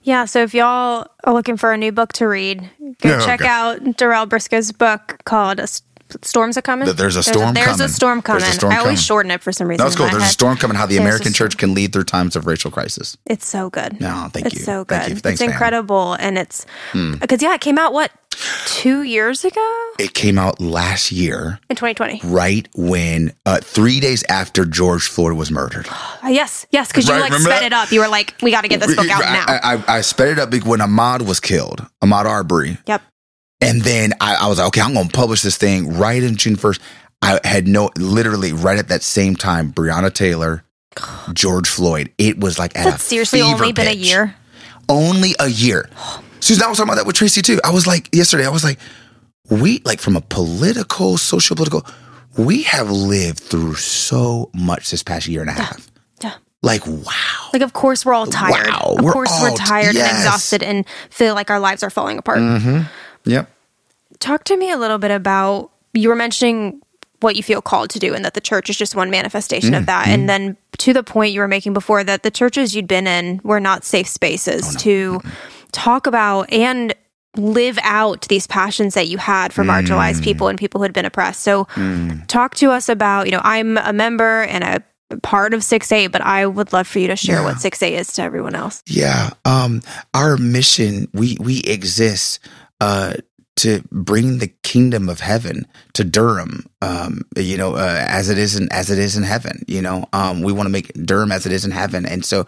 Yeah, 0.03 0.25
so 0.25 0.43
if 0.43 0.53
y'all 0.53 1.07
are 1.23 1.33
looking 1.33 1.57
for 1.57 1.71
a 1.71 1.77
new 1.77 1.91
book 1.91 2.13
to 2.13 2.27
read, 2.27 2.69
go 3.01 3.09
Yeah, 3.09 3.25
check 3.25 3.41
okay. 3.41 3.49
out 3.49 3.81
Dorrell 3.97 4.27
Briscoe's 4.27 4.71
book 4.71 5.17
called 5.25 5.59
S- 5.59 5.81
Storms 6.23 6.57
Are 6.57 6.61
Coming. 6.61 6.85
Th- 6.85 6.97
there's 6.97 7.15
a 7.15 7.23
storm 7.23 7.39
coming. 7.39 7.53
There's 7.55 7.67
a 7.67 7.83
coming. 7.83 7.87
storm 7.89 8.21
There's 8.23 8.41
coming. 8.43 8.49
a 8.49 8.53
storm 8.53 8.73
I 8.73 8.77
always 8.77 8.87
coming. 8.87 8.97
shorten 8.97 9.31
it 9.31 9.41
for 9.41 9.51
some 9.51 9.67
reason. 9.67 9.77
that 9.79 9.85
was 9.85 9.95
cool. 9.95 10.05
my 10.07 10.11
There's 10.11 10.23
a 10.23 10.27
storm 10.27 10.57
coming. 10.57 10.75
How 10.75 10.85
the 10.85 10.95
There's 10.95 11.01
American 11.05 11.33
church 11.33 11.57
can 11.57 11.73
lead 11.73 11.93
through 11.93 12.05
times 12.05 12.35
of 12.35 12.45
racial 12.47 12.71
crisis. 12.71 13.17
It's 13.25 13.45
so 13.45 13.69
good. 13.69 13.99
No, 14.01 14.29
thank 14.33 14.45
it's 14.47 14.55
you. 14.55 14.59
It's 14.59 14.65
so 14.65 14.85
good. 14.85 14.95
Thank 14.99 15.09
you. 15.09 15.15
Thanks, 15.17 15.39
it's 15.39 15.41
fam. 15.41 15.51
incredible, 15.51 16.13
and 16.13 16.37
it's 16.37 16.65
Hmm. 16.91 17.15
because 17.15 17.41
yeah, 17.41 17.53
it 17.53 17.61
came 17.61 17.77
out 17.77 17.93
what 17.93 18.11
two 18.65 19.01
years 19.03 19.43
ago 19.43 19.91
It 19.99 20.13
came 20.13 20.37
out 20.37 20.61
last 20.61 21.11
year, 21.11 21.59
in 21.69 21.75
2020. 21.75 22.21
right 22.23 22.67
when 22.73 23.33
uh, 23.45 23.59
three 23.61 23.99
days 23.99 24.23
after 24.29 24.63
George 24.65 25.07
Floyd 25.09 25.33
was 25.33 25.51
murdered. 25.51 25.87
Uh, 25.89 26.17
yes, 26.29 26.65
yes, 26.71 26.87
because 26.87 27.07
you 27.07 27.13
Right, 27.13 27.29
like 27.29 27.33
sped 27.33 27.51
that? 27.51 27.63
it 27.63 27.73
up. 27.73 27.91
You 27.91 27.99
were 27.99 28.07
like, 28.07 28.35
we 28.41 28.51
got 28.51 28.61
to 28.61 28.67
get 28.69 28.79
this 28.79 28.95
book 28.95 29.09
out 29.09 29.23
I, 29.25 29.33
now. 29.33 29.45
I, 29.47 29.73
I, 29.75 29.97
I 29.97 30.01
sped 30.01 30.29
it 30.29 30.39
up 30.39 30.53
when 30.65 30.79
Ahmaud 30.79 31.23
was 31.27 31.39
killed, 31.39 31.85
Ahmaud 32.01 32.25
Arbery. 32.25 32.77
yep. 32.87 33.01
And 33.61 33.81
then 33.81 34.13
I, 34.21 34.35
I 34.35 34.47
was 34.47 34.57
like, 34.57 34.67
okay, 34.67 34.81
I'm 34.81 34.93
going 34.93 35.07
to 35.07 35.11
publish 35.11 35.41
this 35.41 35.57
thing 35.57 35.97
right 35.97 36.21
in 36.21 36.35
June 36.35 36.55
1st. 36.55 36.79
I 37.21 37.39
had 37.43 37.67
no, 37.67 37.89
literally 37.97 38.53
right 38.53 38.79
at 38.79 38.87
that 38.87 39.03
same 39.03 39.35
time, 39.35 39.73
Breonna 39.73 40.13
Taylor, 40.13 40.63
George 41.33 41.67
Floyd. 41.67 42.11
It 42.17 42.39
was 42.39 42.57
like 42.57 42.77
at 42.77 42.85
That's 42.85 43.03
seriously 43.03 43.41
only 43.41 43.73
been 43.73 43.87
a 43.87 43.93
year. 43.93 44.35
Only 44.87 45.35
a 45.39 45.47
year. 45.47 45.89
Susan, 46.39 46.63
I 46.63 46.69
was 46.69 46.77
talking 46.77 46.89
about 46.89 47.01
that 47.01 47.05
with 47.05 47.17
Tracy 47.17 47.41
too. 47.41 47.59
I 47.65 47.71
was 47.71 47.85
like, 47.85 48.13
yesterday, 48.15 48.45
I 48.45 48.49
was 48.49 48.63
like, 48.63 48.79
we, 49.49 49.81
like 49.83 49.99
from 49.99 50.15
a 50.15 50.21
political, 50.21 51.17
social 51.17 51.57
political, 51.57 51.85
we 52.37 52.63
have 52.63 52.89
lived 52.89 53.39
through 53.39 53.75
so 53.75 54.49
much 54.53 54.91
this 54.91 55.03
past 55.03 55.27
year 55.27 55.41
and 55.41 55.49
a 55.49 55.53
half. 55.53 55.91
Yeah. 56.23 56.35
Like, 56.61 56.87
wow. 56.87 57.49
Like, 57.51 57.61
of 57.61 57.73
course, 57.73 58.05
we're 58.05 58.13
all 58.13 58.27
tired. 58.27 58.67
Wow, 58.67 58.95
of 58.97 59.03
we're 59.03 59.11
course, 59.11 59.31
we're 59.41 59.55
tired 59.55 59.95
yes. 59.95 60.09
and 60.09 60.17
exhausted 60.17 60.63
and 60.63 60.85
feel 61.09 61.35
like 61.35 61.49
our 61.49 61.59
lives 61.59 61.83
are 61.83 61.89
falling 61.89 62.17
apart. 62.17 62.39
Mm-hmm. 62.39 62.83
Yep. 63.25 63.49
Talk 64.19 64.43
to 64.45 64.57
me 64.57 64.71
a 64.71 64.77
little 64.77 64.97
bit 64.97 65.11
about 65.11 65.71
you 65.93 66.09
were 66.09 66.15
mentioning 66.15 66.81
what 67.21 67.35
you 67.35 67.43
feel 67.43 67.61
called 67.61 67.89
to 67.89 67.99
do 67.99 68.13
and 68.13 68.23
that 68.23 68.33
the 68.33 68.41
church 68.41 68.69
is 68.69 68.77
just 68.77 68.95
one 68.95 69.09
manifestation 69.09 69.73
of 69.73 69.83
mm, 69.83 69.87
that. 69.87 70.07
Mm. 70.07 70.11
And 70.11 70.29
then 70.29 70.57
to 70.77 70.93
the 70.93 71.03
point 71.03 71.33
you 71.33 71.41
were 71.41 71.47
making 71.47 71.73
before 71.73 72.03
that 72.03 72.23
the 72.23 72.31
churches 72.31 72.75
you'd 72.75 72.87
been 72.87 73.07
in 73.07 73.41
were 73.43 73.59
not 73.59 73.83
safe 73.83 74.07
spaces 74.07 74.75
oh, 74.75 74.79
to 74.79 75.21
talk 75.71 76.07
about 76.07 76.51
and 76.51 76.95
live 77.35 77.77
out 77.83 78.27
these 78.29 78.47
passions 78.47 78.95
that 78.95 79.07
you 79.07 79.17
had 79.17 79.53
for 79.53 79.63
marginalized 79.63 80.21
mm. 80.21 80.23
people 80.23 80.47
and 80.47 80.57
people 80.57 80.79
who 80.79 80.83
had 80.83 80.93
been 80.93 81.05
oppressed. 81.05 81.41
So 81.41 81.67
talk 82.27 82.55
to 82.55 82.71
us 82.71 82.89
about, 82.89 83.27
you 83.27 83.31
know, 83.31 83.41
I'm 83.43 83.77
a 83.77 83.93
member 83.93 84.43
and 84.43 84.63
a 84.63 84.83
part 85.21 85.53
of 85.53 85.63
6 85.63 85.91
8, 85.91 86.07
but 86.07 86.21
I 86.21 86.45
would 86.45 86.73
love 86.73 86.87
for 86.87 86.99
you 86.99 87.07
to 87.07 87.15
share 87.15 87.43
what 87.43 87.59
6 87.59 87.83
8 87.83 87.95
is 87.95 88.13
to 88.13 88.21
everyone 88.21 88.55
else. 88.55 88.83
Yeah. 88.87 89.31
Um, 89.45 89.81
our 90.13 90.37
mission, 90.37 91.07
we 91.13 91.37
we 91.39 91.61
exist 91.61 92.39
uh 92.79 93.13
to 93.59 93.83
bring 93.91 94.37
the 94.37 94.47
kingdom 94.63 95.09
of 95.09 95.19
heaven 95.19 95.67
to 95.91 96.05
Durham. 96.05 96.65
Um, 96.81 97.23
you 97.35 97.57
know, 97.57 97.75
uh, 97.75 98.05
as 98.07 98.29
it 98.29 98.37
is 98.37 98.55
in 98.55 98.71
as 98.71 98.89
it 98.89 98.97
is 98.97 99.17
in 99.17 99.23
heaven. 99.23 99.63
You 99.67 99.81
know, 99.81 100.07
um, 100.13 100.41
we 100.41 100.53
want 100.53 100.67
to 100.67 100.71
make 100.71 100.93
Durham 100.93 101.31
as 101.31 101.45
it 101.45 101.51
is 101.51 101.65
in 101.65 101.71
heaven, 101.71 102.05
and 102.05 102.23
so 102.23 102.45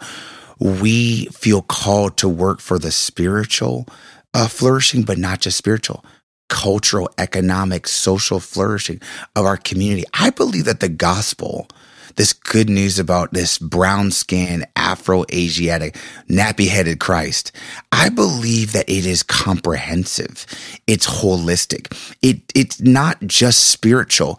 we 0.58 1.26
feel 1.26 1.62
called 1.62 2.16
to 2.18 2.28
work 2.28 2.60
for 2.60 2.78
the 2.78 2.90
spiritual 2.90 3.86
uh, 4.32 4.48
flourishing, 4.48 5.02
but 5.02 5.18
not 5.18 5.40
just 5.40 5.58
spiritual. 5.58 6.04
Cultural, 6.48 7.10
economic, 7.18 7.86
social 7.86 8.40
flourishing 8.40 9.00
of 9.36 9.44
our 9.44 9.56
community. 9.56 10.04
I 10.14 10.30
believe 10.30 10.64
that 10.64 10.80
the 10.80 10.88
gospel 10.88 11.68
this 12.16 12.32
good 12.32 12.68
news 12.68 12.98
about 12.98 13.32
this 13.32 13.58
brown 13.58 14.10
skinned 14.10 14.66
Afro 14.76 15.24
Asiatic 15.32 15.96
nappy 16.28 16.68
headed 16.68 17.00
Christ. 17.00 17.52
I 17.90 18.08
believe 18.08 18.72
that 18.72 18.88
it 18.88 19.06
is 19.06 19.22
comprehensive. 19.22 20.46
It's 20.86 21.06
holistic. 21.06 21.92
It 22.22 22.40
it's 22.54 22.80
not 22.80 23.20
just 23.22 23.68
spiritual. 23.68 24.38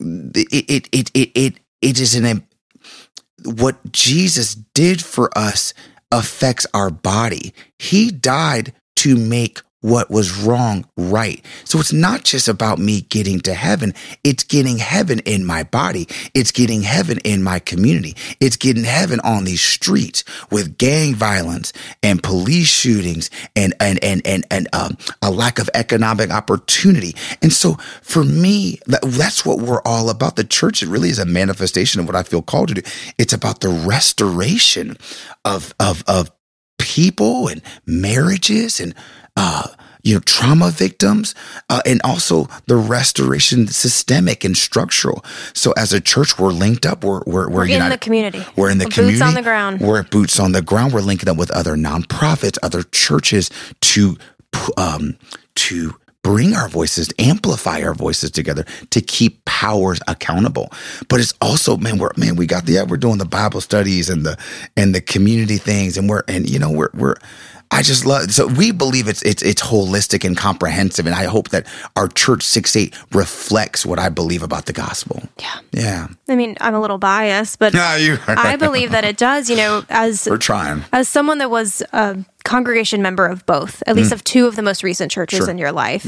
It 0.00 0.48
it 0.52 0.88
it 0.92 1.10
it 1.14 1.30
it, 1.34 1.54
it 1.80 2.00
is 2.00 2.14
an 2.14 2.46
what 3.44 3.92
Jesus 3.92 4.54
did 4.54 5.02
for 5.02 5.36
us 5.36 5.74
affects 6.10 6.66
our 6.72 6.90
body. 6.90 7.54
He 7.78 8.10
died 8.10 8.72
to 8.96 9.16
make 9.16 9.60
what 9.84 10.10
was 10.10 10.34
wrong 10.34 10.86
right. 10.96 11.44
So 11.64 11.78
it's 11.78 11.92
not 11.92 12.24
just 12.24 12.48
about 12.48 12.78
me 12.78 13.02
getting 13.02 13.38
to 13.40 13.52
heaven. 13.52 13.92
It's 14.24 14.42
getting 14.42 14.78
heaven 14.78 15.18
in 15.26 15.44
my 15.44 15.64
body. 15.64 16.08
It's 16.32 16.52
getting 16.52 16.80
heaven 16.80 17.18
in 17.18 17.42
my 17.42 17.58
community. 17.58 18.16
It's 18.40 18.56
getting 18.56 18.84
heaven 18.84 19.20
on 19.20 19.44
these 19.44 19.60
streets 19.60 20.24
with 20.50 20.78
gang 20.78 21.14
violence 21.14 21.74
and 22.02 22.22
police 22.22 22.68
shootings 22.68 23.28
and, 23.54 23.74
and, 23.78 24.02
and, 24.02 24.26
and, 24.26 24.46
and, 24.50 24.68
um, 24.72 24.96
a 25.20 25.30
lack 25.30 25.58
of 25.58 25.68
economic 25.74 26.30
opportunity. 26.30 27.14
And 27.42 27.52
so 27.52 27.74
for 28.00 28.24
me, 28.24 28.78
that's 28.86 29.44
what 29.44 29.58
we're 29.58 29.82
all 29.82 30.08
about. 30.08 30.36
The 30.36 30.44
church 30.44 30.82
it 30.82 30.88
really 30.88 31.10
is 31.10 31.18
a 31.18 31.26
manifestation 31.26 32.00
of 32.00 32.06
what 32.06 32.16
I 32.16 32.22
feel 32.22 32.40
called 32.40 32.68
to 32.68 32.74
do. 32.74 32.90
It's 33.18 33.34
about 33.34 33.60
the 33.60 33.68
restoration 33.68 34.96
of, 35.44 35.74
of, 35.78 36.02
of 36.06 36.30
people 36.78 37.48
and 37.48 37.60
marriages 37.84 38.80
and 38.80 38.94
uh, 39.36 39.68
you 40.02 40.14
know 40.14 40.20
trauma 40.20 40.70
victims 40.70 41.34
uh, 41.70 41.80
and 41.86 42.00
also 42.04 42.46
the 42.66 42.76
restoration 42.76 43.66
systemic 43.66 44.44
and 44.44 44.56
structural. 44.56 45.24
So 45.54 45.72
as 45.78 45.92
a 45.92 46.00
church 46.00 46.38
we're 46.38 46.52
linked 46.52 46.84
up. 46.86 47.02
We're 47.04 47.22
we're, 47.26 47.48
we're, 47.48 47.66
We're 47.66 47.66
in 47.66 47.88
the 47.88 47.98
community. 47.98 48.44
we're 48.56 48.70
in 48.70 48.78
the 48.78 48.84
Boots 48.84 48.96
community. 48.96 49.22
on 49.24 49.34
the 49.34 49.42
ground. 49.42 49.80
we're 49.80 50.02
boots 50.02 50.38
on 50.38 50.52
the 50.52 50.62
ground. 50.62 50.92
We're 50.92 51.00
linking 51.00 51.28
up 51.28 51.36
with 51.36 51.50
other 51.50 51.74
nonprofits 51.76 52.58
other 52.62 52.82
churches 52.82 53.50
to 53.80 54.16
um 54.76 55.16
to 55.56 55.94
bring 56.22 56.54
our 56.54 56.68
voices 56.68 57.12
amplify 57.18 57.82
our 57.82 57.92
voices 57.94 58.30
together 58.30 58.64
to 58.90 59.00
keep 59.00 59.44
powers 59.44 60.00
accountable. 60.08 60.70
But 61.08 61.20
it's 61.20 61.34
also 61.40 61.76
man 61.76 61.98
we're 61.98 62.10
man 62.16 62.36
we 62.36 62.46
got 62.46 62.66
the 62.66 62.82
we're 62.88 62.96
doing 62.98 63.18
the 63.18 63.24
bible 63.26 63.60
studies 63.60 64.08
and 64.10 64.24
the 64.24 64.38
and 64.76 64.94
the 64.94 65.00
community 65.00 65.56
things 65.58 65.96
and 65.96 66.08
we're 66.08 66.22
and 66.28 66.48
you 66.48 66.58
know 66.58 66.70
we're 66.70 66.90
we're 66.94 67.16
I 67.70 67.82
just 67.82 68.06
love 68.06 68.30
so 68.32 68.46
we 68.46 68.70
believe 68.70 69.08
it's 69.08 69.22
it's 69.22 69.42
it's 69.42 69.62
holistic 69.62 70.24
and 70.24 70.36
comprehensive, 70.36 71.06
and 71.06 71.14
I 71.14 71.24
hope 71.24 71.48
that 71.48 71.66
our 71.96 72.06
church 72.08 72.42
six 72.42 72.76
eight 72.76 72.94
reflects 73.12 73.84
what 73.84 73.98
I 73.98 74.08
believe 74.08 74.42
about 74.42 74.66
the 74.66 74.72
gospel. 74.72 75.22
Yeah. 75.40 75.58
Yeah, 75.72 76.06
I 76.28 76.36
mean, 76.36 76.56
I'm 76.60 76.74
a 76.74 76.80
little 76.80 76.98
biased, 76.98 77.58
but 77.58 77.74
yeah, 77.80 77.96
you. 77.96 78.18
I 78.28 78.56
believe 78.56 78.92
that 78.92 79.04
it 79.04 79.16
does, 79.16 79.50
you 79.50 79.56
know, 79.56 79.84
as 79.88 80.26
we're 80.30 80.38
trying. 80.38 80.84
as 80.92 81.08
someone 81.08 81.38
that 81.38 81.50
was 81.50 81.82
a 81.92 82.16
congregation 82.44 83.02
member 83.02 83.26
of 83.26 83.44
both, 83.46 83.82
at 83.86 83.96
least 83.96 84.12
of 84.12 84.22
two 84.22 84.46
of 84.46 84.54
the 84.56 84.62
most 84.62 84.82
recent 84.84 85.10
churches 85.10 85.40
Mm. 85.40 85.42
Sure. 85.44 85.50
In 85.50 85.58
your 85.58 85.72
life, 85.72 86.06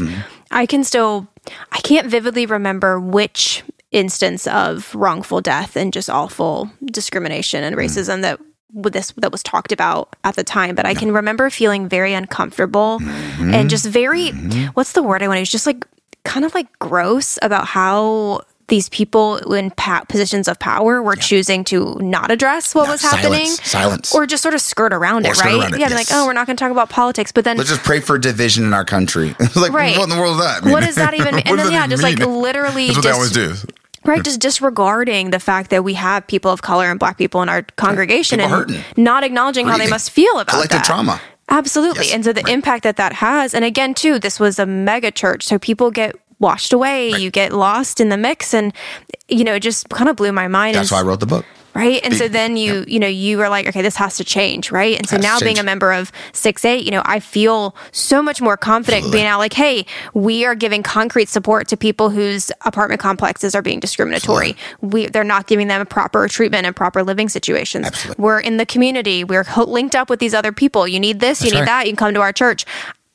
I 0.50 0.66
can 0.66 0.84
still, 0.84 1.26
I 1.72 1.78
can't 1.80 2.06
vividly 2.08 2.46
remember 2.46 3.00
which 3.00 3.64
instance 3.90 4.46
of 4.46 4.94
wrongful 4.94 5.40
death 5.40 5.76
and 5.76 5.92
just 5.92 6.10
awful 6.10 6.70
discrimination 6.84 7.64
and 7.64 7.74
Mm. 7.74 7.80
racism 7.80 8.22
that 8.22 8.38
with 8.72 8.92
this 8.92 9.12
that 9.16 9.30
was 9.32 9.42
talked 9.42 9.72
about 9.72 10.14
at 10.24 10.34
the 10.36 10.44
time 10.44 10.74
but 10.74 10.84
i 10.86 10.92
can 10.94 11.12
remember 11.12 11.48
feeling 11.50 11.88
very 11.88 12.12
uncomfortable 12.14 12.98
Mm-hmm. 13.00 13.54
and 13.54 13.70
just 13.70 13.86
very 13.86 14.30
what's 14.74 14.92
the 14.92 15.02
word 15.02 15.22
i 15.22 15.28
want 15.28 15.36
to 15.36 15.40
use 15.40 15.50
just 15.50 15.66
like 15.66 15.86
kind 16.24 16.44
of 16.44 16.54
like 16.54 16.66
gross 16.78 17.38
about 17.42 17.66
how 17.66 18.40
these 18.68 18.88
people 18.88 19.36
in 19.52 19.70
pa- 19.70 20.02
positions 20.08 20.48
of 20.48 20.58
power 20.58 21.00
were 21.00 21.14
choosing 21.14 21.62
to 21.62 21.94
not 22.00 22.32
address 22.32 22.74
what 22.74 22.86
No, 22.86 22.92
was 22.92 23.02
happening 23.02 23.46
silence, 23.46 23.68
silence. 23.68 24.14
or 24.14 24.26
just 24.26 24.42
sort 24.42 24.54
of 24.54 24.60
skirt 24.60 24.92
around 24.92 25.24
Or 25.24 25.30
it, 25.30 25.36
skirt 25.36 25.46
right? 25.52 25.60
around 25.60 25.74
it, 25.74 25.78
yeah, 25.80 25.88
yes. 25.90 26.10
like, 26.10 26.18
oh, 26.18 26.26
we're 26.26 26.32
not 26.32 26.48
going 26.48 26.56
to 26.56 26.60
talk 26.64 26.72
about 26.72 26.90
politics, 26.90 27.30
but 27.30 27.44
then 27.44 27.58
Let's 27.58 27.68
just 27.70 27.84
pray 27.84 28.00
for 28.00 28.18
division 28.18 28.64
in 28.64 28.74
our 28.74 28.84
country. 28.84 29.36
Like, 29.54 29.70
Right. 29.72 29.96
what 29.96 30.10
in 30.10 30.16
the 30.16 30.20
world 30.20 30.40
is 30.40 30.44
that? 30.44 30.64
what 30.64 30.82
does 30.82 30.96
that 30.96 31.14
even? 31.14 31.34
What 31.34 31.46
and 31.46 31.58
then 31.60 31.70
yeah, 31.72 31.86
just 31.86 32.02
like 32.02 32.18
literally, 32.18 32.88
That's 32.88 32.96
what 32.98 33.04
just, 33.04 33.34
they 33.34 33.40
always 33.44 33.60
do. 33.62 33.68
Right, 34.06 34.24
just 34.24 34.40
disregarding 34.40 35.30
the 35.30 35.38
fact 35.40 35.70
that 35.70 35.84
we 35.84 35.94
have 35.94 36.26
people 36.26 36.50
of 36.50 36.62
color 36.62 36.90
and 36.90 36.98
black 36.98 37.18
people 37.18 37.42
in 37.42 37.48
our 37.48 37.62
congregation 37.76 38.38
People 38.38 38.54
and 38.58 38.70
hurting. 38.72 38.84
not 39.02 39.24
acknowledging 39.24 39.66
how 39.66 39.76
they 39.78 39.88
must 39.88 40.10
feel 40.10 40.38
about 40.38 40.48
Collective 40.48 40.78
that. 40.78 40.84
trauma. 40.86 41.20
Absolutely. 41.48 42.06
Yes, 42.06 42.14
And 42.14 42.24
so 42.24 42.32
the 42.32 42.42
right. 42.42 42.52
impact 42.52 42.82
that 42.84 42.96
that 42.96 43.12
has, 43.14 43.54
and 43.54 43.64
again, 43.64 43.94
too, 43.94 44.18
this 44.18 44.40
was 44.40 44.58
a 44.58 44.66
mega 44.66 45.10
church, 45.10 45.44
so 45.44 45.58
people 45.58 45.90
get 45.90 46.16
washed 46.38 46.72
away, 46.72 47.10
you 47.10 47.30
get 47.30 47.52
lost 47.52 48.00
in 48.00 48.08
the 48.08 48.16
mix, 48.16 48.52
and 48.52 48.72
you 49.28 49.42
know, 49.44 49.54
it 49.54 49.60
just 49.60 49.88
kind 49.88 50.10
of 50.10 50.16
blew 50.16 50.32
my 50.32 50.48
mind. 50.48 50.74
That's 50.76 50.90
And 50.90 50.96
why 50.96 51.00
I 51.00 51.06
wrote 51.08 51.20
the 51.20 51.26
book. 51.26 51.44
Right? 51.76 52.00
And 52.02 52.16
so 52.16 52.26
then 52.28 52.56
you, 52.56 52.84
you 52.88 52.98
know, 52.98 53.06
you 53.06 53.40
are 53.42 53.48
like, 53.48 53.66
okay, 53.68 53.82
this 53.82 53.96
has 53.96 54.16
to 54.16 54.24
change, 54.24 54.72
right? 54.72 54.96
And 54.96 55.06
so 55.08 55.16
Has 55.16 55.22
now 55.22 55.38
being 55.38 55.58
a 55.58 55.62
member 55.62 55.92
of 55.92 56.10
six 56.32 56.64
eight, 56.64 56.84
you 56.84 56.90
know, 56.90 57.02
I 57.04 57.20
feel 57.20 57.76
so 57.92 58.22
much 58.22 58.40
more 58.40 58.56
confident 58.56 59.12
being 59.12 59.26
out 59.26 59.38
like, 59.38 59.52
hey, 59.52 59.86
we 60.14 60.44
are 60.46 60.54
giving 60.54 60.82
concrete 60.82 61.28
support 61.28 61.68
to 61.68 61.76
people 61.76 62.10
whose 62.10 62.50
apartment 62.64 63.00
complexes 63.00 63.54
are 63.54 63.62
being 63.62 63.78
discriminatory. 63.78 64.56
We 64.80 65.06
they're 65.06 65.24
not 65.24 65.46
giving 65.46 65.68
them 65.68 65.80
a 65.80 65.84
proper 65.84 66.26
treatment 66.28 66.66
and 66.66 66.74
proper 66.74 67.02
living 67.02 67.28
situations. 67.28 67.86
Absolutely. 67.86 68.22
We're 68.22 68.40
in 68.40 68.56
the 68.56 68.66
community. 68.66 69.22
We're 69.22 69.44
ho- 69.44 69.64
linked 69.64 69.94
up 69.94 70.08
with 70.08 70.18
these 70.18 70.34
other 70.34 70.52
people. 70.52 70.88
You 70.88 70.98
need 70.98 71.20
this, 71.20 71.44
you 71.44 71.50
need 71.50 71.58
right. 71.58 71.66
that. 71.66 71.86
You 71.86 71.92
can 71.92 71.96
come 71.96 72.14
to 72.14 72.20
our 72.20 72.32
church. 72.32 72.64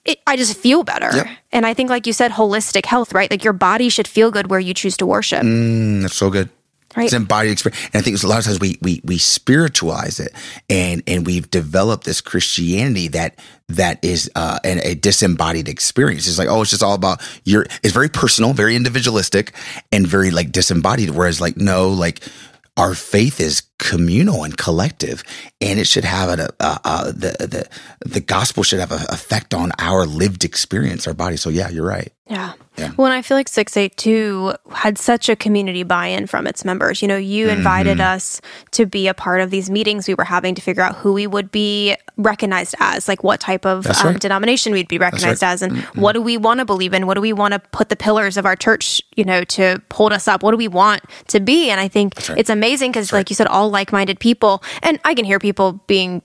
It, 0.05 0.19
I 0.25 0.35
just 0.35 0.57
feel 0.57 0.83
better. 0.83 1.15
Yep. 1.15 1.27
And 1.51 1.65
I 1.65 1.73
think, 1.73 1.89
like 1.89 2.07
you 2.07 2.13
said, 2.13 2.31
holistic 2.31 2.85
health, 2.85 3.13
right? 3.13 3.29
Like 3.29 3.43
your 3.43 3.53
body 3.53 3.89
should 3.89 4.07
feel 4.07 4.31
good 4.31 4.49
where 4.49 4.59
you 4.59 4.73
choose 4.73 4.97
to 4.97 5.05
worship. 5.05 5.43
Mm, 5.43 6.01
that's 6.01 6.15
so 6.15 6.29
good. 6.29 6.49
Right. 6.95 7.05
It's 7.05 7.13
embodied 7.13 7.53
experience. 7.53 7.89
And 7.93 8.01
I 8.01 8.03
think 8.03 8.21
a 8.21 8.27
lot 8.27 8.39
of 8.39 8.45
times 8.45 8.59
we 8.59 8.77
we 8.81 9.01
we 9.05 9.17
spiritualize 9.17 10.19
it 10.19 10.33
and 10.69 11.01
and 11.07 11.25
we've 11.25 11.49
developed 11.49 12.03
this 12.03 12.19
Christianity 12.19 13.07
that 13.09 13.39
that 13.69 14.03
is 14.03 14.29
uh 14.35 14.59
an, 14.65 14.81
a 14.83 14.95
disembodied 14.95 15.69
experience. 15.69 16.27
It's 16.27 16.37
like, 16.37 16.49
oh, 16.49 16.61
it's 16.61 16.71
just 16.71 16.83
all 16.83 16.93
about 16.93 17.21
your 17.45 17.65
it's 17.83 17.93
very 17.93 18.09
personal, 18.09 18.53
very 18.53 18.75
individualistic, 18.75 19.53
and 19.91 20.05
very 20.05 20.31
like 20.31 20.51
disembodied. 20.51 21.11
Whereas 21.11 21.39
like, 21.39 21.55
no, 21.55 21.89
like 21.89 22.27
our 22.75 22.93
faith 22.93 23.39
is 23.39 23.63
communal 23.81 24.43
and 24.43 24.55
collective, 24.55 25.23
and 25.59 25.79
it 25.79 25.87
should 25.87 26.05
have 26.05 26.29
a, 26.39 26.53
uh, 26.59 26.77
uh, 26.85 27.05
the 27.07 27.35
the 27.39 27.69
the 28.07 28.21
gospel 28.21 28.61
should 28.61 28.79
have 28.79 28.91
an 28.91 29.01
effect 29.09 29.53
on 29.53 29.71
our 29.79 30.05
lived 30.05 30.45
experience, 30.45 31.07
our 31.07 31.15
body. 31.15 31.35
So 31.35 31.49
yeah, 31.49 31.69
you're 31.69 31.85
right. 31.85 32.13
Yeah. 32.29 32.53
Yeah. 32.77 32.91
Well, 32.95 33.07
and 33.07 33.13
I 33.13 33.21
feel 33.21 33.35
like 33.35 33.49
682 33.49 34.53
had 34.71 34.97
such 34.97 35.27
a 35.27 35.35
community 35.35 35.83
buy 35.83 36.07
in 36.07 36.25
from 36.25 36.47
its 36.47 36.63
members. 36.63 37.01
You 37.01 37.09
know, 37.09 37.17
you 37.17 37.49
invited 37.49 37.81
Mm-hmm. 37.91 38.15
us 38.15 38.41
to 38.71 38.85
be 38.85 39.07
a 39.07 39.13
part 39.13 39.41
of 39.41 39.49
these 39.49 39.69
meetings 39.69 40.07
we 40.07 40.13
were 40.13 40.23
having 40.23 40.55
to 40.55 40.61
figure 40.61 40.81
out 40.81 40.95
who 40.95 41.11
we 41.11 41.27
would 41.27 41.51
be 41.51 41.95
recognized 42.15 42.75
as, 42.79 43.07
like 43.07 43.23
what 43.23 43.41
type 43.41 43.65
of 43.65 43.85
um, 43.85 43.93
right. 44.05 44.19
denomination 44.19 44.71
we'd 44.71 44.87
be 44.87 44.97
recognized 44.97 45.41
right. 45.41 45.51
as, 45.51 45.61
and 45.61 45.79
what 45.95 46.13
do 46.13 46.21
we 46.21 46.37
want 46.37 46.59
to 46.59 46.65
believe 46.65 46.93
in? 46.93 47.05
What 47.05 47.15
do 47.15 47.21
we 47.21 47.33
want 47.33 47.53
to 47.53 47.59
put 47.59 47.89
the 47.89 47.95
pillars 47.97 48.37
of 48.37 48.45
our 48.45 48.55
church, 48.55 49.01
you 49.17 49.25
know, 49.25 49.43
to 49.43 49.81
hold 49.91 50.13
us 50.13 50.27
up? 50.27 50.41
What 50.41 50.51
do 50.51 50.57
we 50.57 50.69
want 50.69 51.03
to 51.27 51.39
be? 51.41 51.69
And 51.69 51.81
I 51.81 51.89
think 51.89 52.13
right. 52.29 52.37
it's 52.37 52.49
amazing 52.49 52.91
because, 52.91 53.11
like 53.11 53.29
you 53.29 53.35
said, 53.35 53.47
all 53.47 53.70
like 53.71 53.91
minded 53.91 54.19
people, 54.19 54.63
and 54.83 54.99
I 55.05 55.13
can 55.15 55.25
hear 55.25 55.39
people 55.39 55.73
being 55.87 56.21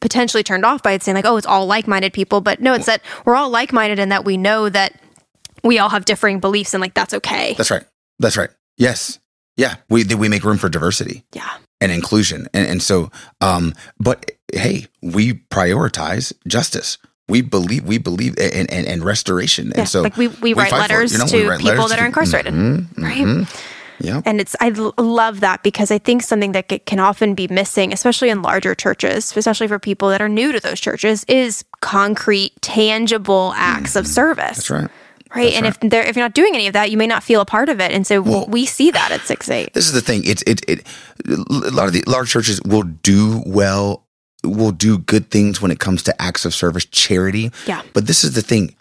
potentially 0.00 0.42
turned 0.42 0.64
off 0.64 0.82
by 0.82 0.92
it 0.92 1.02
saying 1.02 1.14
like 1.14 1.24
oh 1.24 1.36
it's 1.38 1.46
all 1.46 1.66
like-minded 1.66 2.12
people 2.12 2.42
but 2.42 2.60
no 2.60 2.74
it's 2.74 2.84
that 2.84 3.00
we're 3.24 3.36
all 3.36 3.48
like-minded 3.48 3.98
and 3.98 4.12
that 4.12 4.22
we 4.22 4.36
know 4.36 4.68
that 4.68 5.00
we 5.62 5.78
all 5.78 5.88
have 5.88 6.04
differing 6.04 6.40
beliefs 6.40 6.74
and 6.74 6.80
like 6.82 6.92
that's 6.92 7.14
okay 7.14 7.54
That's 7.56 7.70
right. 7.70 7.84
That's 8.18 8.36
right. 8.36 8.50
Yes. 8.76 9.18
Yeah. 9.56 9.76
We 9.88 10.04
we 10.04 10.28
make 10.28 10.44
room 10.44 10.58
for 10.58 10.68
diversity 10.68 11.24
yeah 11.32 11.56
and 11.80 11.92
inclusion, 11.92 12.48
and 12.54 12.66
and 12.66 12.82
so, 12.82 13.10
um, 13.40 13.74
but 13.98 14.30
hey, 14.52 14.86
we 15.02 15.34
prioritize 15.34 16.32
justice. 16.46 16.98
We 17.28 17.40
believe 17.42 17.84
we 17.84 17.98
believe 17.98 18.38
in 18.38 18.66
and, 18.68 18.86
and 18.86 19.04
restoration, 19.04 19.68
yeah 19.68 19.80
and 19.80 19.88
so 19.88 20.02
like 20.02 20.16
we, 20.16 20.28
we, 20.28 20.54
write 20.54 20.70
fight 20.70 20.88
for 20.88 20.94
letters 20.94 21.12
you 21.12 21.18
know, 21.18 21.26
to 21.26 21.48
write 21.48 21.60
people 21.60 21.74
letters 21.76 21.90
that 21.90 21.98
are 22.00 22.06
incarcerated 22.06 22.52
Mhm, 22.54 22.98
right 22.98 23.24
mhm. 23.24 23.64
Yeah. 24.00 24.22
and 24.24 24.40
it's 24.40 24.56
i 24.60 24.70
l- 24.70 24.94
love 24.98 25.40
that 25.40 25.62
because 25.62 25.90
i 25.90 25.98
think 25.98 26.22
something 26.22 26.52
that 26.52 26.70
c- 26.70 26.80
can 26.80 26.98
often 26.98 27.34
be 27.34 27.48
missing 27.48 27.92
especially 27.92 28.30
in 28.30 28.42
larger 28.42 28.74
churches 28.74 29.36
especially 29.36 29.68
for 29.68 29.78
people 29.78 30.08
that 30.08 30.20
are 30.20 30.28
new 30.28 30.52
to 30.52 30.60
those 30.60 30.80
churches 30.80 31.24
is 31.28 31.64
concrete 31.80 32.52
tangible 32.60 33.52
acts 33.56 33.96
of 33.96 34.04
mm-hmm. 34.04 34.12
service 34.12 34.56
That's 34.56 34.70
right. 34.70 34.90
right 35.34 35.52
and 35.52 35.66
if 35.66 35.78
they're 35.80 36.04
if 36.04 36.16
you're 36.16 36.24
not 36.24 36.34
doing 36.34 36.54
any 36.54 36.66
of 36.66 36.72
that 36.72 36.90
you 36.90 36.96
may 36.96 37.06
not 37.06 37.22
feel 37.22 37.40
a 37.40 37.46
part 37.46 37.68
of 37.68 37.80
it 37.80 37.92
and 37.92 38.06
so 38.06 38.20
we 38.46 38.66
see 38.66 38.90
that 38.90 39.10
at 39.12 39.20
6-8 39.20 39.72
This 39.72 39.86
is 39.86 39.92
the 39.92 40.00
thing. 40.00 40.22
It's 40.24 40.42
it 40.42 40.60
it 40.68 40.86
a 41.26 41.70
lot 41.70 41.86
of 41.86 41.92
the 41.92 42.02
large 42.06 42.30
churches 42.30 42.60
will 42.62 42.82
do 42.82 43.42
well, 43.46 44.06
will 44.42 44.72
do 44.72 44.98
good 44.98 45.30
things 45.30 45.60
when 45.60 45.70
it 45.70 45.78
comes 45.78 46.02
to 46.04 46.22
acts 46.22 46.44
of 46.44 46.52
service, 46.54 46.84
charity. 46.84 47.50
Yeah. 47.66 47.82
But 47.92 48.06
this 48.06 48.24
is 48.24 48.34
the 48.34 48.42
thing. 48.42 48.74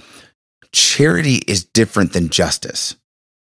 Charity 0.72 1.36
is 1.48 1.64
different 1.64 2.14
than 2.14 2.30
justice. 2.30 2.96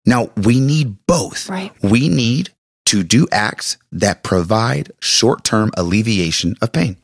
Now, 0.09 0.31
we 0.39 0.59
need 0.59 0.97
both. 1.07 1.51
Right. 1.51 1.71
We 1.83 2.09
need 2.09 2.49
to 2.87 3.03
do 3.03 3.29
acts 3.31 3.77
that 3.93 4.23
provide 4.23 4.91
short-term 5.01 5.71
alleviation 5.77 6.57
of 6.63 6.73
pain. 6.73 6.97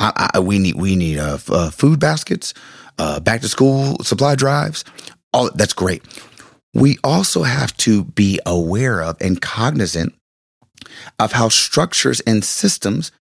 I, 0.00 0.30
I, 0.34 0.38
we 0.38 0.58
need 0.58 0.76
we 0.76 0.96
need 0.96 1.18
uh, 1.18 1.34
f- 1.34 1.50
uh, 1.50 1.70
food 1.70 2.00
baskets, 2.00 2.54
uh, 2.96 3.20
back 3.20 3.42
to 3.42 3.48
school 3.48 3.98
supply 4.02 4.34
drives. 4.34 4.82
All 5.34 5.50
that's 5.54 5.74
great. 5.74 6.02
We 6.72 6.96
also 7.04 7.42
have 7.42 7.76
to 7.78 8.04
be 8.04 8.40
aware 8.46 9.02
of 9.02 9.18
and 9.20 9.42
cognizant 9.42 10.14
of 11.18 11.32
how 11.32 11.50
structures 11.50 12.20
and 12.20 12.42
systems 12.42 13.12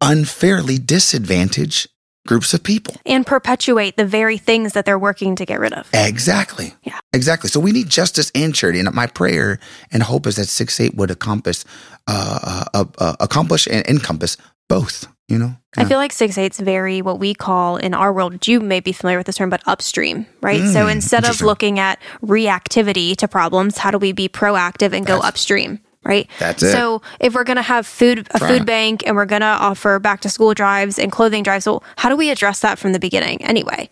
unfairly 0.00 0.78
disadvantage 0.78 1.86
groups 2.26 2.52
of 2.54 2.62
people. 2.62 2.94
and 3.06 3.26
perpetuate 3.26 3.96
the 3.96 4.04
very 4.04 4.38
things 4.38 4.72
that 4.72 4.84
they're 4.84 4.98
working 4.98 5.36
to 5.36 5.44
get 5.46 5.60
rid 5.60 5.72
of 5.72 5.88
Exactly. 5.94 6.74
Yeah. 6.82 6.98
Exactly. 7.12 7.48
So 7.48 7.60
we 7.60 7.72
need 7.72 7.88
justice 7.88 8.30
and 8.34 8.54
charity. 8.54 8.78
And 8.80 8.92
my 8.94 9.06
prayer 9.06 9.58
and 9.92 10.02
hope 10.02 10.26
is 10.26 10.36
that 10.36 10.46
six 10.48 10.78
eight 10.80 10.94
would 10.94 11.10
accomplish, 11.10 11.64
uh, 12.06 12.64
uh, 12.74 12.84
uh, 12.98 13.16
accomplish 13.20 13.66
and 13.66 13.86
encompass 13.86 14.36
both. 14.68 15.06
You 15.28 15.38
know. 15.38 15.56
I 15.76 15.84
feel 15.84 15.98
like 15.98 16.12
six 16.12 16.38
eight's 16.38 16.60
very 16.60 17.02
what 17.02 17.18
we 17.18 17.34
call 17.34 17.76
in 17.78 17.94
our 17.94 18.12
world. 18.12 18.46
You 18.46 18.60
may 18.60 18.78
be 18.80 18.92
familiar 18.92 19.18
with 19.18 19.26
this 19.26 19.36
term, 19.36 19.50
but 19.50 19.60
upstream, 19.66 20.24
right? 20.40 20.60
so 20.60 20.86
Mm, 20.86 20.92
instead 20.92 21.24
of 21.24 21.40
looking 21.42 21.78
at 21.80 21.98
reactivity 22.22 23.16
to 23.16 23.26
problems, 23.28 23.78
how 23.78 23.90
do 23.90 23.98
we 23.98 24.12
be 24.12 24.28
proactive 24.28 24.92
and 24.92 25.04
go 25.04 25.18
upstream? 25.18 25.80
Right. 26.06 26.28
That's 26.38 26.62
it. 26.62 26.72
So 26.72 27.02
if 27.20 27.34
we're 27.34 27.44
going 27.44 27.56
to 27.56 27.62
have 27.62 27.86
food, 27.86 28.28
a 28.34 28.38
Right. 28.38 28.48
food 28.58 28.66
bank, 28.66 29.02
and 29.06 29.16
we're 29.16 29.26
going 29.26 29.40
to 29.40 29.46
offer 29.46 29.98
back 29.98 30.20
to 30.20 30.28
school 30.28 30.54
drives 30.54 30.98
and 30.98 31.10
clothing 31.10 31.42
drives, 31.42 31.66
well, 31.66 31.82
how 31.96 32.08
do 32.08 32.16
we 32.16 32.30
address 32.30 32.60
that 32.60 32.78
from 32.78 32.92
the 32.92 32.98
beginning 33.00 33.42
anyway? 33.44 33.88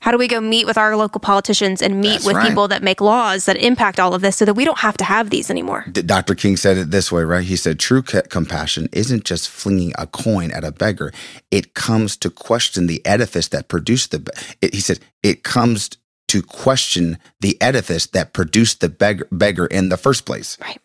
How 0.00 0.10
do 0.12 0.16
we 0.16 0.28
go 0.28 0.40
meet 0.40 0.64
with 0.66 0.78
our 0.78 0.96
local 0.96 1.20
politicians 1.20 1.82
and 1.82 2.00
meet 2.00 2.12
That's 2.12 2.24
with 2.24 2.36
right. 2.36 2.48
people 2.48 2.68
that 2.68 2.82
make 2.82 3.02
laws 3.02 3.44
that 3.44 3.58
impact 3.58 4.00
all 4.00 4.14
of 4.14 4.22
this 4.22 4.34
so 4.38 4.46
that 4.46 4.54
we 4.54 4.64
don't 4.64 4.78
have 4.78 4.96
to 4.96 5.04
have 5.04 5.28
these 5.28 5.50
anymore? 5.50 5.84
D- 5.92 6.00
Dr. 6.00 6.34
King 6.34 6.56
said 6.56 6.78
it 6.78 6.90
this 6.90 7.12
way, 7.12 7.22
right? 7.22 7.44
He 7.44 7.54
said, 7.56 7.78
True 7.78 8.02
c- 8.06 8.22
compassion 8.30 8.88
isn't 8.92 9.24
just 9.24 9.48
flinging 9.50 9.92
a 9.98 10.06
coin 10.06 10.52
at 10.52 10.64
a 10.64 10.72
beggar. 10.72 11.12
It 11.50 11.74
comes 11.74 12.16
to 12.18 12.30
question 12.30 12.86
the 12.86 13.04
edifice 13.04 13.48
that 13.48 13.68
produced 13.68 14.12
the. 14.12 14.26
It, 14.62 14.72
he 14.72 14.80
said, 14.80 15.00
It 15.22 15.42
comes 15.42 15.90
to 16.28 16.40
question 16.42 17.18
the 17.40 17.60
edifice 17.60 18.06
that 18.06 18.32
produced 18.32 18.80
the 18.80 18.88
beggar, 18.88 19.28
beggar 19.30 19.66
in 19.66 19.90
the 19.90 19.98
first 19.98 20.24
place. 20.24 20.56
Right. 20.62 20.80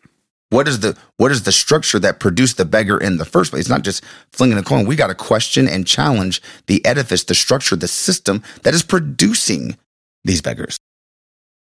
What 0.50 0.68
is 0.68 0.80
the 0.80 0.96
what 1.16 1.32
is 1.32 1.42
the 1.42 1.52
structure 1.52 1.98
that 1.98 2.20
produced 2.20 2.56
the 2.56 2.64
beggar 2.64 2.98
in 2.98 3.16
the 3.16 3.24
first 3.24 3.50
place? 3.50 3.62
It's 3.62 3.68
not 3.68 3.82
just 3.82 4.04
flinging 4.32 4.58
a 4.58 4.62
coin. 4.62 4.86
We 4.86 4.94
got 4.94 5.08
to 5.08 5.14
question 5.14 5.66
and 5.68 5.86
challenge 5.86 6.40
the 6.66 6.84
edifice, 6.86 7.24
the 7.24 7.34
structure, 7.34 7.74
the 7.74 7.88
system 7.88 8.42
that 8.62 8.72
is 8.74 8.82
producing 8.84 9.76
these 10.24 10.40
beggars. 10.40 10.78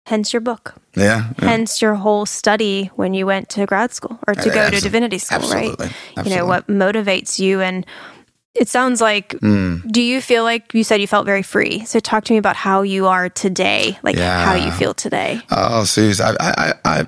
Hence 0.07 0.33
your 0.33 0.39
book. 0.41 0.73
Yeah. 0.95 1.31
yeah. 1.39 1.47
hence 1.49 1.81
your 1.81 1.95
whole 1.95 2.25
study 2.25 2.89
when 2.95 3.13
you 3.13 3.25
went 3.25 3.49
to 3.49 3.65
grad 3.65 3.91
school 3.93 4.19
or 4.27 4.33
to 4.35 4.49
go 4.49 4.69
to 4.69 4.79
divinity 4.81 5.17
school 5.19 5.37
Absolutely. 5.39 5.85
right 6.17 6.25
you 6.25 6.35
know 6.35 6.45
what 6.45 6.67
motivates 6.67 7.39
you 7.39 7.61
and 7.61 7.85
it 8.55 8.67
sounds 8.67 8.99
like 8.99 9.29
Mm. 9.39 9.89
do 9.89 10.01
you 10.01 10.19
feel 10.19 10.43
like 10.43 10.73
you 10.73 10.83
said 10.83 10.99
you 10.99 11.07
felt 11.07 11.25
very 11.25 11.43
free 11.43 11.85
so 11.85 11.99
talk 12.01 12.25
to 12.25 12.33
me 12.33 12.37
about 12.37 12.57
how 12.57 12.81
you 12.81 13.07
are 13.07 13.29
today 13.29 13.97
like 14.03 14.17
Yeah. 14.17 14.43
how 14.43 14.55
you 14.55 14.71
feel 14.71 14.93
today 14.93 15.39
Oh, 15.49 15.85
serious. 15.85 16.19
I, 16.19 16.31
I, 16.41 16.51
I, 16.57 16.73
I, 16.83 17.05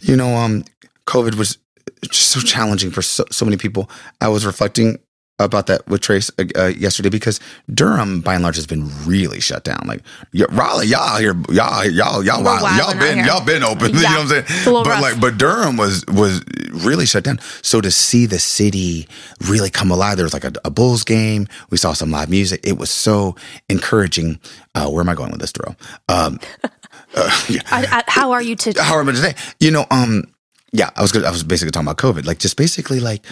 you 0.00 0.16
know, 0.16 0.34
um, 0.34 0.64
COVID 1.10 1.34
was 1.34 1.58
just 2.02 2.30
so 2.30 2.40
challenging 2.40 2.90
for 2.90 3.02
so, 3.02 3.24
so 3.30 3.44
many 3.44 3.56
people. 3.56 3.90
I 4.20 4.28
was 4.28 4.46
reflecting 4.46 4.98
about 5.40 5.66
that 5.66 5.86
with 5.88 6.02
Trace 6.02 6.30
uh, 6.38 6.44
uh, 6.56 6.66
yesterday 6.66 7.08
because 7.08 7.40
Durham, 7.72 8.20
by 8.20 8.34
and 8.34 8.42
large, 8.42 8.56
has 8.56 8.66
been 8.66 8.88
really 9.06 9.40
shut 9.40 9.64
down. 9.64 9.82
Like 9.86 10.02
y- 10.32 10.44
Raleigh, 10.50 10.86
y'all 10.86 11.18
here, 11.18 11.34
y'all, 11.48 11.84
y'all, 11.84 12.22
y'all, 12.22 12.44
wild. 12.44 12.78
y'all 12.78 12.98
been, 12.98 13.24
y'all 13.24 13.44
been 13.44 13.64
open. 13.64 13.86
you 13.94 14.02
know 14.02 14.08
what 14.08 14.20
I'm 14.20 14.28
saying? 14.28 14.44
It's 14.44 14.66
a 14.66 14.70
little 14.70 14.84
but 14.84 14.90
rough. 14.90 15.02
like, 15.02 15.20
but 15.20 15.38
Durham 15.38 15.76
was 15.76 16.04
was 16.06 16.44
really 16.70 17.06
shut 17.06 17.24
down. 17.24 17.40
So 17.62 17.80
to 17.80 17.90
see 17.90 18.26
the 18.26 18.38
city 18.38 19.08
really 19.48 19.70
come 19.70 19.90
alive, 19.90 20.16
there 20.16 20.24
was 20.24 20.34
like 20.34 20.44
a, 20.44 20.52
a 20.64 20.70
Bulls 20.70 21.02
game. 21.02 21.48
We 21.70 21.78
saw 21.78 21.92
some 21.94 22.10
live 22.10 22.30
music. 22.30 22.60
It 22.62 22.78
was 22.78 22.90
so 22.90 23.34
encouraging. 23.68 24.38
Uh, 24.74 24.88
where 24.88 25.02
am 25.02 25.08
I 25.08 25.14
going 25.14 25.32
with 25.32 25.40
this, 25.40 25.52
Dorrell? 25.52 25.76
Um, 26.08 26.38
uh, 27.14 27.44
yeah 27.48 28.02
how 28.06 28.30
are 28.30 28.42
you 28.42 28.54
today 28.54 28.80
how 28.80 29.00
am 29.00 29.08
I 29.08 29.12
today? 29.12 29.34
You 29.58 29.70
know, 29.70 29.86
um, 29.90 30.24
yeah, 30.72 30.90
I 30.96 31.02
was 31.02 31.12
good. 31.12 31.24
I 31.24 31.30
was 31.30 31.42
basically 31.42 31.72
talking 31.72 31.88
about 31.88 31.98
COVID. 31.98 32.26
Like, 32.26 32.38
just 32.38 32.56
basically, 32.56 33.00
like, 33.00 33.24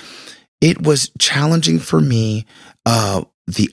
it 0.61 0.83
was 0.83 1.11
challenging 1.19 1.79
for 1.79 2.01
me. 2.01 2.47
Uh, 2.85 3.25
the 3.49 3.71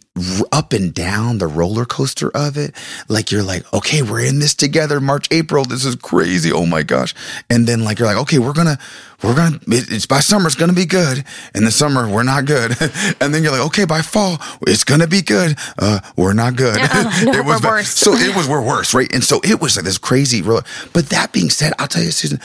up 0.54 0.72
and 0.72 0.94
down 0.94 1.38
the 1.38 1.48
roller 1.48 1.84
coaster 1.84 2.32
of 2.34 2.58
it. 2.58 2.74
Like, 3.10 3.30
you're 3.30 3.44
like, 3.44 3.72
okay, 3.74 4.02
we're 4.02 4.24
in 4.24 4.40
this 4.40 4.56
together. 4.56 5.02
March, 5.02 5.28
April, 5.32 5.66
this 5.66 5.84
is 5.84 5.96
crazy. 5.98 6.52
Oh 6.52 6.66
my 6.66 6.82
gosh! 6.82 7.14
And 7.50 7.68
then, 7.68 7.84
like, 7.84 8.00
you're 8.00 8.08
like, 8.08 8.18
okay, 8.18 8.40
we're 8.40 8.54
gonna, 8.54 8.80
we're 9.22 9.36
gonna. 9.36 9.58
It, 9.68 9.92
it's 9.92 10.06
by 10.06 10.22
summer, 10.22 10.48
it's 10.48 10.56
gonna 10.56 10.72
be 10.72 10.86
good. 10.86 11.26
In 11.54 11.66
the 11.66 11.72
summer, 11.72 12.10
we're 12.10 12.24
not 12.24 12.46
good. 12.46 12.72
and 13.20 13.34
then 13.34 13.44
you're 13.44 13.52
like, 13.52 13.66
okay, 13.68 13.84
by 13.84 14.02
fall, 14.02 14.38
it's 14.62 14.86
gonna 14.86 15.08
be 15.08 15.22
good. 15.22 15.58
Uh, 15.78 16.00
we're 16.16 16.34
not 16.34 16.56
good. 16.56 16.78
Uh-uh, 16.78 17.22
no, 17.26 17.32
it 17.34 17.46
was 17.46 17.62
we're 17.62 17.70
worse. 17.70 17.90
So 17.90 18.14
it 18.14 18.34
was 18.34 18.48
we're 18.48 18.66
worse, 18.66 18.94
right? 18.94 19.14
And 19.14 19.24
so 19.24 19.42
it 19.44 19.60
was 19.60 19.76
like 19.76 19.84
this 19.84 19.98
crazy 19.98 20.42
roller. 20.42 20.64
But 20.94 21.10
that 21.10 21.34
being 21.34 21.50
said, 21.50 21.74
I'll 21.80 21.90
tell 21.90 22.04
you, 22.04 22.12
Susan, 22.12 22.40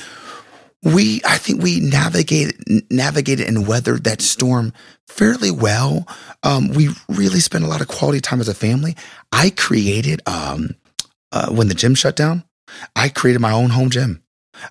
we 0.83 1.21
I 1.27 1.37
think 1.39 1.63
we 1.63 1.81
navigated 1.81 2.57
navigated 2.91 3.47
and 3.47 3.67
weathered 3.67 4.05
that 4.05 4.23
storm 4.23 4.73
fairly 5.09 5.51
well. 5.51 6.07
Um, 6.43 6.69
we 6.69 6.89
really 7.09 7.41
spent 7.41 7.65
a 7.65 7.67
lot 7.69 7.81
of 7.81 7.89
quality 7.89 8.21
time 8.21 8.41
as 8.41 8.49
a 8.49 8.55
family. 8.55 8.97
I 9.33 9.51
created 9.51 10.23
um, 10.27 10.75
uh, 11.33 11.51
when 11.51 11.69
the 11.69 11.75
gym 11.75 11.95
shut 11.95 12.17
down. 12.17 12.45
I 12.97 13.09
created 13.09 13.41
my 13.41 13.53
own 13.53 13.71
home 13.71 13.91
gym. 13.91 14.23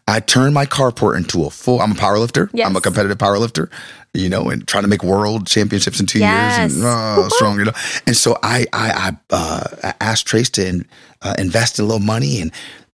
I 0.08 0.20
turned 0.20 0.54
my 0.54 0.66
carport 0.66 1.18
into 1.18 1.46
a 1.46 1.50
full. 1.50 1.82
I'm 1.82 1.92
a 1.92 1.96
power 1.96 2.18
lifter. 2.20 2.50
Yes. 2.54 2.68
I'm 2.68 2.76
a 2.76 2.82
competitive 2.82 3.18
power 3.18 3.38
lifter. 3.38 3.70
You 4.14 4.30
know, 4.30 4.50
and 4.50 4.68
trying 4.68 4.84
to 4.84 4.88
make 4.90 5.04
world 5.04 5.46
championships 5.48 6.00
in 6.00 6.06
two 6.08 6.20
Yes. 6.20 6.60
years 6.60 6.76
and 6.78 6.86
uh, 6.86 7.30
strong. 7.30 7.60
You 7.60 7.66
know, 7.66 7.72
and 8.08 8.16
so 8.18 8.38
I 8.42 8.66
I 8.74 8.92
I, 8.92 9.18
uh, 9.30 9.64
I 9.84 9.94
asked 10.02 10.26
Trace 10.26 10.50
to 10.52 10.68
in, 10.68 10.88
uh, 11.22 11.36
invest 11.38 11.78
a 11.80 11.84
little 11.84 12.00
money, 12.00 12.42
and 12.42 12.52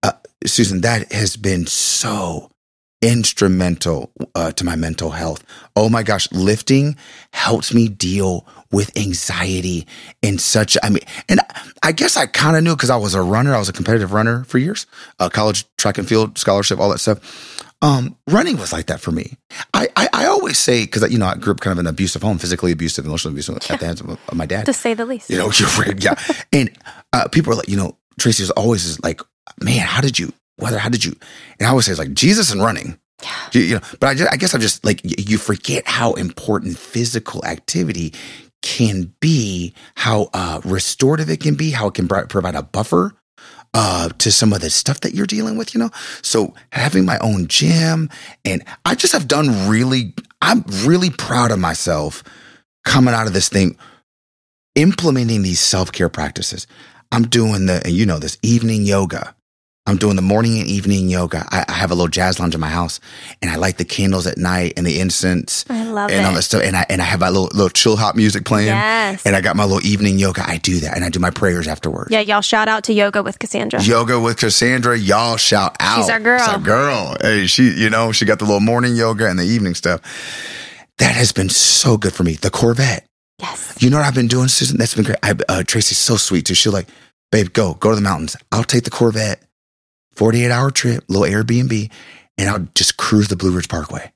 uh, 0.04 0.12
Susan, 0.46 0.82
that 0.82 1.12
has 1.12 1.36
been 1.36 1.66
so 1.66 2.51
instrumental 3.02 4.12
uh, 4.36 4.52
to 4.52 4.64
my 4.64 4.76
mental 4.76 5.10
health. 5.12 5.44
Oh 5.76 5.90
my 5.90 6.04
gosh, 6.04 6.32
lifting 6.32 6.96
helps 7.34 7.74
me 7.74 7.88
deal 7.88 8.46
with 8.72 8.96
anxiety 8.98 9.88
in 10.22 10.38
such. 10.38 10.78
I 10.84 10.90
mean, 10.90 11.04
and 11.28 11.40
I 11.84 11.92
guess 11.92 12.18
I 12.18 12.26
kind 12.26 12.56
of 12.56 12.64
knew 12.64 12.76
because 12.76 12.90
I 12.90 12.98
was 12.98 13.14
a 13.16 13.22
runner. 13.22 13.54
I 13.56 13.60
was 13.60 13.70
a 13.70 13.74
competitive 13.74 14.14
runner 14.14 14.44
for 14.46 14.58
years, 14.58 14.86
uh, 15.20 15.30
college 15.30 15.66
track 15.78 15.98
and 15.98 16.08
field 16.08 16.38
scholarship, 16.38 16.80
all 16.80 16.90
that 16.90 17.00
stuff. 17.00 17.68
Um, 17.84 18.16
running 18.28 18.58
was 18.58 18.72
like 18.72 18.86
that 18.88 19.00
for 19.00 19.12
me. 19.12 19.38
I 19.74 19.88
I, 19.96 20.08
I 20.14 20.26
always 20.28 20.60
say 20.60 20.84
because 20.86 21.12
you 21.12 21.18
know 21.18 21.26
I 21.26 21.36
grew 21.36 21.54
up 21.54 21.62
kind 21.62 21.72
of 21.72 21.80
in 21.80 21.88
an 21.88 21.90
abusive 21.90 22.22
home, 22.22 22.38
physically 22.38 22.72
abusive, 22.72 23.06
emotionally 23.06 23.34
abusive 23.34 23.56
at 23.56 23.80
the 23.80 23.86
hands 23.86 24.02
of, 24.02 24.10
of 24.10 24.34
my 24.36 24.46
dad. 24.46 24.68
To 24.68 24.74
say 24.74 24.94
the 24.94 25.06
least. 25.06 25.30
You 25.30 25.38
know, 25.38 25.52
you're 25.56 25.70
right. 25.70 26.02
Yeah. 26.02 26.16
and 26.54 26.70
uh, 27.12 27.28
people 27.30 27.54
are 27.54 27.56
like, 27.56 27.70
you 27.70 27.78
know, 27.78 27.98
Tracy 28.20 28.44
is 28.44 28.52
always 28.52 28.86
is 28.86 29.02
like, 29.02 29.22
man, 29.60 29.80
how 29.80 30.02
did 30.02 30.20
you, 30.20 30.32
whether, 30.62 30.80
how 30.80 30.90
did 30.90 31.04
you, 31.04 31.14
and 31.60 31.68
I 31.68 31.70
always 31.72 31.86
say 31.86 31.92
it's 31.92 32.00
like 32.00 32.14
Jesus 32.14 32.52
and 32.52 32.64
running. 32.64 32.98
You, 33.52 33.62
you 33.62 33.76
know, 33.76 33.82
but 34.00 34.08
I, 34.08 34.14
just, 34.16 34.34
I 34.34 34.36
guess 34.36 34.56
I'm 34.56 34.62
just 34.62 34.84
like, 34.84 35.02
you 35.04 35.38
forget 35.38 35.88
how 35.88 36.14
important 36.14 36.78
physical 36.78 37.46
activity 37.46 38.14
can 38.62 39.14
be, 39.20 39.74
how 39.96 40.30
uh, 40.34 40.62
restorative 40.64 41.30
it 41.30 41.40
can 41.40 41.56
be, 41.56 41.72
how 41.72 41.88
it 41.88 41.94
can 41.94 42.08
provide 42.08 42.56
a 42.56 42.64
buffer 42.64 43.14
uh, 43.74 44.10
to 44.18 44.32
some 44.32 44.54
of 44.54 44.62
the 44.62 44.70
stuff 44.70 45.02
that 45.02 45.14
you're 45.14 45.26
dealing 45.28 45.58
with, 45.58 45.74
you 45.74 45.80
know? 45.80 45.90
So 46.22 46.54
having 46.72 47.06
my 47.06 47.18
own 47.20 47.48
gym 47.48 48.10
and 48.44 48.64
I 48.86 48.96
just 48.96 49.14
have 49.14 49.28
done 49.28 49.70
really, 49.70 50.14
I'm 50.42 50.64
really 50.84 51.10
proud 51.10 51.52
of 51.52 51.60
myself 51.60 52.24
coming 52.86 53.14
out 53.14 53.28
of 53.28 53.34
this 53.34 53.50
thing 53.50 53.78
implementing 54.76 55.42
these 55.42 55.60
self-care 55.60 56.10
practices. 56.10 56.66
I'm 57.12 57.28
doing 57.28 57.66
the, 57.66 57.82
and 57.84 57.94
you 57.94 58.06
know 58.06 58.20
this, 58.20 58.38
evening 58.42 58.84
yoga. 58.84 59.36
I'm 59.88 59.98
doing 59.98 60.16
the 60.16 60.22
morning 60.22 60.60
and 60.60 60.68
evening 60.68 61.10
yoga. 61.10 61.44
I, 61.50 61.66
I 61.68 61.72
have 61.74 61.90
a 61.90 61.96
little 61.96 62.08
jazz 62.08 62.40
lounge 62.40 62.54
in 62.54 62.62
my 62.62 62.70
house, 62.70 63.00
and 63.42 63.50
I 63.50 63.56
light 63.56 63.80
the 63.80 63.84
candles 63.84 64.28
at 64.28 64.38
night 64.38 64.74
and 64.78 64.86
the 64.86 65.00
incense 65.00 65.66
I 65.70 65.86
love 65.86 66.12
and 66.12 66.24
all 66.24 66.34
that 66.34 66.40
it. 66.40 66.44
stuff. 66.44 66.62
And 66.62 66.78
I 66.78 66.86
and 66.88 67.02
I 67.02 67.06
have 67.06 67.20
my 67.20 67.30
little 67.30 67.50
little 67.52 67.70
chill 67.70 67.98
hop 67.98 68.16
music 68.16 68.46
playing. 68.46 68.68
Yes. 68.68 69.26
And 69.26 69.36
I 69.36 69.42
got 69.42 69.56
my 69.56 69.64
little 69.66 69.84
evening 69.86 70.20
yoga. 70.20 70.44
I 70.48 70.58
do 70.58 70.80
that, 70.82 70.96
and 70.96 71.04
I 71.04 71.10
do 71.10 71.20
my 71.20 71.32
prayers 71.32 71.68
afterwards. 71.68 72.12
Yeah, 72.12 72.20
y'all 72.20 72.42
shout 72.42 72.68
out 72.68 72.84
to 72.86 72.94
Yoga 72.94 73.24
with 73.24 73.40
Cassandra. 73.40 73.82
Yoga 73.82 74.20
with 74.20 74.38
Cassandra, 74.38 74.98
y'all 74.98 75.38
shout 75.38 75.76
out. 75.80 75.98
She's 75.98 76.10
our 76.10 76.20
girl. 76.20 76.40
She's 76.40 76.48
our 76.48 76.60
girl. 76.60 77.18
Hey, 77.20 77.48
she, 77.48 77.72
you 77.72 77.90
know, 77.90 78.12
she 78.12 78.26
got 78.26 78.38
the 78.38 78.46
little 78.46 78.60
morning 78.60 78.96
yoga 78.96 79.28
and 79.28 79.40
the 79.40 79.46
evening 79.46 79.74
stuff. 79.74 80.02
That 81.00 81.16
has 81.16 81.32
been 81.32 81.50
so 81.50 81.98
good 81.98 82.14
for 82.14 82.24
me. 82.24 82.34
The 82.34 82.52
Corvette. 82.52 83.06
Yes. 83.40 83.82
You 83.82 83.90
know 83.90 83.98
what 83.98 84.06
I've 84.06 84.14
been 84.14 84.28
doing, 84.28 84.48
Susan? 84.48 84.78
That's 84.78 84.94
been 84.94 85.06
great. 85.06 85.18
I, 85.24 85.34
uh, 85.50 85.64
Tracy's 85.64 85.98
so 85.98 86.16
sweet 86.18 86.46
too. 86.46 86.54
She'll 86.54 86.72
like, 86.72 86.88
babe, 87.32 87.52
go, 87.54 87.74
go 87.74 87.90
to 87.90 87.96
the 87.96 88.02
mountains. 88.02 88.38
I'll 88.52 88.64
take 88.64 88.84
the 88.84 88.92
Corvette, 88.92 89.42
48 90.14 90.52
hour 90.52 90.72
trip, 90.72 91.04
little 91.08 91.26
Airbnb, 91.26 91.92
and 92.38 92.50
I'll 92.50 92.68
just 92.76 92.98
cruise 92.98 93.28
the 93.28 93.36
Blue 93.36 93.52
Ridge 93.52 93.70
Parkway. 93.70 94.12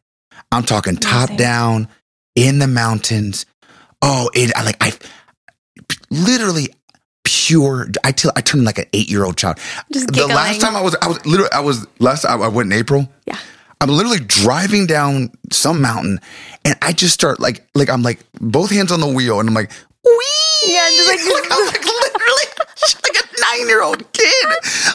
I'm 0.51 0.63
talking 0.63 0.95
top 0.95 1.29
Amazing. 1.29 1.37
down 1.37 1.87
in 2.35 2.59
the 2.59 2.67
mountains. 2.67 3.45
Oh, 4.01 4.29
it, 4.33 4.55
I 4.55 4.63
like, 4.63 4.77
I 4.81 4.93
literally 6.09 6.67
pure, 7.23 7.87
I 8.03 8.13
I 8.35 8.41
turned 8.41 8.65
like 8.65 8.77
an 8.77 8.85
eight 8.93 9.09
year 9.09 9.25
old 9.25 9.37
child. 9.37 9.57
Just 9.91 10.07
the 10.07 10.13
giggling. 10.13 10.35
last 10.35 10.61
time 10.61 10.75
I 10.75 10.81
was, 10.81 10.95
I 11.01 11.07
was 11.07 11.25
literally, 11.25 11.51
I 11.51 11.61
was, 11.61 11.87
last 11.99 12.23
time 12.23 12.41
I 12.41 12.47
went 12.47 12.71
in 12.71 12.77
April. 12.77 13.09
Yeah. 13.25 13.37
I'm 13.81 13.89
literally 13.89 14.19
driving 14.19 14.87
down 14.87 15.31
some 15.51 15.81
mountain 15.81 16.19
and 16.63 16.75
I 16.81 16.93
just 16.93 17.13
start 17.13 17.39
like, 17.39 17.67
like 17.75 17.89
I'm 17.89 18.03
like 18.03 18.19
both 18.39 18.71
hands 18.71 18.91
on 18.91 18.99
the 18.99 19.07
wheel 19.07 19.39
and 19.39 19.49
I'm 19.49 19.55
like, 19.55 19.71
wee. 20.06 20.74
Yeah, 20.74 20.88
just 20.95 21.10
like- 21.10 21.34
like 21.34 21.51
I'm 21.51 21.66
like 21.68 21.84
literally 21.86 22.47
like 23.03 23.18
a 23.24 23.41
nine 23.41 23.68
year 23.68 23.82
old 23.84 24.12
kid. 24.14 24.45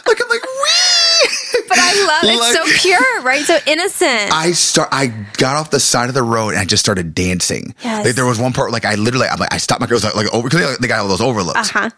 Like 0.07 0.21
I'm 0.21 0.29
like, 0.29 0.43
wee. 0.43 1.29
But 1.67 1.77
I 1.79 2.05
love 2.05 2.23
it's 2.23 2.39
Like- 2.41 2.53
so 2.55 2.79
pure, 2.81 3.21
right? 3.21 3.43
So 3.45 3.57
innocent. 3.67 4.31
I 4.33 4.51
start. 4.51 4.89
I 4.91 5.07
got 5.37 5.55
off 5.55 5.69
the 5.71 5.79
side 5.79 6.09
of 6.09 6.15
the 6.15 6.23
road 6.23 6.49
and 6.49 6.59
I 6.59 6.65
just 6.65 6.83
started 6.83 7.13
dancing. 7.15 7.73
Yes. 7.83 8.05
Like 8.05 8.15
there 8.15 8.25
was 8.25 8.39
one 8.39 8.53
part 8.53 8.71
like 8.71 8.85
I 8.85 8.95
literally 8.95 9.27
I'm 9.27 9.39
like 9.39 9.53
I 9.53 9.57
stopped 9.57 9.81
my 9.81 9.87
girls 9.87 10.03
like, 10.03 10.15
like 10.15 10.33
over 10.33 10.49
because 10.49 10.77
they 10.79 10.87
got 10.87 10.99
all 10.99 11.07
those 11.07 11.21
overlooks. 11.21 11.73
uh 11.75 11.79
huh. 11.79 11.89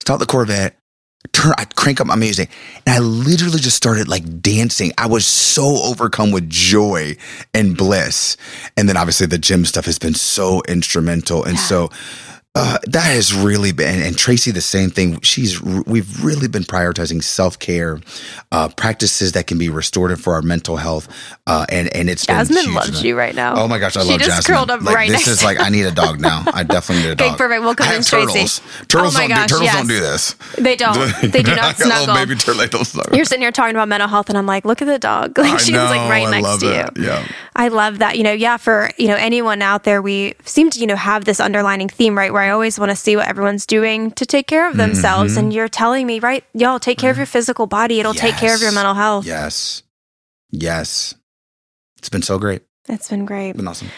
Stop 0.00 0.18
the 0.20 0.26
Corvette. 0.26 0.76
Turn. 1.32 1.52
I 1.58 1.64
crank 1.64 2.00
up 2.00 2.06
my 2.06 2.14
music 2.14 2.50
and 2.86 2.94
I 2.94 2.98
literally 3.00 3.58
just 3.58 3.76
started 3.76 4.06
like 4.08 4.40
dancing. 4.40 4.92
I 4.96 5.06
was 5.08 5.26
so 5.26 5.64
overcome 5.84 6.30
with 6.30 6.48
joy 6.48 7.16
and 7.52 7.76
bliss. 7.76 8.36
And 8.76 8.88
then 8.88 8.96
obviously 8.96 9.26
the 9.26 9.36
gym 9.38 9.64
stuff 9.64 9.86
has 9.86 9.98
been 9.98 10.14
so 10.14 10.62
instrumental. 10.68 11.44
And 11.44 11.58
so. 11.58 11.90
Uh, 12.58 12.78
that 12.86 13.04
has 13.04 13.34
really 13.34 13.70
been, 13.70 14.00
and 14.02 14.16
Tracy, 14.16 14.50
the 14.50 14.62
same 14.62 14.88
thing. 14.88 15.20
She's, 15.20 15.60
we've 15.60 16.24
really 16.24 16.48
been 16.48 16.62
prioritizing 16.62 17.22
self 17.22 17.58
care, 17.58 18.00
uh, 18.50 18.68
practices 18.70 19.32
that 19.32 19.46
can 19.46 19.58
be 19.58 19.68
restorative 19.68 20.22
for 20.22 20.32
our 20.32 20.40
mental 20.40 20.76
health. 20.78 21.06
Uh, 21.46 21.66
and, 21.68 21.94
and 21.94 22.08
it's 22.08 22.24
been 22.24 22.36
Jasmine 22.36 22.72
loves 22.72 23.02
you 23.04 23.14
right 23.16 23.34
now. 23.34 23.56
Oh 23.56 23.68
my 23.68 23.78
gosh, 23.78 23.96
I 23.98 24.04
She 24.04 24.08
love 24.08 24.20
just 24.20 24.30
Jasmine. 24.48 24.56
curled 24.56 24.70
up 24.70 24.80
like, 24.80 24.94
right 24.96 25.08
This 25.10 25.26
next 25.26 25.28
is 25.28 25.44
like 25.44 25.60
I 25.60 25.68
need 25.68 25.84
a 25.84 25.90
dog 25.92 26.18
now. 26.18 26.44
I 26.54 26.62
definitely 26.62 27.04
need 27.04 27.10
a 27.10 27.12
Okay, 27.22 27.28
dog. 27.28 27.38
perfect. 27.38 27.62
We'll 27.62 27.74
come 27.74 27.88
I 27.88 27.96
in, 27.96 28.02
Tracy. 28.02 28.26
turtles. 28.32 28.60
Turtles 28.88 29.14
Oh 29.16 29.18
my 29.18 29.26
don't 29.28 29.36
gosh, 29.36 29.46
do 29.48 29.54
turtles 29.54 29.64
yes. 29.66 29.74
don't 29.76 29.88
do 29.88 30.00
this. 30.00 30.34
They 30.58 30.76
don't. 30.76 30.96
They 31.36 31.42
do 31.42 31.54
not 31.56 31.76
snuggle. 31.76 32.14
baby 32.14 32.36
turtles. 32.36 32.88
snuggle. 32.88 33.14
You're 33.16 33.26
sitting 33.26 33.42
here 33.42 33.52
talking 33.52 33.76
about 33.76 33.88
mental 33.88 34.08
health, 34.08 34.30
and 34.30 34.38
I'm 34.38 34.46
like, 34.46 34.64
look 34.64 34.80
at 34.80 34.86
the 34.86 34.98
dog. 34.98 35.36
Like 35.46 35.52
I 35.52 35.56
she's 35.58 35.70
know, 35.74 35.84
like 35.84 36.08
right 36.10 36.26
I 36.26 36.30
next 36.30 36.42
love 36.44 36.60
to 36.60 36.80
it. 36.86 36.96
you. 36.96 37.04
Yeah. 37.04 37.26
I 37.56 37.68
love 37.68 37.98
that. 37.98 38.18
You 38.18 38.22
know, 38.22 38.32
yeah, 38.32 38.58
for, 38.58 38.90
you 38.98 39.08
know, 39.08 39.16
anyone 39.16 39.62
out 39.62 39.84
there, 39.84 40.02
we 40.02 40.34
seem 40.44 40.68
to, 40.70 40.78
you 40.78 40.86
know, 40.86 40.94
have 40.94 41.24
this 41.24 41.40
underlining 41.40 41.88
theme, 41.88 42.16
right? 42.16 42.32
Where 42.32 42.42
I 42.42 42.50
always 42.50 42.78
want 42.78 42.90
to 42.90 42.96
see 42.96 43.16
what 43.16 43.26
everyone's 43.26 43.64
doing 43.64 44.10
to 44.12 44.26
take 44.26 44.46
care 44.46 44.68
of 44.68 44.76
themselves. 44.76 45.32
Mm-hmm. 45.32 45.40
And 45.40 45.52
you're 45.52 45.68
telling 45.68 46.06
me, 46.06 46.20
right? 46.20 46.44
Y'all 46.52 46.78
take 46.78 46.98
care 46.98 47.10
of 47.10 47.16
your 47.16 47.26
physical 47.26 47.66
body. 47.66 47.98
It'll 47.98 48.14
take 48.14 48.36
care 48.36 48.54
of 48.54 48.60
your 48.60 48.72
mental 48.72 48.94
health. 48.94 49.24
Yes. 49.24 49.82
Yes. 50.50 51.14
It's 51.98 52.10
been 52.10 52.22
so 52.22 52.38
great. 52.38 52.62
It's 52.88 53.08
been 53.08 53.24
great. 53.24 53.50
It's 53.50 53.56
been 53.56 53.66
awesome. 53.66 53.88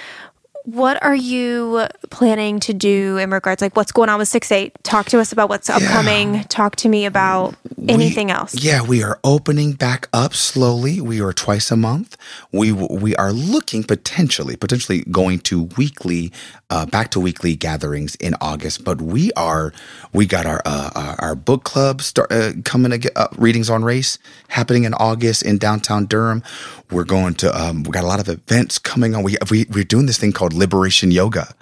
What 0.69 1.03
are 1.03 1.15
you 1.15 1.87
planning 2.11 2.61
to 2.61 2.75
do 2.75 3.17
in 3.17 3.31
regards, 3.31 3.63
like 3.63 3.75
what's 3.75 3.91
going 3.91 4.11
on 4.11 4.19
with 4.19 4.29
6 4.29 4.53
8? 4.53 4.85
Talk 4.85 5.07
to 5.07 5.19
us 5.19 5.33
about 5.33 5.49
what's 5.49 5.71
upcoming. 5.71 6.45
Talk 6.45 6.77
to 6.77 6.91
me 6.91 7.07
about 7.07 7.55
anything 7.89 8.31
else. 8.31 8.55
Yeah, 8.55 8.83
we 8.83 9.03
are 9.03 9.19
opening 9.25 9.73
back 9.73 10.11
up 10.13 10.35
slowly. 10.35 11.01
We 11.01 11.23
are 11.23 11.33
twice 11.33 11.71
a 11.71 11.77
month. 11.77 12.19
We 12.53 12.73
we 12.73 13.17
are 13.17 13.33
looking 13.33 13.83
potentially 13.83 14.57
potentially 14.57 15.05
going 15.11 15.39
to 15.41 15.63
weekly 15.79 16.33
uh, 16.71 16.87
back 16.87 17.11
to 17.11 17.21
weekly 17.21 17.57
gatherings 17.57 18.15
in 18.17 18.35
August. 18.41 18.85
But 18.85 19.01
we 19.01 19.33
are 19.33 19.73
we 20.13 20.27
got 20.27 20.47
our 20.47 20.61
uh, 20.65 21.17
our, 21.19 21.35
book 21.35 21.65
club 21.65 22.03
start 22.03 22.31
uh, 22.31 22.53
coming 22.65 22.91
to 22.91 22.99
get 22.99 23.13
uh, 23.17 23.29
readings 23.37 23.71
on 23.71 23.85
race 23.85 24.19
happening 24.49 24.85
in 24.85 24.95
August 24.95 25.43
in 25.43 25.59
downtown 25.59 26.07
Durham. 26.07 26.43
We're 26.91 27.05
going 27.05 27.35
to 27.35 27.59
um, 27.59 27.85
we 27.85 27.91
got 27.91 28.05
a 28.05 28.07
lot 28.07 28.21
of 28.21 28.29
events 28.29 28.79
coming 28.79 29.15
on. 29.15 29.23
We 29.23 29.37
we 29.51 29.67
we're 29.71 29.85
doing 29.85 30.07
this 30.07 30.19
thing 30.19 30.33
called 30.33 30.53
Liberation 30.53 31.11
Yoga, 31.11 31.55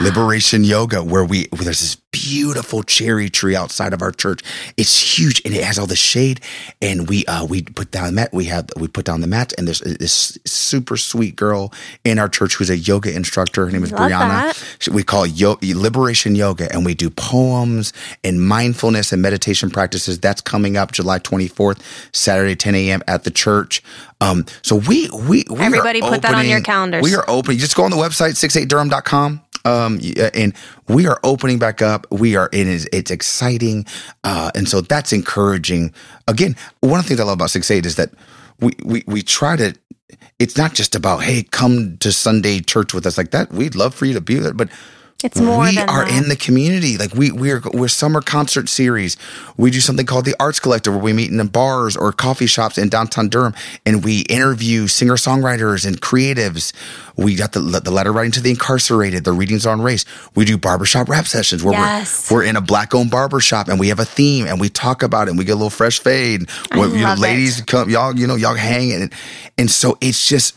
Liberation 0.00 0.64
Yoga, 0.64 1.02
where 1.02 1.24
we 1.24 1.46
where 1.50 1.64
there's 1.64 1.80
this 1.80 1.96
beautiful 2.12 2.82
cherry 2.82 3.30
tree 3.30 3.54
outside 3.56 3.92
of 3.92 4.02
our 4.02 4.12
church. 4.12 4.40
It's 4.76 5.18
huge 5.18 5.40
and 5.44 5.54
it 5.54 5.62
has 5.64 5.78
all 5.78 5.86
the 5.86 5.96
shade. 5.96 6.40
And 6.82 7.08
we 7.08 7.24
uh 7.26 7.44
we 7.44 7.62
put 7.62 7.90
down 7.90 8.06
the 8.06 8.12
mat. 8.12 8.30
We 8.32 8.44
have 8.46 8.68
we 8.76 8.88
put 8.88 9.04
down 9.04 9.20
the 9.20 9.26
mat, 9.26 9.52
and 9.58 9.66
there's 9.66 9.80
this 9.80 10.38
super 10.44 10.96
sweet 10.96 11.36
girl 11.36 11.72
in 12.04 12.18
our 12.18 12.28
church 12.28 12.54
who's 12.56 12.70
a 12.70 12.76
yoga 12.76 13.14
instructor. 13.14 13.66
Her 13.66 13.72
name 13.72 13.84
is 13.84 13.92
Love 13.92 14.10
Brianna. 14.10 14.54
that. 14.84 14.88
We 14.94 15.02
call 15.02 15.24
it 15.24 15.32
Yo- 15.32 15.58
Liberation 15.62 16.34
Yoga, 16.34 16.70
and 16.72 16.84
we 16.84 16.94
do 16.94 17.10
poems 17.10 17.92
and 18.24 18.40
mindfulness 18.40 19.12
and 19.12 19.22
meditation 19.22 19.70
practices. 19.70 20.18
That's 20.18 20.40
coming 20.40 20.76
up 20.76 20.92
July 20.92 21.18
24th, 21.20 21.80
Saturday, 22.12 22.56
10 22.56 22.74
a.m. 22.74 23.02
at 23.06 23.24
the 23.24 23.30
church. 23.30 23.82
Um, 24.20 24.44
so 24.62 24.76
we 24.76 25.08
we, 25.10 25.44
we 25.50 25.58
Everybody 25.60 26.00
put 26.00 26.22
that 26.22 26.34
on 26.34 26.44
your 26.44 26.54
opening- 26.58 26.64
calendars. 26.64 27.02
We 27.02 27.14
are 27.14 27.24
opening. 27.28 27.58
Just 27.58 27.74
go 27.76 27.84
on 27.84 27.90
the 27.90 27.96
website 27.96 28.32
68durham.com. 28.36 29.40
Um, 29.64 29.98
y- 30.02 30.30
and 30.34 30.54
we 30.88 31.06
are 31.06 31.20
opening 31.24 31.58
back 31.58 31.82
up. 31.82 32.06
We 32.10 32.36
are 32.36 32.48
it 32.52 32.66
is 32.66 32.88
it's 32.92 33.10
exciting, 33.10 33.86
uh, 34.24 34.50
and 34.54 34.68
so 34.68 34.80
that's 34.80 35.12
encouraging. 35.12 35.92
Again, 36.28 36.56
one 36.80 36.98
of 37.00 37.04
the 37.04 37.08
things 37.08 37.20
I 37.20 37.24
love 37.24 37.34
about 37.34 37.50
Six 37.50 37.70
Eight 37.70 37.86
is 37.86 37.96
that 37.96 38.10
we 38.60 38.72
we 38.84 39.04
we 39.06 39.22
try 39.22 39.56
to. 39.56 39.74
It's 40.38 40.56
not 40.56 40.74
just 40.74 40.94
about 40.94 41.22
hey, 41.22 41.42
come 41.44 41.98
to 41.98 42.12
Sunday 42.12 42.60
church 42.60 42.94
with 42.94 43.06
us 43.06 43.18
like 43.18 43.30
that. 43.32 43.52
We'd 43.52 43.74
love 43.74 43.94
for 43.94 44.06
you 44.06 44.14
to 44.14 44.20
be 44.20 44.36
there, 44.36 44.54
but 44.54 44.68
It's 45.24 45.40
more 45.40 45.60
we 45.60 45.78
are 45.78 46.04
that. 46.06 46.22
in 46.22 46.28
the 46.28 46.36
community. 46.36 46.96
Like 46.96 47.14
we 47.14 47.30
we're 47.30 47.62
we're 47.72 47.88
summer 47.88 48.20
concert 48.20 48.68
series. 48.68 49.16
We 49.56 49.70
do 49.70 49.80
something 49.80 50.06
called 50.06 50.24
the 50.24 50.34
Arts 50.40 50.60
Collective 50.60 50.94
where 50.94 51.02
we 51.02 51.12
meet 51.12 51.30
in 51.30 51.36
the 51.36 51.44
bars 51.44 51.96
or 51.96 52.12
coffee 52.12 52.46
shops 52.46 52.78
in 52.78 52.88
downtown 52.88 53.28
Durham 53.28 53.54
and 53.84 54.04
we 54.04 54.20
interview 54.22 54.86
singer 54.86 55.14
songwriters 55.16 55.86
and 55.86 56.00
creatives. 56.00 56.72
We 57.16 57.34
got 57.34 57.52
the 57.52 57.60
the 57.60 57.90
letter 57.90 58.12
writing 58.12 58.32
to 58.32 58.40
the 58.40 58.50
incarcerated, 58.50 59.24
the 59.24 59.32
readings 59.32 59.66
on 59.66 59.82
race. 59.82 60.04
We 60.34 60.44
do 60.44 60.56
barbershop 60.56 61.08
rap 61.08 61.26
sessions 61.26 61.62
where 61.62 61.74
Yes. 61.74 62.30
we're 62.30 62.38
we're 62.38 62.44
in 62.44 62.56
a 62.56 62.60
black 62.60 62.94
owned 62.94 63.10
barbershop 63.10 63.68
and 63.68 63.78
we 63.78 63.88
have 63.88 64.00
a 64.00 64.04
theme 64.04 64.46
and 64.46 64.58
we 64.60 64.68
talk 64.70 65.02
about 65.02 65.28
it 65.28 65.30
and 65.30 65.38
we 65.38 65.44
get 65.44 65.52
a 65.52 65.54
little 65.56 65.68
fresh 65.70 65.98
fade. 66.00 66.48
I 66.72 66.78
Where, 66.78 66.88
you 66.88 67.00
know, 67.04 67.12
it. 67.12 67.18
ladies 67.18 67.60
come 67.62 67.90
y'all, 67.90 68.18
you 68.18 68.26
know, 68.26 68.36
y'all 68.36 68.54
hang 68.54 68.92
and 68.92 69.12
and 69.58 69.70
so 69.70 69.98
it's 70.00 70.26
just 70.26 70.54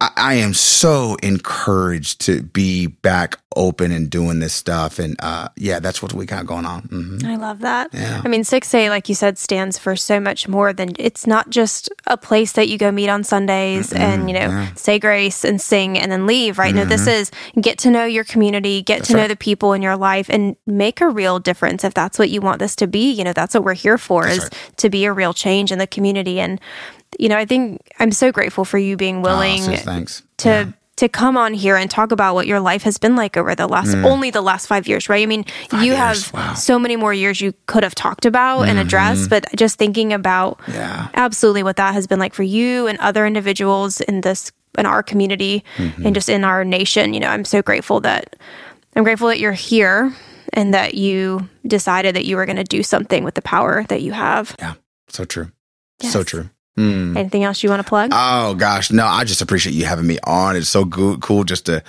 I, 0.00 0.10
I 0.16 0.34
am 0.34 0.54
so 0.54 1.16
encouraged 1.22 2.20
to 2.22 2.42
be 2.42 2.86
back 2.86 3.38
open 3.56 3.90
and 3.90 4.08
doing 4.08 4.38
this 4.38 4.54
stuff. 4.54 5.00
And 5.00 5.16
uh, 5.18 5.48
yeah, 5.56 5.80
that's 5.80 6.00
what 6.00 6.12
we 6.12 6.26
got 6.26 6.46
going 6.46 6.64
on. 6.64 6.82
hmm 6.82 7.18
I 7.24 7.36
love 7.36 7.60
that. 7.60 7.92
Yeah. 7.92 8.22
I 8.24 8.28
mean, 8.28 8.44
6 8.44 8.72
8, 8.72 8.90
like 8.90 9.08
you 9.08 9.14
said, 9.14 9.36
stands 9.38 9.78
for 9.78 9.96
so 9.96 10.20
much 10.20 10.46
more 10.46 10.72
than 10.72 10.90
it's 10.98 11.26
not 11.26 11.50
just 11.50 11.90
a 12.06 12.16
place 12.16 12.52
that 12.52 12.68
you 12.68 12.78
go 12.78 12.92
meet 12.92 13.08
on 13.08 13.24
Sundays 13.24 13.92
and, 13.92 14.30
you 14.30 14.34
know, 14.34 14.46
yeah. 14.46 14.74
say 14.74 14.98
grace 15.00 15.44
and 15.44 15.60
sing 15.60 15.98
and 15.98 16.12
then 16.12 16.26
leave, 16.26 16.58
right? 16.58 16.74
No, 16.74 16.84
this 16.84 17.06
is 17.06 17.32
get 17.60 17.78
to 17.78 17.90
know 17.90 18.04
your 18.04 18.24
community, 18.24 18.82
get 18.82 19.02
to 19.04 19.14
know 19.14 19.20
right. 19.20 19.28
the 19.28 19.36
people 19.36 19.72
in 19.72 19.82
your 19.82 19.96
life 19.96 20.30
and 20.30 20.54
make 20.66 21.00
a 21.00 21.08
real 21.08 21.40
difference 21.40 21.82
if 21.82 21.94
that's 21.94 22.18
what 22.18 22.30
you 22.30 22.40
want 22.40 22.60
this 22.60 22.76
to 22.76 22.86
be. 22.86 23.10
You 23.10 23.24
know, 23.24 23.32
that's 23.32 23.54
what 23.54 23.64
we're 23.64 23.74
here 23.74 23.98
for 23.98 24.28
is 24.28 24.38
right. 24.38 24.74
to 24.76 24.90
be 24.90 25.04
a 25.06 25.12
real 25.12 25.34
change 25.34 25.72
in 25.72 25.78
the 25.78 25.86
community. 25.86 26.38
And, 26.38 26.60
you 27.18 27.28
know, 27.28 27.36
I 27.36 27.44
think 27.44 27.80
I'm 27.98 28.12
so 28.12 28.32
grateful 28.32 28.64
for 28.64 28.78
you 28.78 28.96
being 28.96 29.22
willing 29.22 29.60
sis, 29.62 29.82
thanks. 29.82 30.22
to 30.38 30.72
to 30.96 31.08
come 31.08 31.36
on 31.36 31.54
here 31.54 31.76
and 31.76 31.88
talk 31.88 32.10
about 32.10 32.34
what 32.34 32.48
your 32.48 32.58
life 32.58 32.82
has 32.82 32.98
been 32.98 33.14
like 33.14 33.36
over 33.36 33.54
the 33.54 33.68
last 33.68 33.94
only 33.94 34.30
the 34.30 34.40
last 34.40 34.66
five 34.66 34.88
years, 34.88 35.08
right? 35.08 35.22
I 35.22 35.26
mean, 35.26 35.44
you 35.72 35.78
Mm. 35.78 35.84
years, 35.84 35.96
have 35.96 36.32
wow. 36.34 36.54
so 36.54 36.76
many 36.76 36.96
more 36.96 37.14
years 37.14 37.40
you 37.40 37.54
could 37.66 37.84
have 37.84 37.94
talked 37.94 38.26
about 38.26 38.62
and 38.62 38.80
addressed, 38.80 39.30
but 39.30 39.46
just 39.54 39.78
thinking 39.78 40.12
about 40.12 40.58
Mm-hmm. 40.62 40.72
Yeah. 40.72 41.08
absolutely 41.14 41.62
what 41.62 41.76
that 41.76 41.94
has 41.94 42.08
been 42.08 42.18
like 42.18 42.34
for 42.34 42.42
you 42.42 42.88
and 42.88 42.98
other 42.98 43.26
individuals 43.26 44.00
in 44.00 44.22
this 44.22 44.50
in 44.76 44.86
our 44.86 45.02
community 45.04 45.62
Mm-hmm. 45.76 46.04
and 46.06 46.14
just 46.16 46.28
in 46.28 46.42
our 46.42 46.64
nation. 46.64 47.14
You 47.14 47.20
know, 47.20 47.28
I'm 47.28 47.44
so 47.44 47.62
grateful 47.62 48.00
that 48.00 48.34
I'm 48.96 49.04
grateful 49.04 49.28
that 49.28 49.38
you're 49.38 49.52
here 49.52 50.12
and 50.52 50.74
that 50.74 50.94
you 50.94 51.48
decided 51.64 52.16
that 52.16 52.24
you 52.24 52.34
were 52.34 52.46
going 52.46 52.56
to 52.56 52.64
do 52.64 52.82
something 52.82 53.22
with 53.22 53.34
the 53.34 53.42
power 53.42 53.84
that 53.88 54.02
you 54.02 54.10
have. 54.12 54.56
Yeah. 54.58 54.74
So 55.10 55.24
true. 55.24 55.52
So 56.02 56.24
true. 56.24 56.50
Mm. 56.78 57.16
Anything 57.16 57.42
else 57.42 57.64
you 57.64 57.70
want 57.70 57.82
to 57.82 57.88
plug? 57.88 58.10
Oh 58.14 58.54
gosh, 58.54 58.92
no! 58.92 59.04
I 59.04 59.24
just 59.24 59.42
appreciate 59.42 59.72
you 59.74 59.84
having 59.84 60.06
me 60.06 60.18
on. 60.22 60.54
It's 60.54 60.68
so 60.68 60.84
good, 60.84 61.20
cool 61.20 61.42
just 61.42 61.66
to, 61.66 61.82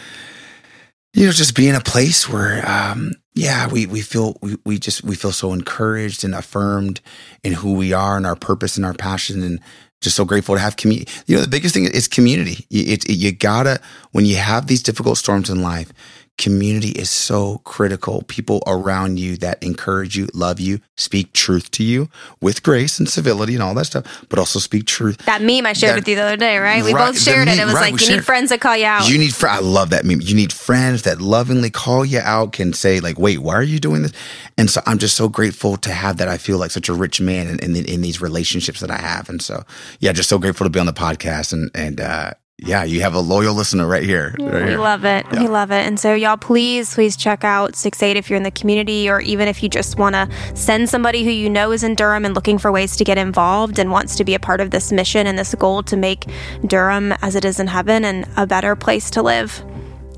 you 1.13 1.27
know, 1.27 1.31
just 1.31 1.55
be 1.55 1.69
in 1.69 1.75
a 1.75 1.81
place 1.81 2.27
where, 2.27 2.67
um, 2.67 3.11
yeah, 3.35 3.67
we 3.67 3.85
we 3.85 4.01
feel 4.01 4.35
we, 4.41 4.57
we 4.65 4.79
just 4.79 5.03
we 5.03 5.15
feel 5.15 5.31
so 5.31 5.53
encouraged 5.53 6.23
and 6.23 6.33
affirmed 6.33 7.01
in 7.43 7.53
who 7.53 7.73
we 7.75 7.93
are 7.93 8.17
and 8.17 8.25
our 8.25 8.35
purpose 8.35 8.77
and 8.77 8.85
our 8.85 8.95
passion 8.95 9.43
and 9.43 9.59
just 10.01 10.15
so 10.15 10.25
grateful 10.25 10.55
to 10.55 10.61
have 10.61 10.75
community. 10.75 11.11
You 11.27 11.35
know, 11.35 11.43
the 11.43 11.49
biggest 11.49 11.75
thing 11.75 11.85
is 11.85 12.07
community. 12.07 12.65
You, 12.69 12.93
it, 12.93 13.07
you 13.09 13.31
gotta 13.31 13.79
when 14.11 14.25
you 14.25 14.37
have 14.37 14.65
these 14.65 14.81
difficult 14.81 15.19
storms 15.19 15.51
in 15.51 15.61
life. 15.61 15.93
Community 16.39 16.89
is 16.91 17.09
so 17.09 17.57
critical. 17.65 18.23
People 18.23 18.63
around 18.65 19.19
you 19.19 19.35
that 19.37 19.61
encourage 19.61 20.15
you, 20.17 20.29
love 20.33 20.59
you, 20.59 20.79
speak 20.95 21.33
truth 21.33 21.69
to 21.71 21.83
you 21.83 22.07
with 22.41 22.63
grace 22.63 22.97
and 22.97 23.09
civility 23.09 23.53
and 23.55 23.61
all 23.61 23.73
that 23.75 23.85
stuff, 23.85 24.25
but 24.29 24.39
also 24.39 24.57
speak 24.57 24.85
truth. 24.85 25.17
that 25.25 25.41
meme 25.41 25.65
I 25.65 25.73
shared 25.73 25.91
that- 25.91 25.95
with 25.97 26.07
you 26.07 26.15
the 26.15 26.23
other 26.23 26.37
day, 26.37 26.57
right? 26.57 26.81
We 26.83 26.93
Right, 26.93 27.07
both 27.07 27.19
shared 27.21 27.49
it. 27.49 27.57
meme, 27.57 27.59
It 27.59 27.65
was 27.65 27.73
right, 27.75 27.91
like 27.91 28.01
you 28.01 28.15
need 28.15 28.25
friends 28.25 28.49
that 28.51 28.61
call 28.61 28.77
you 28.77 28.85
out. 28.85 29.09
You 29.09 29.17
need. 29.17 29.35
Fr- 29.35 29.49
I 29.49 29.59
love 29.59 29.89
that 29.89 30.05
meme. 30.05 30.21
You 30.21 30.33
need 30.33 30.53
friends 30.53 31.01
that 31.03 31.19
lovingly 31.21 31.69
call 31.69 32.05
you 32.05 32.19
out, 32.19 32.53
can 32.53 32.71
say 32.73 33.01
like, 33.01 33.19
"Wait, 33.19 33.39
why 33.39 33.53
are 33.55 33.61
you 33.61 33.79
doing 33.79 34.01
this?" 34.03 34.13
And 34.57 34.69
so 34.69 34.81
I'm 34.85 34.97
just 34.97 35.17
so 35.17 35.27
grateful 35.27 35.75
to 35.77 35.91
have 35.91 36.17
that. 36.17 36.29
I 36.29 36.37
feel 36.37 36.57
like 36.57 36.71
such 36.71 36.87
a 36.87 36.93
rich 36.93 37.19
man 37.19 37.47
in 37.47 37.59
in, 37.59 37.75
in 37.85 38.01
these 38.01 38.21
relationships 38.21 38.79
that 38.79 38.89
I 38.89 38.97
have, 38.97 39.27
and 39.27 39.41
so 39.41 39.65
yeah, 39.99 40.13
just 40.13 40.29
so 40.29 40.39
grateful 40.39 40.65
to 40.65 40.69
be 40.69 40.79
on 40.79 40.85
the 40.85 40.93
podcast 40.93 41.51
and 41.51 41.69
and 41.75 41.99
uh, 41.99 42.31
yeah, 42.61 42.83
you 42.83 43.01
have 43.01 43.13
a 43.13 43.19
loyal 43.19 43.53
listener 43.53 43.87
right 43.87 44.03
here. 44.03 44.35
Right 44.39 44.63
We 44.63 44.69
here. 44.69 44.77
love 44.79 45.05
it. 45.05 45.29
We 45.31 45.47
love 45.47 45.71
it. 45.71 45.85
And 45.85 45.99
so, 45.99 46.13
y'all, 46.13 46.37
please, 46.37 46.93
please 46.93 47.15
check 47.15 47.43
out 47.43 47.75
6 47.75 48.03
8 48.03 48.17
if 48.17 48.29
you're 48.29 48.37
in 48.37 48.43
the 48.43 48.51
community, 48.51 49.09
or 49.09 49.21
even 49.21 49.47
if 49.47 49.63
you 49.63 49.69
just 49.69 49.97
want 49.97 50.15
to 50.15 50.29
send 50.55 50.89
somebody 50.89 51.23
who 51.23 51.29
you 51.29 51.49
know 51.49 51.71
is 51.71 51.83
in 51.83 51.95
Durham 51.95 52.25
and 52.25 52.35
looking 52.35 52.57
for 52.57 52.71
ways 52.71 52.95
to 52.97 53.03
get 53.03 53.17
involved 53.17 53.79
and 53.79 53.91
wants 53.91 54.15
to 54.17 54.23
be 54.23 54.33
a 54.35 54.39
part 54.39 54.61
of 54.61 54.71
this 54.71 54.91
mission 54.91 55.27
and 55.27 55.37
this 55.37 55.55
goal 55.55 55.83
to 55.83 55.95
make 55.97 56.25
Durham 56.67 57.11
as 57.21 57.35
it 57.35 57.45
is 57.45 57.59
in 57.59 57.67
heaven 57.67 58.03
and 58.05 58.27
a 58.37 58.45
better 58.45 58.75
place 58.75 59.09
to 59.11 59.21
live. 59.21 59.63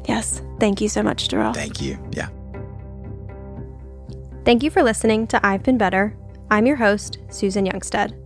Yes. 0.07 0.41
Thank 0.59 0.81
you 0.81 0.89
so 0.89 1.03
much, 1.03 1.27
Dorrell. 1.27 1.53
Thank 1.53 1.81
you. 1.81 1.97
Yeah. 2.11 2.29
Thank 4.45 4.63
you 4.63 4.69
for 4.71 4.81
listening 4.83 5.27
to 5.27 5.45
I've 5.45 5.63
Been 5.63 5.77
Better. 5.77 6.15
I'm 6.49 6.65
your 6.65 6.75
host, 6.75 7.19
Susan 7.29 7.65
Youngstead. 7.65 8.20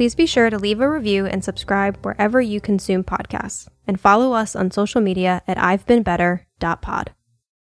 Please 0.00 0.14
be 0.14 0.24
sure 0.24 0.48
to 0.48 0.58
leave 0.58 0.80
a 0.80 0.90
review 0.90 1.26
and 1.26 1.44
subscribe 1.44 1.98
wherever 2.00 2.40
you 2.40 2.58
consume 2.58 3.04
podcasts, 3.04 3.68
and 3.86 4.00
follow 4.00 4.32
us 4.32 4.56
on 4.56 4.70
social 4.70 5.02
media 5.02 5.42
at 5.46 5.58
I've 5.58 5.84
Been 5.84 6.02
Better.pod. 6.02 7.12